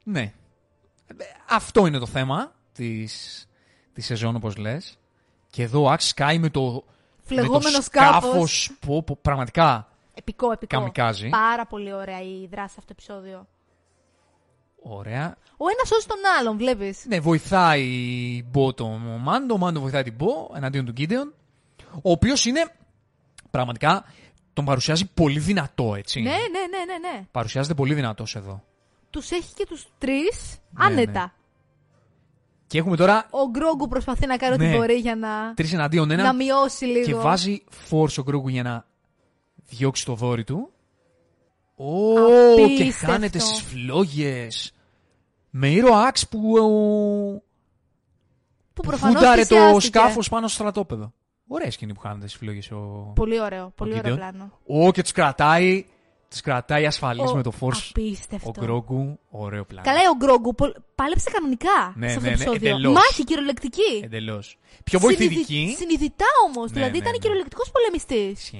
Ναι. 0.02 0.20
Ε, 0.20 0.32
Αυτό 1.48 1.86
είναι 1.86 1.98
το 1.98 2.06
θέμα 2.06 2.54
της, 2.72 3.46
της 3.92 4.06
σεζόν, 4.06 4.36
όπως 4.36 4.56
λες. 4.56 4.98
Και 5.50 5.62
εδώ 5.62 5.82
ο 5.82 5.90
Άξ 5.90 6.06
σκάει 6.08 6.38
με 6.38 6.48
το, 6.50 6.72
με 6.72 6.82
Φλεγόμενος 7.22 7.72
το 7.72 7.82
σκάφος. 7.82 8.20
σκάφος 8.22 8.70
που, 8.80 9.04
που 9.04 9.18
πραγματικά 9.18 9.88
Επικό, 10.14 10.52
επικό. 10.52 10.76
καμικάζει. 10.78 11.28
Πάρα 11.28 11.66
πολύ 11.66 11.92
ωραία 11.92 12.20
η 12.22 12.46
δράση 12.50 12.72
σε 12.74 12.76
αυτό 12.78 12.94
το 12.94 12.94
επεισόδιο. 12.98 13.46
Ωραία. 14.82 15.36
Ο 15.56 15.64
ένας 15.74 15.88
σώζει 15.88 16.06
τον 16.06 16.16
άλλον, 16.38 16.56
βλέπεις. 16.56 17.04
Ναι, 17.08 17.20
βοηθάει 17.20 17.82
η 17.82 18.44
Μπο 18.50 18.74
τον 18.74 19.00
Μάντο, 19.22 19.54
ο 19.54 19.58
Μάντο 19.58 19.80
βοηθάει 19.80 20.02
την 20.02 20.14
Μπο 20.14 20.50
εναντίον 20.56 20.84
του 20.84 20.92
Γκίντεον. 20.92 21.34
Ο 21.94 22.10
οποίος 22.10 22.44
είναι 22.44 22.72
πραγματικά 23.50 24.04
τον 24.52 24.64
παρουσιάζει 24.64 25.10
πολύ 25.14 25.38
δυνατό, 25.38 25.94
έτσι. 25.94 26.20
Ναι, 26.20 26.30
ναι, 26.30 26.36
ναι, 26.36 26.84
ναι, 26.86 27.08
ναι. 27.08 27.26
Παρουσιάζεται 27.30 27.74
πολύ 27.74 27.94
δυνατός 27.94 28.36
εδώ. 28.36 28.62
Τους 29.10 29.30
έχει 29.30 29.54
και 29.54 29.66
τους 29.66 29.86
τρεις 29.98 30.58
Ναι, 30.70 30.84
άνετα. 30.84 31.32
Και 32.66 32.78
έχουμε 32.78 32.96
τώρα 32.96 33.26
Ο 33.30 33.48
Γκρόγκου 33.50 33.88
προσπαθεί 33.88 34.26
να 34.26 34.36
κάνει 34.36 34.56
Ναι. 34.56 34.68
ό,τι 34.68 34.76
μπορεί 34.76 34.94
για 34.94 35.16
να, 35.16 35.54
τρεις 35.54 35.72
εναντίον 35.72 36.10
ένα. 36.10 36.22
να 36.22 36.32
μειώσει 36.34 36.84
λίγο. 36.84 37.04
Και 37.06 37.14
βάζει 37.14 37.64
force 37.90 38.18
ο 38.18 38.22
Γκρόγκου 38.22 38.48
για 38.48 38.62
να 38.62 38.84
διώξει 39.68 40.04
το 40.04 40.14
δόρυ 40.14 40.44
του. 40.44 40.70
Ω, 41.84 42.14
και 42.56 42.62
Απίστευτο. 42.62 43.06
χάνεται 43.12 43.38
στις 43.38 43.60
φλόγες. 43.60 44.72
Με 45.50 45.68
ήρωα 45.70 46.00
Άξ 46.06 46.28
που, 46.28 46.56
ε, 46.56 46.60
που 46.60 47.42
που 48.74 48.82
προφανώς 48.82 49.14
φούνταρε 49.16 49.40
το 49.40 49.46
θυσιάστηκε. 49.46 49.80
σκάφος 49.86 50.28
πάνω 50.28 50.46
στο 50.48 50.56
στρατόπεδο. 50.56 51.12
Ωραία 51.48 51.70
σκηνή 51.70 51.94
που 51.94 52.00
χάνεται 52.00 52.26
στις 52.28 52.38
φλόγες 52.40 52.70
ο. 52.70 53.12
Πολύ 53.14 53.40
ωραίο, 53.40 53.72
πολύ 53.74 53.98
ωραίο 53.98 54.14
Gideon. 54.14 54.16
πλάνο. 54.16 54.58
Ω, 54.66 54.92
και 54.92 55.02
του 55.02 55.10
κρατάει. 55.14 55.84
Του 56.34 56.36
κρατάει 56.42 56.86
ασφαλή 56.86 57.20
Ο- 57.20 57.34
με 57.34 57.42
το 57.42 57.52
force. 57.60 57.88
Απίστευτο. 57.88 58.48
Ο 58.56 58.60
Γκρόγκου, 58.60 59.18
ωραίο 59.30 59.64
πλάνο. 59.64 59.84
Καλά, 59.86 59.98
ο 60.12 60.16
Γκρόγκου 60.16 60.54
πολ- 60.54 60.76
πάλεψε 60.94 61.30
κανονικά 61.30 61.92
Ναι, 61.96 62.08
σε 62.08 62.16
αυτό 62.16 62.28
ναι, 62.30 62.36
το 62.36 62.38
ναι, 62.38 62.44
επεισόδιο. 62.44 62.70
εντελώς. 62.76 62.92
Μάχη 62.94 63.24
κυριολεκτική. 63.24 64.00
Εντελώς. 64.04 64.58
Πιο 64.84 64.98
βοηθητική. 64.98 65.44
Συνειδη- 65.44 65.76
Συνειδητά 65.76 66.24
όμως. 66.46 66.66
Ναι, 66.70 66.72
δηλαδή 66.74 66.92
ναι, 66.92 66.98
ήταν 66.98 67.10
ναι. 67.12 67.18
κυριολεκτικός 67.18 67.70
πολεμιστής. 67.70 68.50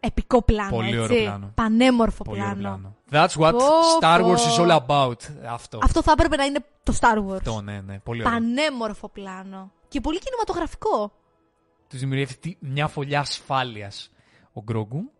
Ισχύει. 0.00 0.12
Επικό 0.14 0.42
πλάνο. 0.42 0.70
Πολύ 0.70 0.88
έτσι. 0.88 0.98
ωραίο 1.00 1.22
πλάνο. 1.22 1.50
Πανέμορφο 1.54 2.22
Πολύ 2.24 2.40
ωραίο 2.42 2.54
πλάνο. 2.54 2.96
πλάνο. 3.10 3.26
That's 3.26 3.40
what 3.40 3.52
Πω, 3.52 3.58
Star 4.00 4.18
πω. 4.20 4.32
Wars 4.32 4.36
is 4.36 4.66
all 4.66 4.80
about. 4.86 5.20
Αυτό. 5.48 5.78
Αυτό 5.82 6.02
θα 6.02 6.12
έπρεπε 6.12 6.36
να 6.36 6.44
είναι 6.44 6.64
το 6.82 6.98
Star 7.00 7.16
Wars. 7.28 7.32
Αυτό, 7.36 7.60
ναι, 7.60 7.80
ναι. 7.80 7.98
Πολύ 7.98 8.20
ωραίο. 8.20 8.32
Πανέμορφο 8.32 9.08
πλάνο. 9.08 9.72
Και 9.88 10.00
πολύ 10.00 10.18
κινηματογραφικό. 10.18 11.12
Του 11.88 11.96
δημιουργεί 11.96 12.24
αυτή 12.24 12.56
μια 12.60 12.86
φωλιά 12.88 13.20
ασφάλειας 13.20 14.10
ο 14.52 14.62
Grogu. 14.62 15.10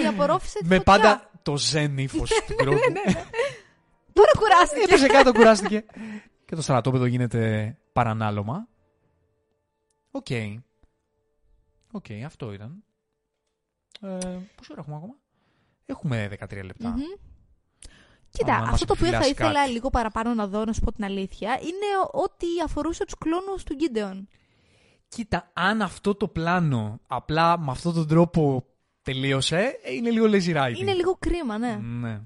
και 0.00 0.06
απορρόφησε 0.06 0.58
τη 0.58 0.66
Με 0.66 0.76
φωτιά. 0.76 0.92
πάντα 0.92 1.30
το 1.42 1.56
ζεν 1.56 1.98
ύφος 1.98 2.30
του 2.46 2.54
Grogu. 2.54 2.78
Τώρα 4.12 4.30
κουράστηκε. 4.38 4.84
Έπεσε 4.84 5.06
κάτω, 5.06 5.32
κουράστηκε. 5.32 5.84
και 6.44 6.54
το 6.54 6.62
στρατόπεδο 6.62 7.04
γίνεται 7.04 7.76
παρανάλωμα. 7.92 8.68
OK. 10.10 10.26
OK, 11.92 12.04
αυτό 12.26 12.52
ήταν. 12.52 12.84
Ε, 14.00 14.08
πόση 14.56 14.72
ώρα 14.72 14.80
έχουμε 14.80 14.96
ακόμα; 14.96 15.14
Έχουμε 15.86 16.28
13 16.40 16.64
λεπτά. 16.64 16.88
Μμμ. 16.88 17.02
Κοίτα, 18.30 18.54
Άμα 18.54 18.64
μας 18.64 18.72
αυτό 18.72 18.84
το 18.86 18.92
οποίο 18.92 19.06
θα 19.06 19.16
επιφυλάσσει 19.16 19.30
ήθελα 19.44 19.60
κάτι. 19.60 19.70
λίγο 19.72 19.90
παραπάνω 19.90 20.34
να 20.34 20.46
δω, 20.46 20.64
να 20.64 20.72
σου 20.72 20.80
πω 20.80 20.92
την 20.92 21.04
αλήθεια, 21.04 21.58
είναι 21.60 21.86
ό,τι 22.12 22.46
αφορούσε 22.64 23.04
τους 23.04 23.14
κλόνους 23.18 23.62
του 23.64 23.74
Gideon. 23.74 24.28
Κοίτα, 25.08 25.50
αν 25.52 25.82
αυτό 25.82 26.14
το 26.14 26.28
πλάνο 26.28 27.00
απλά 27.06 27.58
με 27.58 27.70
αυτόν 27.70 27.94
τον 27.94 28.08
τρόπο 28.08 28.64
τελείωσε, 29.02 29.78
ε, 29.82 29.92
είναι 29.94 30.10
λίγο 30.10 30.26
lazy 30.26 30.56
writing. 30.56 30.76
Είναι 30.78 30.92
λίγο 30.92 31.16
κρίμα, 31.18 31.58
ναι. 31.58 31.76
Ναι. 31.76 32.20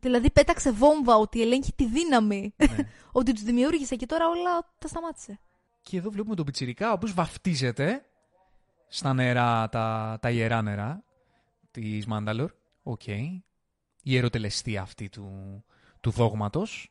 Δηλαδή 0.00 0.30
πέταξε 0.30 0.72
βόμβα 0.72 1.16
ότι 1.16 1.42
ελέγχει 1.42 1.72
τη 1.72 1.86
δύναμη. 1.86 2.54
ναι. 2.56 2.66
ότι 3.12 3.32
τους 3.32 3.42
δημιούργησε 3.42 3.96
και 3.96 4.06
τώρα 4.06 4.28
όλα 4.28 4.74
τα 4.78 4.88
σταμάτησε. 4.88 5.38
Και 5.82 5.96
εδώ 5.96 6.10
βλέπουμε 6.10 6.34
τον 6.34 6.44
πιτσιρικά, 6.44 6.90
ο 6.90 6.92
οποίος 6.92 7.14
βαφτίζεται 7.14 8.04
στα 8.88 9.12
νερά, 9.14 9.68
τα, 9.68 10.18
τα 10.22 10.30
ιερά 10.30 10.62
νερά 10.62 11.04
της 11.82 12.06
Μάνταλορ. 12.06 12.52
Οκ. 12.82 13.06
Η 13.06 13.42
ιεροτελεστία 14.02 14.82
αυτή 14.82 15.08
του, 15.08 15.28
του 16.00 16.10
δόγματος. 16.10 16.88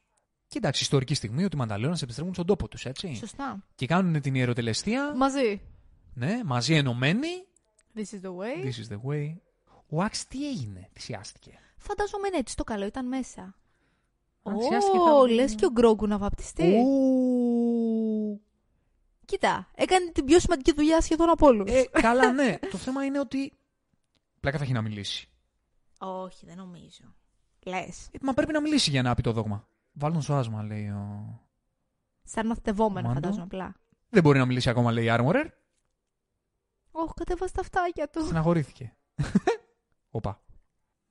Και 0.47 0.57
εντάξει, 0.57 0.83
ιστορική 0.83 1.13
στιγμή 1.13 1.43
ότι 1.43 1.55
οι 1.55 1.59
Μανταλόρες 1.59 2.01
επιστρέφουν 2.01 2.33
στον 2.33 2.45
τόπο 2.45 2.67
τους, 2.67 2.85
έτσι. 2.85 3.15
Σωστά. 3.15 3.63
Και 3.75 3.85
κάνουν 3.85 4.21
την 4.21 4.35
ιεροτελεστία, 4.35 5.15
Μαζί. 5.15 5.61
ναι, 6.13 6.41
μαζί 6.45 6.73
ενωμένοι, 6.75 7.27
This 7.95 7.99
is 7.99 8.21
the 8.25 8.35
way. 8.35 8.65
This 8.65 8.79
is 8.89 8.93
the 8.93 8.99
way. 9.11 9.35
Ο 9.89 10.01
Άξ 10.01 10.27
τι 10.27 10.47
έγινε, 10.49 10.89
θυσιάστηκε. 10.93 11.51
Φαντάζομαι 11.77 12.29
ναι, 12.29 12.37
έτσι 12.37 12.55
το 12.55 12.63
καλό 12.63 12.85
ήταν 12.85 13.07
μέσα. 13.07 13.55
Αν 14.43 14.57
θυσιάστηκε 14.59 14.97
θα- 14.97 15.13
Ω, 15.15 15.25
λες 15.27 15.55
και 15.55 15.65
ο 15.65 15.71
Γκρόγκου 15.71 16.07
να 16.07 16.17
βαπτιστεί. 16.17 16.73
Ου. 16.85 18.41
Κοίτα, 19.25 19.67
έκανε 19.75 20.11
την 20.11 20.25
πιο 20.25 20.39
σημαντική 20.39 20.73
δουλειά 20.73 21.01
σχεδόν 21.01 21.29
από 21.29 21.47
όλους. 21.47 21.71
Ε, 21.71 21.83
καλά, 21.91 22.31
ναι. 22.31 22.57
Το 22.71 22.77
θέμα 22.77 23.05
είναι 23.05 23.19
ότι. 23.19 23.53
Πλάκα 24.43 24.57
θα 24.57 24.63
έχει 24.63 24.73
να 24.73 24.81
μιλήσει. 24.81 25.29
Όχι, 25.99 26.45
δεν 26.45 26.57
νομίζω. 26.57 27.15
Λες. 27.65 28.07
Ε, 28.11 28.17
μα 28.21 28.33
πρέπει 28.33 28.51
να 28.51 28.61
μιλήσει 28.61 28.89
για 28.89 29.01
να 29.01 29.15
πει 29.15 29.21
το 29.21 29.31
δόγμα. 29.31 29.67
Βάλουν 29.93 30.21
στο 30.21 30.33
άσμα, 30.33 30.63
λέει 30.63 30.87
ο. 30.89 31.39
Σαν 32.23 32.47
μαθητευόμενο, 32.47 33.07
Μάντο. 33.07 33.19
φαντάζομαι 33.19 33.43
απλά. 33.43 33.75
Δεν 34.09 34.23
μπορεί 34.23 34.39
να 34.39 34.45
μιλήσει 34.45 34.69
ακόμα, 34.69 34.91
λέει 34.91 35.05
η 35.05 35.07
Armorer. 35.11 35.45
Όχι, 36.91 37.13
κατέβασε 37.15 37.53
τα 37.53 37.61
αυτάκια 37.61 38.09
του. 38.09 38.23
Στεναχωρήθηκε. 38.23 38.95
Οπα. 40.17 40.41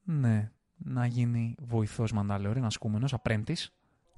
Ναι. 0.02 0.52
Να 0.76 1.06
γίνει 1.06 1.54
βοηθός 1.58 2.12
Μανταλόρι, 2.12 2.60
ασκούμενο, 2.64 3.08
απρέντη. 3.10 3.56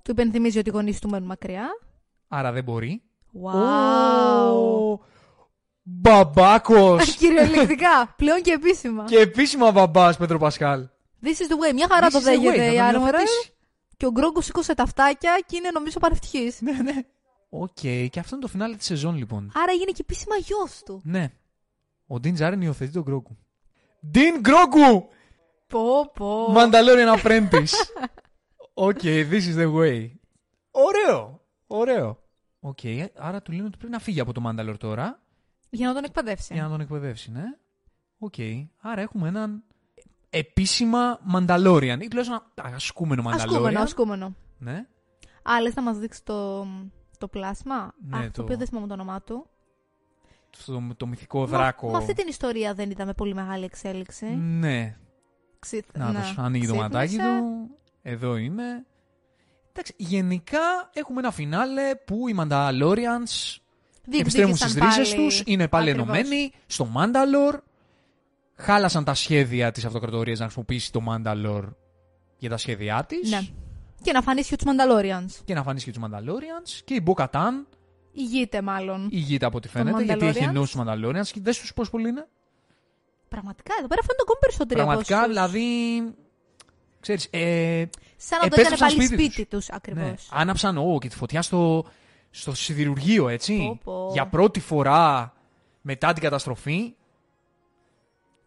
Του 0.02 0.10
υπενθυμίζει 0.10 0.58
ότι 0.58 0.68
οι 0.68 0.72
γονείς 0.72 1.00
του 1.00 1.08
μένουν 1.08 1.28
μακριά. 1.28 1.68
Άρα 2.28 2.52
δεν 2.52 2.64
μπορεί. 2.64 3.02
Wow. 3.42 4.98
Μπαμπάκος! 5.86 7.10
Κυριολεκτικά, 7.16 8.14
πλέον 8.16 8.42
και 8.42 8.52
επίσημα. 8.52 9.04
και 9.04 9.18
επίσημα 9.18 9.70
μπαμπάς 9.70 10.16
Pedro 10.16 10.38
Pascal. 10.38 10.88
This 11.22 11.26
is 11.26 11.28
the 11.52 11.70
way. 11.70 11.74
Μια 11.74 11.86
χαρά 11.90 12.08
το 12.10 12.18
This 12.18 12.22
is 12.22 12.26
the 12.26 12.38
way, 12.38 12.40
δέχεται 12.42 12.72
η 12.72 12.76
θα 12.76 12.92
τον 12.92 13.02
Armorer. 13.02 13.04
υιοθετήσει. 13.12 13.52
Και 13.96 14.06
ο 14.06 14.10
Grogu 14.10 14.40
σήκωσε 14.40 14.74
τα 14.74 14.82
αυτάκια 14.82 15.42
και 15.46 15.56
είναι 15.56 15.70
νομίζω 15.70 15.98
πανευτυχής. 15.98 16.60
Ναι, 16.60 16.72
ναι. 16.72 16.94
Οκ, 17.48 17.68
και 18.10 18.18
αυτό 18.18 18.34
είναι 18.34 18.44
το 18.44 18.48
φινάλε 18.48 18.76
της 18.76 18.86
σεζόν 18.86 19.16
λοιπόν. 19.16 19.52
Άρα 19.54 19.72
έγινε 19.72 19.90
και 19.90 20.00
επίσημα 20.00 20.36
γιος 20.36 20.82
του. 20.84 21.00
Ναι. 21.04 21.32
Ο 22.06 22.20
Din 22.20 22.34
Djarin 22.34 22.60
υιοθετεί 22.60 22.92
τον 22.92 23.02
Grogu. 23.02 23.36
Din 24.10 24.40
Grogu! 24.40 25.08
Πω, 25.66 26.10
πω. 26.14 26.54
Mandalorian 26.56 27.14
Apprentice. 27.18 27.74
OK, 28.74 28.98
this 29.02 29.42
is 29.54 29.56
the 29.58 29.74
way. 29.74 30.10
Ωραίο. 30.70 31.40
Ωραίο. 31.66 32.18
Οκ, 32.60 32.78
άρα 33.16 33.42
του 33.42 33.52
λένε 33.52 33.64
ότι 33.64 33.76
πρέπει 33.76 33.92
να 33.92 33.98
φύγει 33.98 34.20
από 34.20 34.32
το 34.32 34.42
Mandalore 34.46 34.78
τώρα 34.78 35.22
Για 35.74 35.86
να 35.88 35.94
τον 35.94 36.04
εκπαιδεύσει. 36.04 36.54
για 36.54 36.62
να 36.62 36.68
τον 36.68 36.80
εκπαιδεύσει, 36.80 37.30
ναι. 37.30 37.42
Οκ, 38.18 38.34
άρα 38.80 39.00
έχουμε 39.00 39.28
έναν 39.28 39.64
επίσημα 40.30 41.20
Mandalorian 41.34 41.98
ή 42.00 42.08
τουλάχιστον 42.08 42.42
ένα 42.54 42.74
ασκούμενο 42.74 43.22
Mandalorian. 43.26 43.34
Ασκούμενο, 43.34 43.80
ασκούμενο. 43.80 44.34
Ναι. 44.58 44.86
Α, 45.42 45.60
λες 45.60 45.74
να 45.74 45.82
μας 45.82 45.98
δείξει 45.98 46.24
το, 46.24 46.66
το 47.18 47.28
πλάσμα; 47.28 47.94
Ναι, 48.08 48.16
Αυτό 48.16 48.26
το- 48.26 48.32
το 48.36 48.42
οποίο 48.42 48.56
δεν 48.56 48.66
θυμάμαι 48.66 48.86
το 48.86 48.92
όνομά 48.94 49.22
του. 49.22 49.46
Το, 50.66 50.94
το 50.96 51.06
μυθικό 51.06 51.46
δράκο. 51.46 51.86
Μα, 51.86 51.92
με 51.92 51.98
αυτή 51.98 52.12
την 52.12 52.28
ιστορία 52.28 52.74
δεν 52.74 52.90
είδαμε 52.90 53.14
πολύ 53.14 53.34
μεγάλη 53.34 53.64
εξέλιξη. 53.64 54.26
Ναι. 54.36 54.96
Ξυ... 55.58 55.82
Να, 55.94 56.12
ναι. 56.12 56.20
το 56.36 56.42
ανοίγει 56.42 56.66
το 56.66 56.72
Ξύπνησε. 56.72 56.92
ματάκι 56.92 57.16
του. 57.16 57.70
Εδώ 58.02 58.36
είμαι. 58.36 58.86
Εντάξει, 59.70 59.94
γενικά 59.96 60.90
έχουμε 60.92 61.20
ένα 61.20 61.30
φινάλε 61.30 61.94
που 61.94 62.28
οι 62.28 62.34
Mandalorians 62.38 63.56
επιστρέφουν 64.12 64.56
στις 64.56 64.72
Διεκδίκησαν 64.72 65.02
ρίζες 65.02 65.14
πάλι. 65.14 65.26
τους, 65.28 65.42
είναι 65.46 65.68
πάλι 65.68 65.90
Ακριβώς. 65.90 66.16
ενωμένοι 66.16 66.52
στο 66.66 66.88
Mandalore. 66.96 67.58
Χάλασαν 68.56 69.04
τα 69.04 69.14
σχέδια 69.14 69.70
της 69.72 69.84
αυτοκρατορίας 69.84 70.38
να 70.38 70.44
χρησιμοποιήσει 70.44 70.92
το 70.92 71.00
Mandalore 71.08 71.68
για 72.38 72.50
τα 72.50 72.56
σχέδιά 72.56 73.04
της. 73.08 73.30
Ναι. 73.30 73.40
Και 74.02 74.12
να 74.12 74.22
φανείς 74.22 74.46
και 74.48 74.56
τους 74.56 74.66
Mandalorians. 74.70 75.40
Και 75.44 75.54
να 75.54 75.62
φανείς 75.62 75.84
και 75.84 75.92
τους 75.92 76.02
Mandalorians. 76.04 76.80
Και 76.84 76.94
η 76.94 77.04
Bo-Katan 77.06 77.52
Ηγείται 78.12 78.62
μάλλον. 78.62 79.08
ηγείται 79.10 79.46
από 79.46 79.56
ό,τι 79.56 79.68
Των 79.68 79.84
φαίνεται, 79.84 80.02
γιατί 80.04 80.26
έχει 80.26 80.38
Mandalorians. 80.42 80.48
ενώσει 80.48 80.76
τους 80.76 80.82
Mandalorians. 80.86 81.26
Και 81.32 81.40
δες 81.42 81.58
τους 81.58 81.72
πόσο 81.74 81.90
πολλοί 81.90 82.08
είναι. 82.08 82.26
Πραγματικά, 83.28 83.74
εδώ 83.78 83.86
πέρα 83.86 84.00
φαίνονται 84.02 84.22
ακόμη 84.22 84.38
περισσότεροι 84.40 84.80
από 84.80 84.88
Πραγματικά, 84.88 85.18
όσους- 85.20 85.28
δηλαδή... 85.32 86.14
Ξέρεις, 87.00 87.28
ε, 87.30 87.84
Σαν 88.16 88.38
να 88.42 88.48
το 88.48 88.54
έκανε 88.60 88.66
επέστρεψαν 88.68 88.88
πάλι 88.88 89.06
σπίτι 89.06 89.22
σπίτι 89.32 89.48
τους, 89.48 89.70
ακριβώς. 89.70 90.04
Ναι. 90.04 90.14
Άναψαν 90.30 90.78
ό, 90.78 90.98
και 91.00 91.08
τη 91.08 91.16
φωτιά 91.16 91.42
στο, 91.42 91.84
στο 92.36 92.54
σιδηρουργείο, 92.54 93.28
έτσι. 93.28 93.78
Πω, 93.84 94.06
πω. 94.06 94.12
Για 94.12 94.26
πρώτη 94.26 94.60
φορά 94.60 95.32
μετά 95.82 96.12
την 96.12 96.22
καταστροφή. 96.22 96.94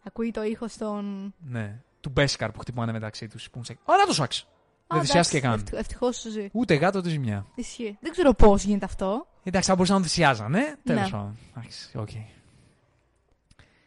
Ακούει 0.02 0.30
το 0.30 0.42
ήχο 0.42 0.68
στον... 0.68 1.34
Ναι. 1.38 1.80
Του 2.00 2.10
Μπέσκαρ 2.10 2.50
που 2.50 2.58
χτυπάνε 2.58 2.92
μεταξύ 2.92 3.28
τους. 3.28 3.50
Που 3.50 3.64
σε... 3.64 3.78
Άρα 3.84 4.04
το 4.04 4.12
σάξ. 4.14 4.46
Δεν 4.86 4.98
Α, 4.98 5.00
θυσιάστηκε 5.02 5.36
εντάξει, 5.38 5.56
καν. 5.56 5.66
ευτυχ- 5.66 5.80
Ευτυχώς 5.80 6.16
σου 6.16 6.30
ζει. 6.30 6.48
Ούτε 6.52 6.74
γάτο 6.74 6.98
ούτε 6.98 7.08
ζημιά. 7.08 7.46
Ισχύει. 7.54 7.98
Δεν 8.00 8.12
ξέρω 8.12 8.32
πώς 8.34 8.62
γίνεται 8.62 8.84
αυτό. 8.84 9.26
Εντάξει, 9.42 9.68
θα 9.68 9.74
μπορούσαν 9.74 9.94
να 9.96 10.00
τον 10.00 10.10
θυσιάζανε. 10.10 10.76
Τέλο 10.84 11.00
Ναι. 11.00 11.08
πάντων. 11.10 11.36
Εντάξει, 11.56 11.98
οκ. 11.98 12.08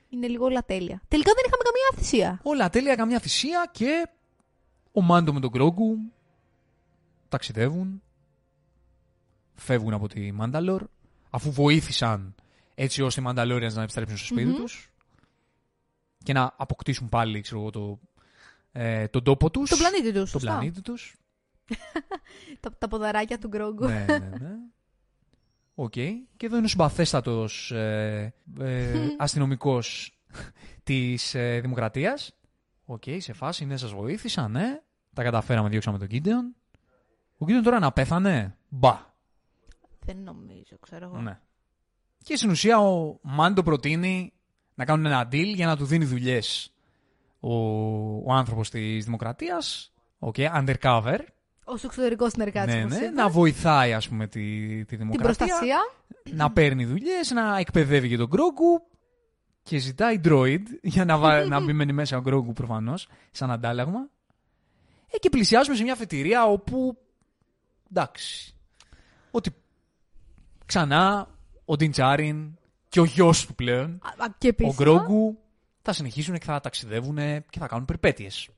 Είναι 0.09 0.27
λίγο 0.27 0.45
όλα 0.45 0.63
τέλεια. 0.65 1.01
Τελικά 1.07 1.31
δεν 1.35 1.43
είχαμε 1.47 1.63
καμία 1.63 2.03
θυσία. 2.03 2.39
Όλα 2.43 2.69
τέλεια, 2.69 2.95
καμιά 2.95 3.19
θυσία 3.19 3.69
και 3.71 4.07
ο 4.91 5.01
Μάντο 5.01 5.33
με 5.33 5.39
τον 5.39 5.51
Κρόγκου 5.51 5.97
ταξιδεύουν. 7.29 8.01
Φεύγουν 9.55 9.93
από 9.93 10.07
τη 10.07 10.31
Μάνταλορ. 10.31 10.83
Αφού 11.29 11.51
βοήθησαν 11.51 12.35
έτσι 12.75 13.01
ώστε 13.01 13.21
οι 13.21 13.23
Μανταλόριανς 13.23 13.75
να 13.75 13.81
επιστρέψουν 13.81 14.17
στο 14.17 14.25
σπιτι 14.25 14.45
Μμμ. 14.49 14.55
τους 14.55 14.91
και 16.23 16.33
να 16.33 16.53
αποκτήσουν 16.57 17.09
πάλι 17.09 17.41
ξέρω, 17.41 17.59
εγώ, 17.59 17.69
το, 17.69 17.99
ε, 18.71 19.07
τον 19.07 19.23
τόπο 19.23 19.49
τους. 19.49 19.69
Τον 19.69 19.79
πλανήτη 19.79 20.07
τους, 20.07 20.13
τον 20.13 20.27
σωστά. 20.27 20.47
πλανήτη 20.51 20.81
τους. 20.81 21.15
Τα, 22.59 22.71
τα 22.77 22.87
ποδαράκια 22.87 23.37
του 23.37 23.47
Γκρόγκου. 23.47 23.85
ναι, 23.85 24.05
ναι, 24.09 24.17
ναι. 24.17 24.55
Οκ. 25.75 25.91
Και 25.91 26.45
εδώ 26.45 26.55
είναι 26.55 26.65
ο 26.65 26.69
συμπαθέστατος 26.69 27.71
ε, 27.71 28.33
ε, 28.59 28.93
αστυνομικός 29.17 30.17
της 30.83 31.35
ε, 31.35 31.59
Δημοκρατίας. 31.59 32.35
Οκ, 32.85 33.03
σε 33.17 33.33
φάση, 33.33 33.65
ναι, 33.65 33.77
σας 33.77 33.91
βοήθησα, 33.91 34.47
ναι. 34.47 34.81
Τα 35.13 35.23
καταφέραμε, 35.23 35.69
διώξαμε 35.69 35.97
τον 35.97 36.07
Gideon. 36.07 36.55
Ο 37.37 37.45
Gideon 37.45 37.63
τώρα 37.63 37.79
να 37.79 37.91
πέθανε. 37.91 38.57
Μπα. 38.69 39.10
Δεν 40.05 40.17
νομίζω, 40.23 40.77
ξέρω 40.79 41.05
εγώ. 41.05 41.17
Ναι. 41.21 41.39
Και 42.23 42.35
στην 42.35 42.49
ουσία 42.49 42.79
ο 42.79 43.19
Mando 43.21 43.63
προτείνει 43.63 44.33
να 44.75 44.85
κάνουν 44.85 45.05
ένα 45.05 45.27
deal 45.31 45.53
για 45.55 45.65
να 45.65 45.77
του 45.77 45.85
δίνει 45.85 46.05
δουλειές 46.05 46.73
ο, 47.39 47.53
ο 48.25 48.33
άνθρωπος 48.33 48.69
της 48.69 49.05
Δημοκρατίας. 49.05 49.93
OK, 50.19 50.35
undercover. 50.37 51.19
Ω 51.65 51.73
εξωτερικό 51.73 52.29
συνεργάτης. 52.29 52.73
Ναι, 52.73 52.83
ναι, 52.83 53.09
να 53.09 53.29
βοηθάει 53.29 53.93
ας 53.93 54.07
πούμε 54.09 54.27
τη, 54.27 54.67
τη 54.67 54.85
Την 54.85 54.97
Δημοκρατία. 54.97 55.45
προστασία. 55.45 55.77
να 56.31 56.51
παίρνει 56.51 56.85
δουλειές, 56.85 57.31
να 57.31 57.57
εκπαιδεύει 57.57 58.09
και 58.09 58.17
τον 58.17 58.27
Γκρόγκου 58.27 58.87
και 59.63 59.77
ζητάει 59.77 60.19
droid 60.23 60.63
για 60.81 61.05
να, 61.05 61.17
βα... 61.17 61.45
να 61.45 61.59
μπει 61.59 61.73
μένει 61.73 61.93
μέσα 61.93 62.17
ο 62.17 62.21
Γκρόγκου 62.21 62.53
προφανώς, 62.53 63.07
σαν 63.31 63.51
αντάλλαγμα. 63.51 64.09
Ε, 65.11 65.17
και 65.17 65.29
πλησιάζουμε 65.29 65.75
σε 65.75 65.83
μια 65.83 65.93
αφετηρία 65.93 66.45
όπου, 66.45 66.97
εντάξει, 67.91 68.55
ότι 69.31 69.55
ξανά 70.71 71.27
ο 71.65 71.75
Ντιντσάριν 71.75 72.57
και 72.89 72.99
ο 72.99 73.03
γιος 73.03 73.45
του 73.45 73.55
πλέον, 73.55 73.91
Α, 73.91 74.23
α, 74.23 74.27
και 74.37 74.47
ο 74.47 74.49
επίσημα. 74.49 74.73
Γκρόγκου, 74.77 75.37
θα 75.81 75.93
συνεχίσουν 75.93 76.37
και 76.37 76.45
θα 76.45 76.59
ταξιδεύουν 76.59 77.15
και 77.49 77.59
θα 77.59 77.67
κάνουν 77.67 77.85
περιπέτειες. 77.85 78.49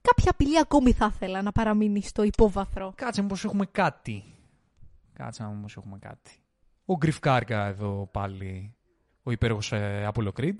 Κάποια 0.00 0.30
απειλή 0.30 0.58
ακόμη 0.58 0.92
θα 0.92 1.10
ήθελα 1.14 1.42
να 1.42 1.52
παραμείνει 1.52 2.02
στο 2.02 2.22
υπόβαθρο. 2.22 2.92
Κάτσε 2.96 3.22
μήπως 3.22 3.44
έχουμε 3.44 3.66
κάτι. 3.66 4.24
Κάτσε 5.12 5.42
να 5.42 5.48
μήπως 5.48 5.76
έχουμε 5.76 5.98
κάτι. 5.98 6.30
Ο 6.84 6.96
Greef 6.96 7.18
Karga 7.18 7.66
εδώ 7.66 8.08
πάλι, 8.12 8.74
ο 9.22 9.30
υπέροχος 9.30 9.72
ε, 9.72 10.10
Apollo 10.14 10.30
Creed. 10.40 10.56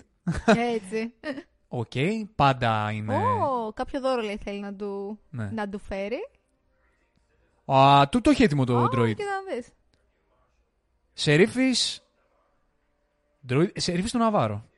Έτσι. 0.46 1.12
Οκ, 1.68 1.92
πάντα 2.34 2.90
είναι... 2.90 3.16
Ω, 3.16 3.72
κάποιο 3.74 4.00
δώρο 4.00 4.22
λέει 4.22 4.36
θέλει 4.36 4.60
να 4.60 4.74
του, 4.74 5.18
Ναι. 5.30 5.50
να 5.54 5.68
του 5.68 5.78
φέρει. 5.78 6.28
Α, 7.72 8.08
του 8.08 8.20
το 8.20 8.30
έχει 8.30 8.42
έτοιμο 8.42 8.64
το 8.64 8.80
Ω, 8.80 8.84
droid. 8.84 9.14
Και 9.14 9.24
να 9.24 9.54
δεις. 9.54 9.68
Σερίφης... 11.20 12.02
Droid... 13.48 13.68
Σερίφης 13.74 14.10
του 14.12 14.18
Nevarro. 14.18 14.68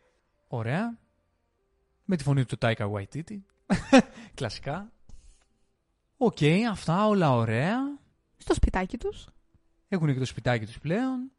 Ωραία. 0.49 0.99
Με 2.05 2.16
τη 2.16 2.22
φωνή 2.22 2.45
του 2.45 2.57
Taika 2.61 2.91
Waititi. 2.95 3.38
Κλασικά. 4.34 4.93
Οκ, 6.16 6.38
αυτά 6.70 7.07
όλα 7.07 7.32
ωραία. 7.32 7.76
Στο 8.36 8.55
σπιτάκι 8.55 8.99
τους. 8.99 9.26
Έχουν 9.88 10.12
και 10.12 10.18
το 10.18 10.24
σπιτάκι 10.24 10.66
τους 10.66 10.78
πλέον. 10.78 11.30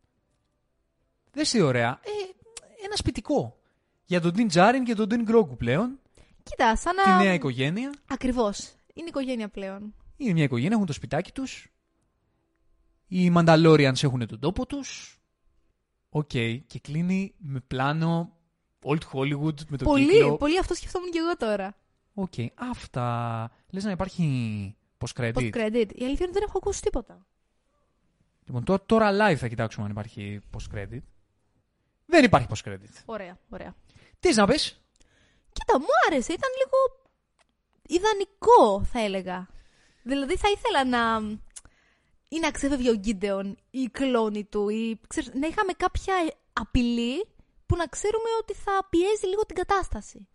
Δες 1.31 1.49
τι 1.49 1.61
ωραία. 1.61 1.99
Ε, 2.03 2.09
ένα 2.85 2.95
σπιτικό. 2.95 3.57
Για 4.05 4.21
τον 4.21 4.31
Din 4.35 4.51
Djarin 4.53 4.81
και 4.85 4.95
τον 4.95 5.07
Din 5.11 5.29
Grogu 5.29 5.57
πλέον. 5.57 5.99
Κοίτα, 6.43 6.75
σαν 6.75 6.95
Τη 7.03 7.09
να... 7.09 7.23
νέα 7.23 7.33
οικογένεια. 7.33 7.93
Ακριβώς. 8.07 8.73
Είναι 8.93 9.07
οικογένεια 9.07 9.49
πλέον. 9.49 9.93
Είναι 10.17 10.33
μια 10.33 10.43
οικογένεια, 10.43 10.73
έχουν 10.75 10.85
το 10.85 10.93
σπιτάκι 10.93 11.31
τους. 11.31 11.70
Οι 13.13 13.31
Mandalorians 13.35 14.03
έχουν 14.03 14.27
τον 14.27 14.39
τόπο 14.39 14.65
τους. 14.65 15.19
Οκ. 16.09 16.29
Και 16.67 16.79
κλείνει 16.81 17.33
με 17.37 17.59
πλάνο 17.59 18.37
Old 18.83 18.99
Hollywood 19.13 19.65
με 19.67 19.77
τον 19.77 19.87
Πολύ, 19.87 20.07
κύκλο. 20.11 20.37
πολύ 20.37 20.59
αυτό 20.59 20.73
σκεφτόμουν 20.73 21.11
και 21.11 21.17
εγώ 21.17 21.37
τώρα. 21.37 21.75
Οκ. 22.13 22.33
Αυτά. 22.55 23.51
Λες 23.69 23.83
να 23.83 23.91
υπάρχει 23.91 24.75
post-credit. 24.97 25.33
Post 25.33 25.49
credit. 25.53 25.73
Η 25.73 26.03
αλήθεια 26.03 26.05
είναι 26.05 26.23
ότι 26.23 26.31
δεν 26.31 26.43
έχω 26.47 26.57
ακούσει 26.57 26.81
τίποτα. 26.81 27.25
Λοιπόν, 28.45 28.63
τώρα, 28.63 28.83
τώρα 28.85 29.11
live 29.11 29.35
θα 29.35 29.47
κοιτάξουμε 29.47 29.85
αν 29.85 29.91
υπάρχει 29.91 30.39
post-credit. 30.57 31.01
Δεν 32.05 32.23
υπάρχει 32.23 32.47
post 32.51 32.69
credit. 32.69 33.01
Ωραία, 33.05 33.37
ωραία. 33.49 33.75
Τι 34.19 34.33
να 34.33 34.47
πεις; 34.47 34.81
Κοίτα, 35.53 35.79
μου 35.79 35.87
άρεσε. 36.07 36.33
Ήταν 36.33 36.49
λίγο 36.57 37.09
ιδανικό, 37.87 38.83
θα 38.83 38.99
έλεγα. 38.99 39.47
Δηλαδή 40.03 40.37
θα 40.37 40.47
ήθελα 40.49 40.85
να 40.85 41.19
ή 42.33 42.39
να 42.39 42.51
ξέφευγε 42.51 42.89
ο 42.89 42.95
Γκίντεον 42.95 43.57
ή 43.69 43.79
οι 43.79 43.89
κλόνοι 43.89 44.43
του 44.43 44.69
ή 44.69 44.99
ξέρεις, 45.07 45.31
να 45.33 45.47
είχαμε 45.47 45.73
κάποια 45.77 46.13
απειλή 46.53 47.25
που 47.65 47.75
να 47.75 47.85
ξέρουμε 47.85 48.29
ότι 48.41 48.53
θα 48.53 48.87
πιέζει 48.89 49.25
λίγο 49.27 49.45
την 49.45 49.55
κατάσταση. 49.55 50.27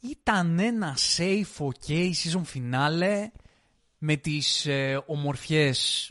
Ήταν 0.00 0.58
ένα 0.58 0.96
safe 1.16 1.66
ok 1.66 2.10
season 2.10 2.42
finale 2.54 3.24
με 3.98 4.16
τις 4.16 4.66
ε, 4.66 5.02
ομορφιές 5.06 6.10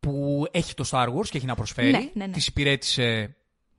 που 0.00 0.44
έχει 0.50 0.74
το 0.74 0.88
Star 0.90 1.08
Wars 1.14 1.28
και 1.28 1.36
έχει 1.36 1.46
να 1.46 1.54
προσφέρει. 1.54 1.90
Ναι, 1.90 2.10
ναι, 2.12 2.26
ναι. 2.26 2.32
Τις 2.32 2.46
υπηρέτησε 2.46 3.36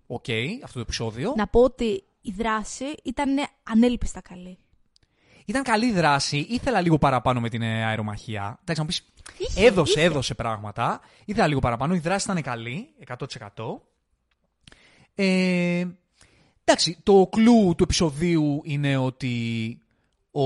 ok 0.07 0.31
αυτό 0.63 0.73
το 0.73 0.79
επεισόδιο. 0.79 1.33
Να 1.37 1.47
πω 1.47 1.63
ότι 1.63 2.03
η 2.21 2.31
δράση 2.31 2.85
ήταν 3.03 3.37
ανέλπιστα 3.63 4.21
καλή. 4.21 4.57
Ήταν 5.51 5.63
καλή 5.63 5.91
δράση. 5.91 6.37
Ήθελα 6.37 6.81
λίγο 6.81 6.97
παραπάνω 6.97 7.39
με 7.39 7.49
την 7.49 7.61
ε, 7.61 7.85
αερομαχία. 7.85 8.59
Εντάξει, 8.61 8.81
να 8.81 8.81
μου 8.81 8.85
πεις, 8.85 9.05
Είχε, 9.37 9.65
έδωσε, 9.65 9.91
είχε. 9.99 10.01
έδωσε 10.07 10.33
πράγματα. 10.33 11.01
Ήθελα 11.25 11.47
λίγο 11.47 11.59
παραπάνω. 11.59 11.93
Η 11.95 11.99
δράση 11.99 12.31
ήταν 12.31 12.43
καλή, 12.43 12.87
100%. 13.07 13.17
Ε, 15.15 15.85
εντάξει, 16.63 16.97
το 17.03 17.27
κλου 17.31 17.73
του 17.77 17.83
επεισοδίου 17.83 18.61
είναι 18.63 18.97
ότι 18.97 19.77
ο, 20.31 20.43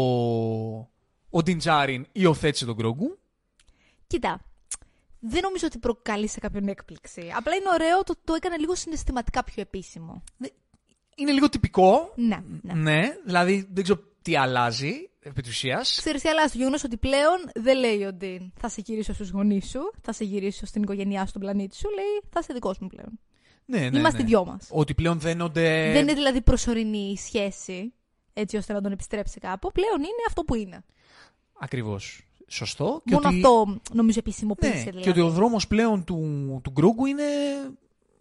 ο 1.30 1.44
Ντιντζάριν 1.44 2.06
υιοθέτησε 2.12 2.66
τον 2.66 2.76
Γκρόγκου. 2.76 3.18
Κοίτα, 4.08 4.42
δεν 5.20 5.42
νομίζω 5.42 5.66
ότι 5.68 5.78
προκαλεί 5.78 6.28
σε 6.28 6.40
κάποιον 6.40 6.68
έκπληξη. 6.68 7.32
Απλά 7.36 7.56
είναι 7.56 7.70
ωραίο 7.74 8.04
το 8.04 8.16
το 8.24 8.34
έκανε 8.34 8.58
λίγο 8.58 8.76
συναισθηματικά 8.76 9.44
πιο 9.44 9.62
επίσημο. 9.62 10.24
Είναι 11.16 11.32
λίγο 11.32 11.50
τυπικό. 11.50 12.14
Ναι, 12.16 12.44
ναι. 12.62 12.74
Ναι, 12.74 13.18
δηλαδή 13.26 13.68
δεν 13.74 13.84
ξέρω 13.84 14.00
τι 14.26 14.38
αλλάζει 14.38 15.10
επί 15.20 15.42
της 15.42 15.52
ουσίας. 15.52 15.96
Ξέρεις 15.98 16.22
τι 16.22 16.30
αλλάζει 16.30 16.52
το 16.52 16.58
γεγονό 16.58 16.78
ότι 16.86 16.98
πλέον 16.98 17.38
δεν 17.56 17.78
λέει 17.78 18.04
ο 18.04 18.14
Ντίν 18.14 18.52
θα 18.58 18.70
σε 18.70 18.82
γυρίσω 18.86 19.14
στους 19.14 19.30
γονείς 19.30 19.70
σου, 19.70 19.92
θα 20.02 20.14
σε 20.14 20.24
γυρίσω 20.24 20.66
στην 20.66 20.82
οικογένειά 20.82 21.22
σου, 21.22 21.28
στον 21.28 21.42
πλανήτη 21.42 21.76
σου, 21.76 21.90
λέει 21.90 22.22
θα 22.30 22.40
είσαι 22.40 22.54
δικός 22.54 22.80
μου 22.80 22.88
πλέον. 22.88 23.20
Ναι, 23.66 23.90
ναι, 23.90 23.98
Είμαστε 23.98 24.22
ναι. 24.22 24.28
δυο 24.28 24.46
μας. 24.46 24.68
Ότι 24.72 24.94
πλέον 24.94 25.20
δένονται... 25.20 25.92
Δεν 25.92 26.02
είναι 26.02 26.14
δηλαδή 26.14 26.42
προσωρινή 26.42 27.12
η 27.12 27.18
σχέση, 27.18 27.94
έτσι 28.34 28.58
ώστε 28.58 28.74
να 28.74 28.82
τον 28.82 28.92
επιστρέψει 28.92 29.40
κάπου. 29.40 29.72
Πλέον 29.72 29.98
είναι 29.98 30.24
αυτό 30.28 30.44
που 30.44 30.56
είναι. 30.56 30.84
Ακριβώς. 31.60 32.28
Σωστό. 32.48 33.02
Και 33.06 33.14
Μόνο 33.14 33.28
ότι... 33.28 33.36
αυτό 33.38 33.80
νομίζω 33.94 34.20
επισημοποίησε 34.20 34.74
Ναι, 34.74 34.84
δηλαδή. 34.84 35.02
και 35.02 35.10
ότι 35.10 35.20
ο 35.20 35.30
δρόμος 35.30 35.68
πλέον 35.68 36.04
του, 36.04 36.18
του 36.64 36.72
Γκρόγκου 36.72 37.06
είναι 37.06 37.24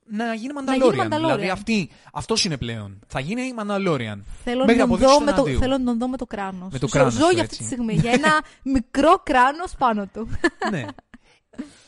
να 0.07 0.35
γίνει 0.35 0.37
γίνει 0.37 0.53
Mandalorian. 0.59 1.07
Mandalorian. 1.07 1.21
Δηλαδή 1.21 1.49
αυτή, 1.51 1.91
αυτός 2.13 2.45
είναι 2.45 2.57
πλέον. 2.59 2.99
Θα 3.07 3.21
γίνει 3.21 3.53
Mandalorian. 3.59 4.19
Θέλω 4.45 4.65
Μέχρι 4.65 4.81
να, 4.81 4.87
τον 4.87 4.95
αποδείξεις 4.95 4.99
δω 5.13 5.19
το 5.19 5.25
με 5.25 5.31
το, 5.33 5.37
εναντίον. 5.37 5.61
θέλω 5.61 5.79
να 5.79 5.85
τον 5.85 5.99
δω 5.99 6.09
με 6.09 6.17
το 6.17 6.27
κράνος. 6.27 6.73
Με 6.73 6.79
το 6.79 6.87
Ζω- 6.87 6.93
κράνος 6.97 7.13
Ζω 7.15 7.27
του, 7.27 7.33
για 7.35 7.43
αυτή 7.43 7.55
έτσι. 7.55 7.59
τη 7.59 7.65
στιγμή. 7.65 7.95
για 7.95 8.13
ένα 8.13 8.43
μικρό 8.75 9.19
κράνος 9.23 9.75
πάνω 9.79 10.07
του. 10.13 10.29
ναι. 10.71 10.85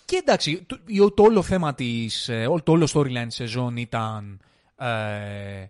Και 0.05 0.17
εντάξει, 0.17 0.65
το, 0.67 0.79
το- 0.97 1.11
το 1.11 1.23
όλο 1.23 1.43
θέμα 1.43 1.75
της, 1.75 2.29
ε, 2.29 2.47
όλο- 2.47 2.63
το 2.63 2.73
όλο 2.73 2.89
storyline 2.95 3.25
της 3.27 3.35
σεζόν 3.35 3.77
ήταν 3.77 4.41
ε, 4.77 5.67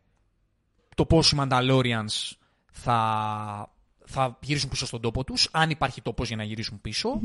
το 0.95 1.07
πώς 1.07 1.31
οι 1.33 1.37
Mandalorians 1.41 2.33
θα, 2.73 3.71
θα 4.05 4.39
γυρίσουν 4.43 4.69
πίσω 4.71 4.87
στον 4.87 5.01
τόπο 5.01 5.25
τους, 5.25 5.49
αν 5.53 5.71
υπάρχει 5.71 6.03
τόπος 6.03 6.29
για 6.29 6.37
να 6.37 6.43
γυρίσουν 6.43 6.81
πίσω. 6.81 7.21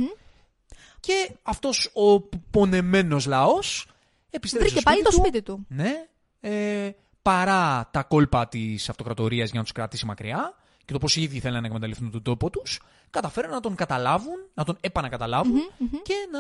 Και 0.99 1.31
αυτός 1.43 1.89
ο 1.93 2.19
πονεμένος 2.51 3.25
λαός 3.25 3.85
επιστρέφει 4.31 4.65
Βρήκε 4.65 4.79
στο 4.79 4.89
πάλι 4.89 5.03
το 5.03 5.09
του; 5.09 5.15
σπίτι 5.15 5.41
του. 5.41 5.65
Ναι. 5.69 5.91
Ε, 6.39 6.91
παρά 7.21 7.89
τα 7.91 8.03
κόλπα 8.03 8.47
της 8.47 8.89
αυτοκρατορίας 8.89 9.49
για 9.49 9.57
να 9.59 9.63
τους 9.63 9.71
κρατήσει 9.73 10.05
μακριά 10.05 10.53
και 10.85 10.93
το 10.93 10.99
πώς 10.99 11.07
οι 11.15 11.21
ίδιοι 11.21 11.39
θέλουν 11.39 11.61
να 11.61 11.67
εκμεταλλευτούν 11.67 12.11
τον 12.11 12.21
τόπο 12.21 12.49
τους, 12.49 12.79
καταφέρουν 13.09 13.51
να 13.51 13.59
τον 13.59 13.75
καταλάβουν, 13.75 14.35
να 14.53 14.63
τον 14.63 14.77
επανακαταλάβουν 14.81 15.61
και 16.03 16.13
να 16.31 16.39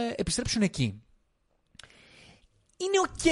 ε, 0.00 0.12
επιστρέψουν 0.16 0.62
εκεί. 0.62 1.02
Είναι 2.76 2.98
οκ. 3.10 3.24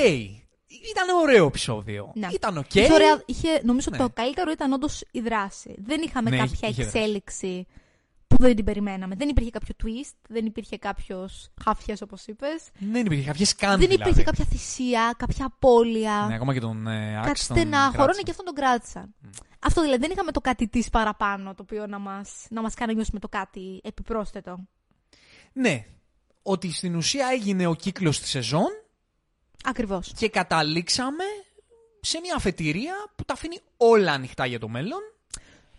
Ήταν 0.90 1.08
ωραίο 1.22 1.46
επεισόδιο. 1.46 2.12
Ναι. 2.14 2.28
Ήταν 2.32 2.56
οκ. 2.58 2.74
Είχε 2.74 2.92
ωραία- 2.92 3.22
είχε, 3.26 3.60
νομίζω 3.64 3.88
Ναι. 3.90 3.96
το 3.98 4.10
καλύτερο 4.14 4.50
ήταν 4.50 4.72
όντως 4.72 5.04
η 5.10 5.20
δράση. 5.20 5.74
Δεν 5.78 6.02
είχαμε 6.02 6.30
Ναι, 6.30 6.36
κάποια 6.36 6.68
είχε 6.68 6.82
δράση. 6.84 7.66
Εξέλιξη 8.24 8.26
που 8.26 8.36
δεν 8.36 8.56
την 8.56 8.64
περιμέναμε. 8.64 9.14
Δεν 9.14 9.28
υπήρχε 9.28 9.50
κάποιο 9.50 9.74
twist, 9.82 10.16
δεν 10.28 10.46
υπήρχε 10.46 10.78
κάποιος 10.78 11.50
χάφια 11.64 11.96
όπως 12.02 12.26
είπες. 12.26 12.62
Δεν 12.78 13.06
υπήρχε 13.06 13.24
κάποια 13.24 13.46
σκάνη 13.46 13.76
Δεν 13.76 13.88
δηλαδή. 13.88 14.10
υπήρχε 14.10 14.22
κάποια 14.22 14.44
θυσία, 14.44 15.14
κάποια 15.16 15.46
απώλεια. 15.46 16.24
Ναι, 16.28 16.34
ακόμα 16.34 16.52
και 16.52 16.60
τον 16.60 16.86
ε, 16.86 17.12
κάτι 17.14 17.30
Άξ 17.30 17.46
τον 17.46 17.56
στενάχωρο, 17.56 17.90
ναι, 17.90 17.96
κράτησαν. 17.96 18.24
και 18.24 18.30
αυτόν 18.30 18.44
τον 18.44 18.54
κράτησαν. 18.54 19.14
Αυτό 19.58 19.82
δηλαδή 19.82 20.00
δεν 20.00 20.10
είχαμε 20.10 20.32
το 20.32 20.40
κάτι 20.40 20.68
της 20.68 20.90
παραπάνω, 20.90 21.54
το 21.54 21.62
οποίο 21.62 21.86
να 21.86 21.98
μας 21.98 22.46
να 22.50 22.62
μας 22.62 22.74
κάνει 22.74 22.90
να 22.90 22.96
νιώσουμε 22.96 23.20
το 23.20 23.28
κάτι 23.28 23.80
επιπρόσθετο. 23.84 24.66
Ναι. 25.52 25.86
Ότι 26.42 26.72
στην 26.72 26.96
ουσία 26.96 27.26
έγινε 27.32 27.66
ο 27.66 27.74
κύκλος 27.74 28.20
της 28.20 28.30
σεζόν 28.30 28.68
Ακριβώς. 29.64 30.12
και 30.16 30.28
καταλήξαμε 30.28 31.24
σε 32.00 32.20
μια 32.20 32.34
αφετηρία 32.34 32.94
που 33.16 33.24
τα 33.24 33.32
αφήνει 33.32 33.60
όλα 33.76 34.12
ανοιχτά 34.12 34.46
για 34.46 34.58
το 34.58 34.68
μέλλον. 34.68 35.00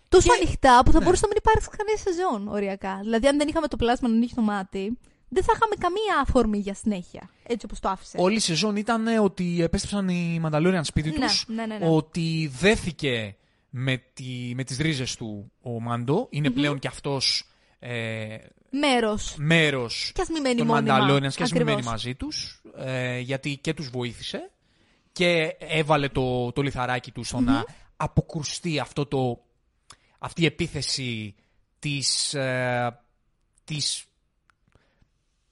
Τόσο 0.08 0.28
Και- 0.28 0.34
ανοιχτά 0.42 0.82
που 0.84 0.92
θα 0.92 0.98
ναι. 0.98 1.04
μπορούσε 1.04 1.22
να 1.22 1.28
μην 1.28 1.36
υπάρξει 1.36 1.68
καμία 1.76 1.96
σεζόν, 1.96 2.48
οριακά. 2.48 2.98
Δηλαδή, 3.02 3.26
αν 3.26 3.38
δεν 3.38 3.48
είχαμε 3.48 3.66
το 3.66 3.76
πλάσμα 3.76 4.08
να 4.08 4.14
ανοίξει 4.14 4.34
το 4.34 4.40
μάτι, 4.42 4.98
δεν 5.28 5.42
θα 5.44 5.52
είχαμε 5.56 5.74
καμία 5.78 6.20
αφορμή 6.22 6.58
για 6.58 6.74
συνέχεια. 6.74 7.30
Έτσι 7.46 7.66
όπως 7.66 7.80
το 7.80 7.88
άφησε. 7.88 8.16
Όλη 8.20 8.36
η 8.36 8.40
σεζόν 8.40 8.76
ήταν 8.76 9.06
ε, 9.06 9.18
ότι 9.18 9.62
επέστρεψαν 9.62 10.08
οι 10.08 10.38
Μανταλόριαν 10.40 10.84
σπίτι 10.84 11.08
Ναι, 11.10 11.26
τους, 11.26 11.44
ναι, 11.48 11.66
ναι, 11.66 11.76
ναι. 11.78 11.88
ότι 11.88 12.50
δέθηκε 12.58 13.36
με, 13.70 14.02
τη, 14.14 14.52
με 14.54 14.64
τις 14.64 14.78
ρίζες 14.78 15.16
του 15.16 15.52
ο 15.62 15.80
Μάντο, 15.80 16.26
είναι 16.30 16.50
πλέον 16.50 16.78
και 16.78 16.88
αυτός 16.88 17.48
ε, 17.78 18.36
Μέρος. 18.70 19.34
μέρος 19.38 20.10
Κι 20.14 20.20
ας 20.20 20.28
μην 20.28 20.40
μένει 20.42 20.54
των 20.56 20.66
μόνιμα. 20.66 20.98
Mandalorians 21.00 21.32
και 21.34 21.42
ας 21.42 21.52
μην 21.52 21.60
Ακριβώς. 21.62 21.74
μένει 21.74 21.82
μαζί 21.82 22.14
τους, 22.14 22.62
ε, 22.76 23.18
γιατί 23.18 23.56
και 23.56 23.74
τους 23.74 23.90
βοήθησε 23.90 24.50
και 25.12 25.56
έβαλε 25.58 26.08
το, 26.08 26.52
το 26.52 26.62
λιθαράκι 26.62 27.10
του 27.12 27.24
στο 27.24 27.40
να 27.40 27.64
αποκρουστεί 27.96 28.78
αυτό 28.78 29.06
το, 29.06 29.40
αυτή 30.18 30.42
η 30.42 30.46
επίθεση 30.46 31.34
της, 31.78 32.34
ε, 32.34 33.00
της, 33.64 34.04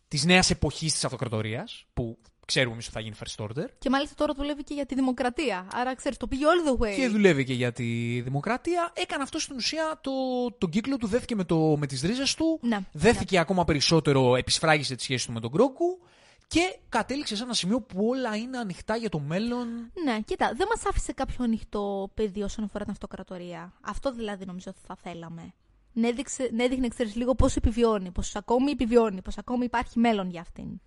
της 0.09 0.25
νέας 0.25 0.51
εποχής 0.51 0.93
της 0.93 1.05
αυτοκρατορίας, 1.05 1.87
που 1.95 2.19
ξέρουμε 2.45 2.73
εμείς 2.73 2.87
ότι 2.87 2.95
θα 2.95 3.01
γίνει 3.01 3.17
first 3.25 3.45
order, 3.45 3.67
Και 3.79 3.91
μάλιστα 3.91 4.15
τώρα 4.15 4.33
δουλεύει 4.35 4.63
και 4.63 4.75
για 4.75 4.87
τη 4.87 4.95
δημοκρατία. 4.95 5.67
Άρα 5.73 5.95
ξέρεις, 5.95 6.19
το 6.19 6.27
πήγε 6.27 6.45
all 6.45 6.69
the 6.69 6.87
way. 6.87 6.95
και 6.95 7.09
δουλεύει 7.09 7.45
και 7.45 7.53
για 7.53 7.73
τη 7.73 8.21
δημοκρατία. 8.21 8.93
Έκανε 8.95 9.23
αυτό 9.23 9.39
στην 9.39 9.57
ουσία 9.57 10.01
το, 10.01 10.11
τον 10.59 10.71
κύκλο 10.71 10.97
του, 10.97 11.07
δέθηκε 11.07 11.35
με, 11.35 11.45
το, 11.45 11.77
με 11.79 11.87
τις 11.87 12.03
ρίζες 12.03 12.35
του, 12.35 12.59
Ναι, 12.63 12.79
δέθηκε 12.93 13.39
ακόμα 13.39 13.65
περισσότερο, 13.65 14.37
επισφράγισε 14.37 14.95
τη 14.97 15.03
σχέση 15.03 15.27
του 15.27 15.33
με 15.33 15.41
τον 15.41 15.51
Γκρόγκου 15.51 16.01
και 16.47 16.79
κατέληξε 16.89 17.37
σε 17.37 17.43
ένα 17.43 17.55
σημείο 17.55 17.81
που 17.81 18.07
όλα 18.07 18.37
είναι 18.37 18.59
ανοιχτά 18.59 18.97
για 18.97 19.09
το 19.09 19.19
μέλλον. 19.19 19.67
Ναι, 20.05 20.21
κοίτα, 20.21 20.53
δεν 20.57 20.67
μας 20.75 20.87
άφησε 20.87 21.13
κάποιο 21.13 21.45
ανοιχτό 21.45 22.11
πεδίο 22.15 22.45
όσον 22.45 22.65
αφορά 22.65 22.85
την 22.85 22.93
αυτοκρατορία. 22.93 23.73
Αυτό 23.81 24.13
δηλαδή 24.13 24.45
νομίζω 24.45 24.67
ότι 24.69 24.81
θα 24.87 24.97
θέλαμε. 25.03 25.53
Ναι, 25.93 26.09
έδειξε, 26.09 26.51
ναι, 26.53 26.65
έδειχνε, 26.65 26.89
ξέρεις, 26.89 27.15
λίγο 27.15 27.35
πώς 27.35 27.57
επιβιώνει, 27.57 28.11
πώς 28.11 28.37
ακόμη 28.37 28.71
επιβιώνει, 28.71 29.23
πώς 29.23 29.39
ακόμη 29.39 29.65
υπάρχει 29.65 29.99
μέλλον 29.99 30.31
για 30.31 30.41
αυτήν. 30.41 30.81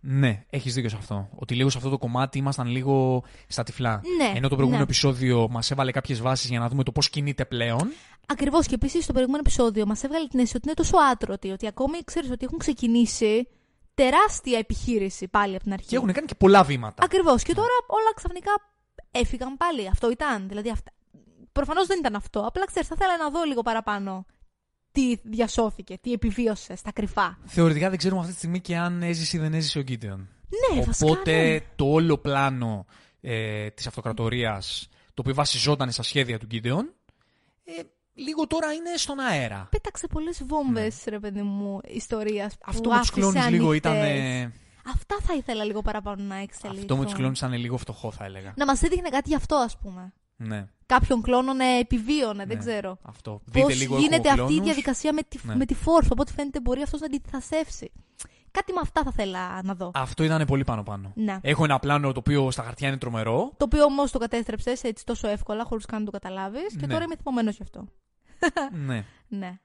Ναι, 0.00 0.44
έχεις 0.50 0.74
δίκιο 0.74 0.90
σε 0.90 0.96
αυτό. 0.96 1.28
Ότι 1.34 1.54
λίγο 1.54 1.70
σε 1.70 1.78
αυτό 1.78 1.90
το 1.90 1.98
κομμάτι 1.98 2.38
ήμασταν 2.38 2.66
λίγο 2.66 3.24
στα 3.46 3.62
τυφλά. 3.62 4.02
Ναι, 4.16 4.32
Ενώ 4.36 4.48
το 4.48 4.54
προηγούμενο 4.54 4.76
ναι. 4.76 4.82
επεισόδιο 4.82 5.48
μας 5.50 5.70
έβαλε 5.70 5.90
κάποιες 5.90 6.20
βάσεις 6.20 6.50
για 6.50 6.58
να 6.58 6.68
δούμε 6.68 6.82
το 6.82 6.92
πώς 6.92 7.10
κινείται 7.10 7.44
πλέον. 7.44 7.92
Ακριβώς 8.26 8.66
και 8.66 8.74
επίσης 8.74 9.04
στο 9.04 9.12
προηγούμενο 9.12 9.42
επεισόδιο 9.46 9.86
μας 9.86 10.02
έβγαλε 10.04 10.26
την 10.26 10.38
αίσθηση 10.38 10.56
ότι 10.56 10.66
είναι 10.66 10.76
τόσο 10.76 10.96
άτρωτοι, 11.12 11.50
ότι 11.50 11.66
ακόμη 11.66 11.98
ξέρεις 12.04 12.30
ότι 12.30 12.44
έχουν 12.44 12.58
ξεκινήσει 12.58 13.48
τεράστια 14.02 14.58
επιχείρηση 14.58 15.28
πάλι 15.28 15.54
από 15.54 15.64
την 15.64 15.72
αρχή. 15.72 15.86
Και 15.86 15.96
έχουν 15.96 16.12
κάνει 16.12 16.26
και 16.26 16.34
πολλά 16.34 16.62
βήματα. 16.64 17.04
Ακριβώς. 17.04 17.42
Και 17.42 17.54
τώρα 17.54 17.74
όλα 17.86 18.14
ξαφνικά 18.14 18.50
έφυγαν 19.10 19.56
πάλι. 19.56 19.88
Αυτό 19.88 20.10
ήταν. 20.10 20.48
Δηλαδή 20.48 20.70
αυτά. 20.70 20.90
Προφανώς 21.52 21.86
δεν 21.86 21.98
ήταν 21.98 22.14
αυτό. 22.14 22.40
Απλά 22.40 22.64
ξέρεις, 22.64 22.88
θα 22.88 22.94
ήθελα 22.98 23.16
να 23.16 23.30
δω 23.30 23.44
λίγο 23.44 23.62
παραπάνω 23.62 24.26
τι 24.92 25.16
διασώθηκε, 25.22 25.98
τι 25.98 26.12
επιβίωσε 26.12 26.76
στα 26.76 26.92
κρυφά. 26.92 27.38
Θεωρητικά 27.44 27.88
δεν 27.88 27.98
ξέρουμε 27.98 28.20
αυτή 28.20 28.32
τη 28.32 28.38
στιγμή 28.38 28.60
και 28.60 28.76
αν 28.76 29.02
έζησε 29.02 29.36
ή 29.36 29.40
δεν 29.40 29.54
έζησε 29.54 29.78
ο 29.78 29.82
Γκίτεον. 29.82 30.28
Ναι, 30.74 30.82
βασικά. 30.82 31.10
Οπότε 31.10 31.48
ναι. 31.48 31.60
το 31.76 31.84
όλο 31.84 32.18
πλάνο 32.18 32.86
ε, 33.20 33.70
της 33.70 33.86
αυτοκρατορίας, 33.86 34.88
το 35.14 35.22
οποίο 35.22 35.34
βασιζόταν 35.34 35.90
στα 35.90 36.02
σχέδια 36.02 36.38
του 36.38 36.46
Γκίτεον, 36.46 36.94
ε, 37.64 37.82
λίγο 38.20 38.46
τώρα 38.46 38.72
είναι 38.72 38.96
στον 38.96 39.18
αέρα. 39.18 39.68
Πέταξε 39.70 40.06
πολλές 40.06 40.42
βόμβες, 40.46 41.02
ρε 41.06 41.18
παιδί 41.18 41.42
μου, 41.42 41.80
ιστορίας. 41.86 42.52
Ναι. 42.52 42.58
Αυτό 42.66 42.90
με 42.90 42.98
τους 42.98 43.10
κλόνους 43.10 43.48
λίγο 43.48 43.72
ήταν... 43.72 43.94
ε, 43.94 44.52
Αυτά 44.94 45.16
θα 45.22 45.34
ήθελα 45.34 45.64
λίγο 45.64 45.82
παραπάνω 45.82 46.22
να 46.22 46.34
εξελίξουν. 46.36 46.82
Αυτό 46.82 46.96
με 46.96 47.04
τους 47.04 47.14
κλόνους 47.14 47.38
ήταν 47.38 47.52
λίγο 47.52 47.76
φτωχό 47.76 48.10
θα 48.10 48.24
έλεγα. 48.24 48.52
Να 48.56 48.64
μας 48.66 48.82
έδειχνε 48.82 49.08
κάτι 49.08 49.28
γι' 49.28 49.34
αυτό, 49.34 49.56
ας 49.56 49.78
πούμε. 49.78 50.12
Ναι, 50.36 50.66
Κάποιον 50.86 51.22
κλόνο 51.22 51.52
να 51.52 51.64
επιβίωνε, 51.64 52.44
δεν 52.44 52.56
ναι, 52.56 52.62
ξέρω. 52.64 52.98
Αυτό. 53.02 53.30
Πώς 53.30 53.62
Δείτε 53.66 53.74
λίγο 53.74 53.98
γίνεται 53.98 54.28
έχω 54.28 54.40
αυτή 54.40 54.42
η 54.42 54.46
κλόνους. 54.46 54.64
διαδικασία 54.64 55.12
με 55.12 55.22
τη, 55.28 55.38
Ναι. 55.42 55.54
με 55.56 55.64
τη 55.66 55.74
φόρce. 55.74 56.06
Από 56.10 56.20
ό,τι 56.22 56.32
φαίνεται 56.32 56.60
μπορεί 56.60 56.82
αυτός 56.82 57.00
να 57.00 57.06
αντιθασεύσει. 57.06 57.92
Κάτι 58.50 58.72
με 58.72 58.80
αυτά 58.82 59.02
θα 59.02 59.10
ήθελα 59.12 59.62
να 59.62 59.74
δω. 59.74 59.90
Αυτό 59.94 60.24
ήταν 60.24 60.44
πολύ 60.46 60.64
πάνω-πάνω. 60.64 61.12
Ναι. 61.14 61.38
Έχω 61.42 61.64
ένα 61.64 61.78
πλάνο 61.78 62.12
το 62.12 62.18
οποίο 62.18 62.50
στα 62.50 62.62
χαρτιά 62.62 62.88
είναι 62.88 62.96
τρομερό. 62.98 63.52
Το 63.56 63.64
οποίο 63.64 63.84
όμως 63.84 64.10
το 64.10 64.18
κατέστρεψες 64.18 64.82
έτσι 64.82 65.04
τόσο 65.04 65.28
εύκολα, 65.28 65.64
χωρίς 65.64 65.86
καν 65.86 65.98
να 65.98 66.04
το 66.04 66.10
καταλάβεις. 66.10 66.76
Και 66.76 66.86
Ναι. 66.86 66.92
τώρα 66.92 67.04
είμαι 67.04 67.16
θυμωμένος 67.22 67.56
γι' 67.56 67.62
αυτό. 67.62 67.84
Ναι. 68.72 69.04
Ναι. 69.28 69.58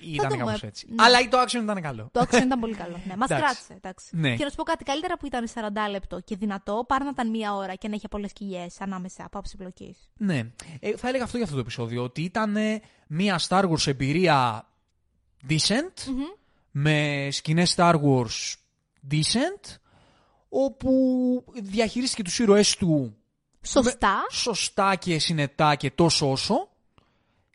Ήταν 0.00 0.28
δούμε. 0.30 0.44
κάπως 0.44 0.62
έτσι. 0.62 0.86
Ναι. 0.88 1.04
Αλλά 1.04 1.28
το 1.28 1.40
action 1.40 1.62
ήταν 1.62 1.80
καλό. 1.82 2.08
Το 2.12 2.20
action 2.20 2.42
ήταν 2.42 2.60
πολύ 2.60 2.74
καλό. 2.74 3.00
Ναι, 3.06 3.16
μας 3.20 3.30
Εντάξει. 3.30 3.44
κράτησε. 3.44 3.72
Εντάξει. 3.72 4.08
Ναι. 4.10 4.36
Και 4.36 4.44
να 4.44 4.50
σου 4.50 4.56
πω 4.56 4.62
κάτι 4.62 4.84
καλύτερα 4.84 5.16
που 5.16 5.26
ήταν 5.26 5.48
40 5.54 5.90
λεπτό 5.90 6.20
και 6.20 6.36
δυνατό, 6.36 6.84
παρά 6.88 7.04
να 7.04 7.10
ήταν 7.10 7.30
μία 7.30 7.54
ώρα 7.54 7.74
και 7.74 7.88
να 7.88 7.94
είχε 7.94 8.08
πολλές 8.08 8.32
κοιλιές 8.32 8.80
ανάμεσα 8.80 9.24
από 9.24 9.38
άψη 9.38 9.56
πλοκή. 9.56 9.96
Ναι. 10.16 10.50
Ε, 10.80 10.96
θα 10.96 11.08
έλεγα 11.08 11.24
αυτό 11.24 11.36
για 11.36 11.44
αυτό 11.44 11.56
το 11.56 11.62
επεισόδιο. 11.62 12.02
Ότι 12.02 12.22
ήταν 12.22 12.56
ε, 12.56 12.80
μια 13.06 13.40
Star 13.48 13.70
Wars 13.70 13.86
εμπειρία 13.86 14.68
decent. 15.48 16.12
Με 16.70 17.28
σκηνές 17.30 17.74
Star 17.76 17.94
Wars 17.94 18.54
decent. 19.10 19.76
Όπου 20.48 20.90
διαχειρίστηκε 21.62 22.22
τους 22.22 22.38
ήρωές 22.38 22.76
του 22.76 23.16
Σωστά. 23.62 24.26
σωστά 24.30 24.94
και 24.96 25.18
συνετά 25.18 25.74
και 25.74 25.90
τόσο 25.90 26.30
όσο. 26.30 26.69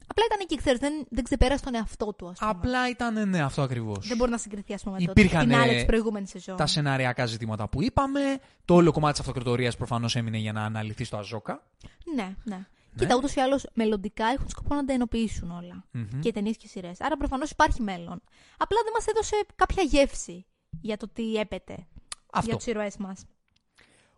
Απλά 0.08 0.24
ήταν 0.26 0.39
εκεί, 0.41 0.56
ξέρεις, 0.56 0.80
δεν, 0.80 1.06
δεν 1.10 1.24
ξεπέρασε 1.24 1.64
τον 1.64 1.76
εαυτό 1.76 2.14
του, 2.14 2.28
ας 2.28 2.39
πούμε. 2.39 2.51
Απλά 2.51 2.89
ήταν 2.89 3.30
ναι, 3.30 3.41
αυτό 3.41 3.62
ακριβώς. 3.62 4.08
Δεν 4.08 4.18
μπορεί 4.18 4.32
να 4.32 4.38
συγκριθεί, 4.38 4.74
ας 4.74 4.84
πούμε, 4.84 4.97
με 4.99 5.06
το 5.06 5.12
Υπήρχαν, 5.12 5.41
φινάλε 5.41 5.72
ε, 5.72 5.76
της 5.76 5.86
προηγούμενης 5.86 6.30
σεζόν. 6.30 6.56
Τα 6.56 6.68
σεναριακά 6.68 7.26
ζητήματα 7.26 7.68
που 7.68 7.82
είπαμε. 7.84 8.39
Το 8.66 8.74
όλο 8.74 8.91
κομμάτι 8.91 9.12
της 9.12 9.22
αυτοκρατορίας 9.22 9.78
προφανώς 9.78 10.16
έμεινε 10.16 10.38
για 10.38 10.51
να 10.51 10.64
αναλυθεί 10.64 11.03
στο 11.03 11.18
Αζόκα. 11.18 11.64
Ναι, 12.16 12.36
ναι. 12.43 12.66
Κοίτα, 12.97 13.16
ούτως 13.16 13.36
ή 13.36 13.39
άλλως 13.39 13.68
μελλοντικά 13.74 14.26
έχουν 14.26 14.49
σκοπό 14.49 14.76
να 14.76 14.86
τα 14.86 14.93
ενοποιήσουν 14.93 15.51
όλα. 15.51 15.86
Μμμ. 15.91 16.20
Και 16.20 16.32
ταινίες 16.32 16.58
και 16.58 16.68
σειρές. 16.68 17.01
Άρα 17.01 17.18
προφανώς 17.18 17.49
υπάρχει 17.51 17.82
μέλλον. 17.82 18.22
Απλά 18.58 18.78
δεν 18.84 18.91
μας 18.93 19.08
έδωσε 19.08 19.36
κάποια 19.56 19.84
γεύση 19.84 20.45
για 20.82 20.97
το 20.97 21.08
τι 21.14 21.36
έπεται 21.36 21.88
Αυτό. 22.32 22.49
για 22.49 22.58
τους 22.59 22.70
ήρωές 22.70 22.97
μας. 22.97 23.26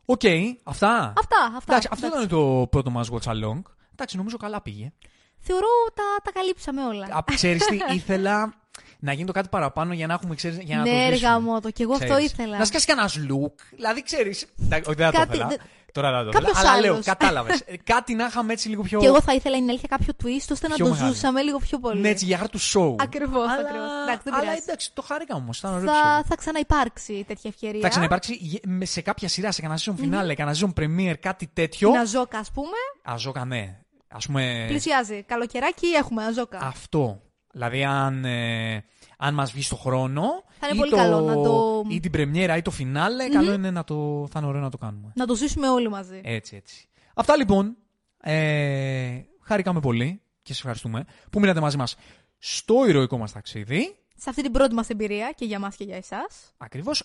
Οκ, 0.06 0.22
αυτά. 0.64 1.14
Αυτά, 1.18 1.52
αυτά. 1.56 1.74
Εντάξει, 1.74 1.88
αυτό 1.92 2.06
Εντάξει. 2.06 2.26
ήταν 2.26 2.28
το 2.28 2.68
πρώτο 2.68 2.90
μας 2.90 3.10
Watch 3.12 3.32
Along. 3.32 3.62
Εντάξει, 3.92 4.18
νομίζω 4.18 4.38
καλά 4.38 4.62
πήγε. 4.62 4.92
Θεωρώ 5.40 5.68
τα, 5.94 6.04
τα 6.24 6.32
καλύψαμε 6.32 6.84
όλα. 6.86 7.06
Α, 7.06 7.24
Ξέρεις 7.36 7.66
τι, 7.66 7.80
ήθελα 7.94 8.54
να 9.00 9.14
γίνει 9.14 9.26
το 9.26 9.32
κάτι 9.32 9.48
παραπάνω 9.50 9.94
για 9.94 10.08
να 10.08 10.14
έχουμε, 10.14 10.36
ξέρεις, 10.36 10.58
για 10.62 10.78
να 10.78 10.84
το 10.84 10.90
ναι, 10.90 10.96
σβήσουμε. 10.96 11.16
έργα 11.16 11.40
μου 11.40 11.60
το. 11.62 11.70
Και 11.72 11.84
εγώ 11.84 11.94
αυτό 11.94 12.06
Ξέρεις. 12.06 12.32
ήθελα. 12.32 12.58
Να 12.58 12.66
σκάσει 12.66 12.86
κανένας 12.86 13.18
Luke. 13.30 13.54
Δηλαδή, 13.76 14.04
ξέρεις. 14.04 14.46
Όχι, 14.72 14.82
δεν 14.96 15.06
θα 15.06 15.12
το 15.12 15.18
Κάτι- 15.18 15.28
ήθελα. 15.36 15.48
δε- 15.48 15.56
Τώρα 15.92 16.24
δεν 16.24 16.32
θα 16.32 16.40
το 16.40 16.48
ήθελα. 16.48 16.48
Κάποιος 16.54 16.72
Αλλά 16.72 16.82
λέω, 16.82 16.92
άλλος. 16.94 17.06
κατάλαβες. 17.06 17.64
κάτι 17.84 18.14
να 18.16 18.26
είχαμε 18.26 18.54
έτσι 18.54 18.70
λίγο 18.70 18.82
πιο. 18.82 19.00
Και 19.00 19.06
εγώ 19.06 19.22
θα 19.22 19.34
ήθελα 19.34 19.58
είναι 19.58 19.70
αλήθεια 19.72 19.88
κάποιο 19.98 20.14
twist 20.24 20.48
ώστε 20.52 20.68
να 20.68 20.76
Πιο 20.76 20.86
το 20.86 20.92
μεγάλο. 20.92 21.14
ζούσαμε 21.14 21.42
λίγο 21.42 21.58
πιο 21.58 21.80
πολύ. 21.80 22.02
Ναι, 22.02 22.10
έτσι 22.10 22.26
για 22.26 22.38
χάρη 22.38 22.50
του 22.50 22.60
show. 22.60 22.96
Ακριβώς, 23.00 23.44
Αλλά, 23.50 23.52
ακριβώς. 23.68 23.88
Εντάξει, 24.04 24.22
δεν 24.24 24.34
αλλά 24.34 24.42
πειράζει. 24.44 24.62
εντάξει, 24.64 24.92
το 24.94 25.02
χάρηκα 25.02 25.36
όμως. 25.36 25.58
Ήταν 25.60 25.74
ωραίο 25.74 25.86
Θα, 25.86 25.92
επεισόδιο. 25.98 26.24
θα 26.28 26.36
ξαναυπάρξει 26.36 27.24
τέτοια 27.28 27.50
ευκαιρία. 27.50 27.82
Θα 27.82 27.88
ξαναυπάρξει 27.88 28.34
γε- 28.34 28.66
με- 28.66 28.86
σε 28.86 29.02
κάποια 29.02 29.28
σειρά, 29.28 29.52
σε 29.52 29.62
κανένα 29.62 29.80
season 29.84 29.92
finale, 30.02 30.34
κανένα 30.36 30.58
season 30.60 30.82
premiere, 30.82 31.16
κάτι 31.20 31.50
τέτοιο. 31.54 31.92
Την 31.92 32.00
Αζόκα, 32.00 32.40
ας 32.40 32.52
πούμε, 32.52 32.78
Αζόκα, 33.04 33.46
ναι. 33.46 33.78
Α 34.10 34.18
πούμε. 34.18 34.66
πλησιάζει. 34.68 35.24
Καλοκαιράκι 35.24 35.88
έχουμε 35.88 36.24
Αζόκα. 36.26 36.60
Αυτό. 36.62 37.22
Δηλαδή, 37.51 37.84
αν, 37.84 38.26
ε, 38.26 38.86
αν 39.18 39.34
μας 39.34 39.51
βγει 39.51 39.62
στο 39.62 39.76
χρόνο. 39.76 40.24
Θα 40.60 40.68
είναι 40.68 40.76
ή 40.76 40.80
πολύ 40.80 40.89
το, 40.91 40.95
καλό 40.97 41.20
να 41.22 41.34
το- 41.34 41.84
ή 41.89 41.99
την 41.99 42.12
πρεμιέρα 42.12 42.58
ή 42.58 42.62
το 42.62 42.72
φινάλε, 42.72 43.30
καλό 43.30 43.53
είναι 43.53 43.72
να 43.72 43.84
το. 43.84 44.28
θα 44.32 44.39
είναι 44.39 44.47
ωραίο 44.47 44.62
να 44.62 44.70
το 44.70 44.78
κάνουμε. 44.78 45.12
Να 45.16 45.26
το 45.26 45.36
ζήσουμε 45.36 45.70
όλοι 45.70 45.89
μαζί. 45.89 46.22
Έτσι, 46.24 46.55
έτσι. 46.55 46.88
Αυτά 47.14 47.36
λοιπόν. 47.38 47.78
Ε, 48.22 49.22
χαρήκαμε 49.41 49.80
πολύ 49.80 50.22
και 50.41 50.53
σα 50.53 50.58
ευχαριστούμε 50.60 51.05
που 51.32 51.39
μείνατε 51.39 51.60
μαζί 51.60 51.78
μας 51.78 51.95
στο 52.38 52.86
ηρωικό 52.88 53.18
μας 53.18 53.32
ταξίδι. 53.32 53.95
Σε 54.16 54.30
αυτή 54.30 54.41
την 54.41 54.51
πρώτη 54.51 54.74
μας 54.74 54.89
εμπειρία 54.89 55.32
και 55.36 55.45
για 55.45 55.60
μας 55.60 55.76
και 55.76 55.84
για 55.84 55.95
εσάς. 55.95 56.53
Ακριβώς. 56.58 57.03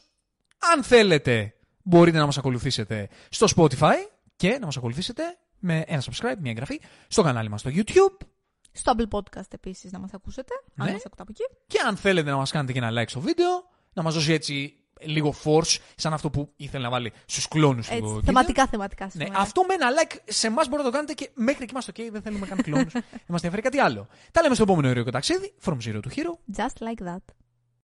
Αν 0.75 0.83
θέλετε, 0.83 1.55
μπορείτε 1.83 2.19
να 2.19 2.27
μας 2.27 2.39
ακολουθήσετε 2.39 3.09
στο 3.29 3.47
Spotify 3.57 3.95
και 4.37 4.57
να 4.61 4.65
μας 4.67 4.77
ακολουθήσετε 4.77 5.23
με 5.63 5.85
ένα 5.87 6.03
subscribe, 6.03 6.37
μια 6.39 6.51
εγγραφή 6.51 6.81
στο 7.09 7.23
κανάλι 7.23 7.49
μας 7.49 7.61
στο 7.61 7.71
YouTube. 7.75 8.27
Στο 8.73 8.93
Apple 8.97 9.09
Podcast 9.19 9.49
επίσης 9.55 9.93
να 9.93 9.99
μας 9.99 10.13
ακούσετε. 10.15 10.53
Αν 10.77 10.87
Ναι. 10.87 10.93
μας 10.93 11.05
ακούτε 11.07 11.23
από 11.23 11.33
εκεί. 11.35 11.43
Και 11.67 11.79
αν 11.87 11.97
θέλετε 11.97 12.31
να 12.31 12.37
μας 12.37 12.51
κάνετε 12.51 12.73
και 12.73 12.79
ένα 12.79 13.03
like 13.03 13.09
στο 13.09 13.21
βίντεο, 13.21 13.49
να 13.93 14.03
μας 14.03 14.15
δώσει 14.15 14.33
έτσι 14.33 14.77
λίγο 15.05 15.35
force, 15.45 15.79
σαν 15.97 16.13
αυτό 16.13 16.31
που 16.31 16.53
ήθελε 16.57 16.85
να 16.85 16.91
βάλει 16.91 17.13
στους 17.27 17.49
κλόνους 17.49 17.89
του. 17.89 17.95
Έτσι, 17.95 18.15
Gideon. 18.17 18.25
θεματικά, 18.25 18.67
θεματικά 18.67 19.05
Ναι, 19.05 19.11
σήμερα. 19.11 19.39
αυτό 19.41 19.63
με 19.69 19.75
ένα 19.75 19.87
like 19.91 20.17
σε 20.25 20.47
εμάς 20.47 20.69
μπορείτε 20.69 20.83
να 20.89 20.91
το 20.91 20.97
κάνετε 20.97 21.15
και 21.25 21.31
μέχρι 21.35 21.63
εκεί 21.63 21.73
είμαστε 21.73 21.93
OK. 21.97 22.09
Δεν 22.13 22.23
θέλουμε 22.23 22.47
καν 22.47 22.63
κλόνους. 22.63 22.93
δεν 22.93 23.03
μα 23.27 23.35
ενδιαφέρει 23.35 23.63
κάτι 23.63 23.79
άλλο. 23.79 24.07
Τα 24.33 24.43
λέμε 24.43 24.55
στο 24.55 24.63
επόμενο 24.63 24.89
ηρωικό 24.89 25.11
ταξίδι. 25.11 25.55
From 25.65 25.77
Zero 25.87 25.95
to 26.01 26.09
Hero. 26.17 26.57
Just 26.57 26.67
like 26.89 27.07
that. 27.09 27.25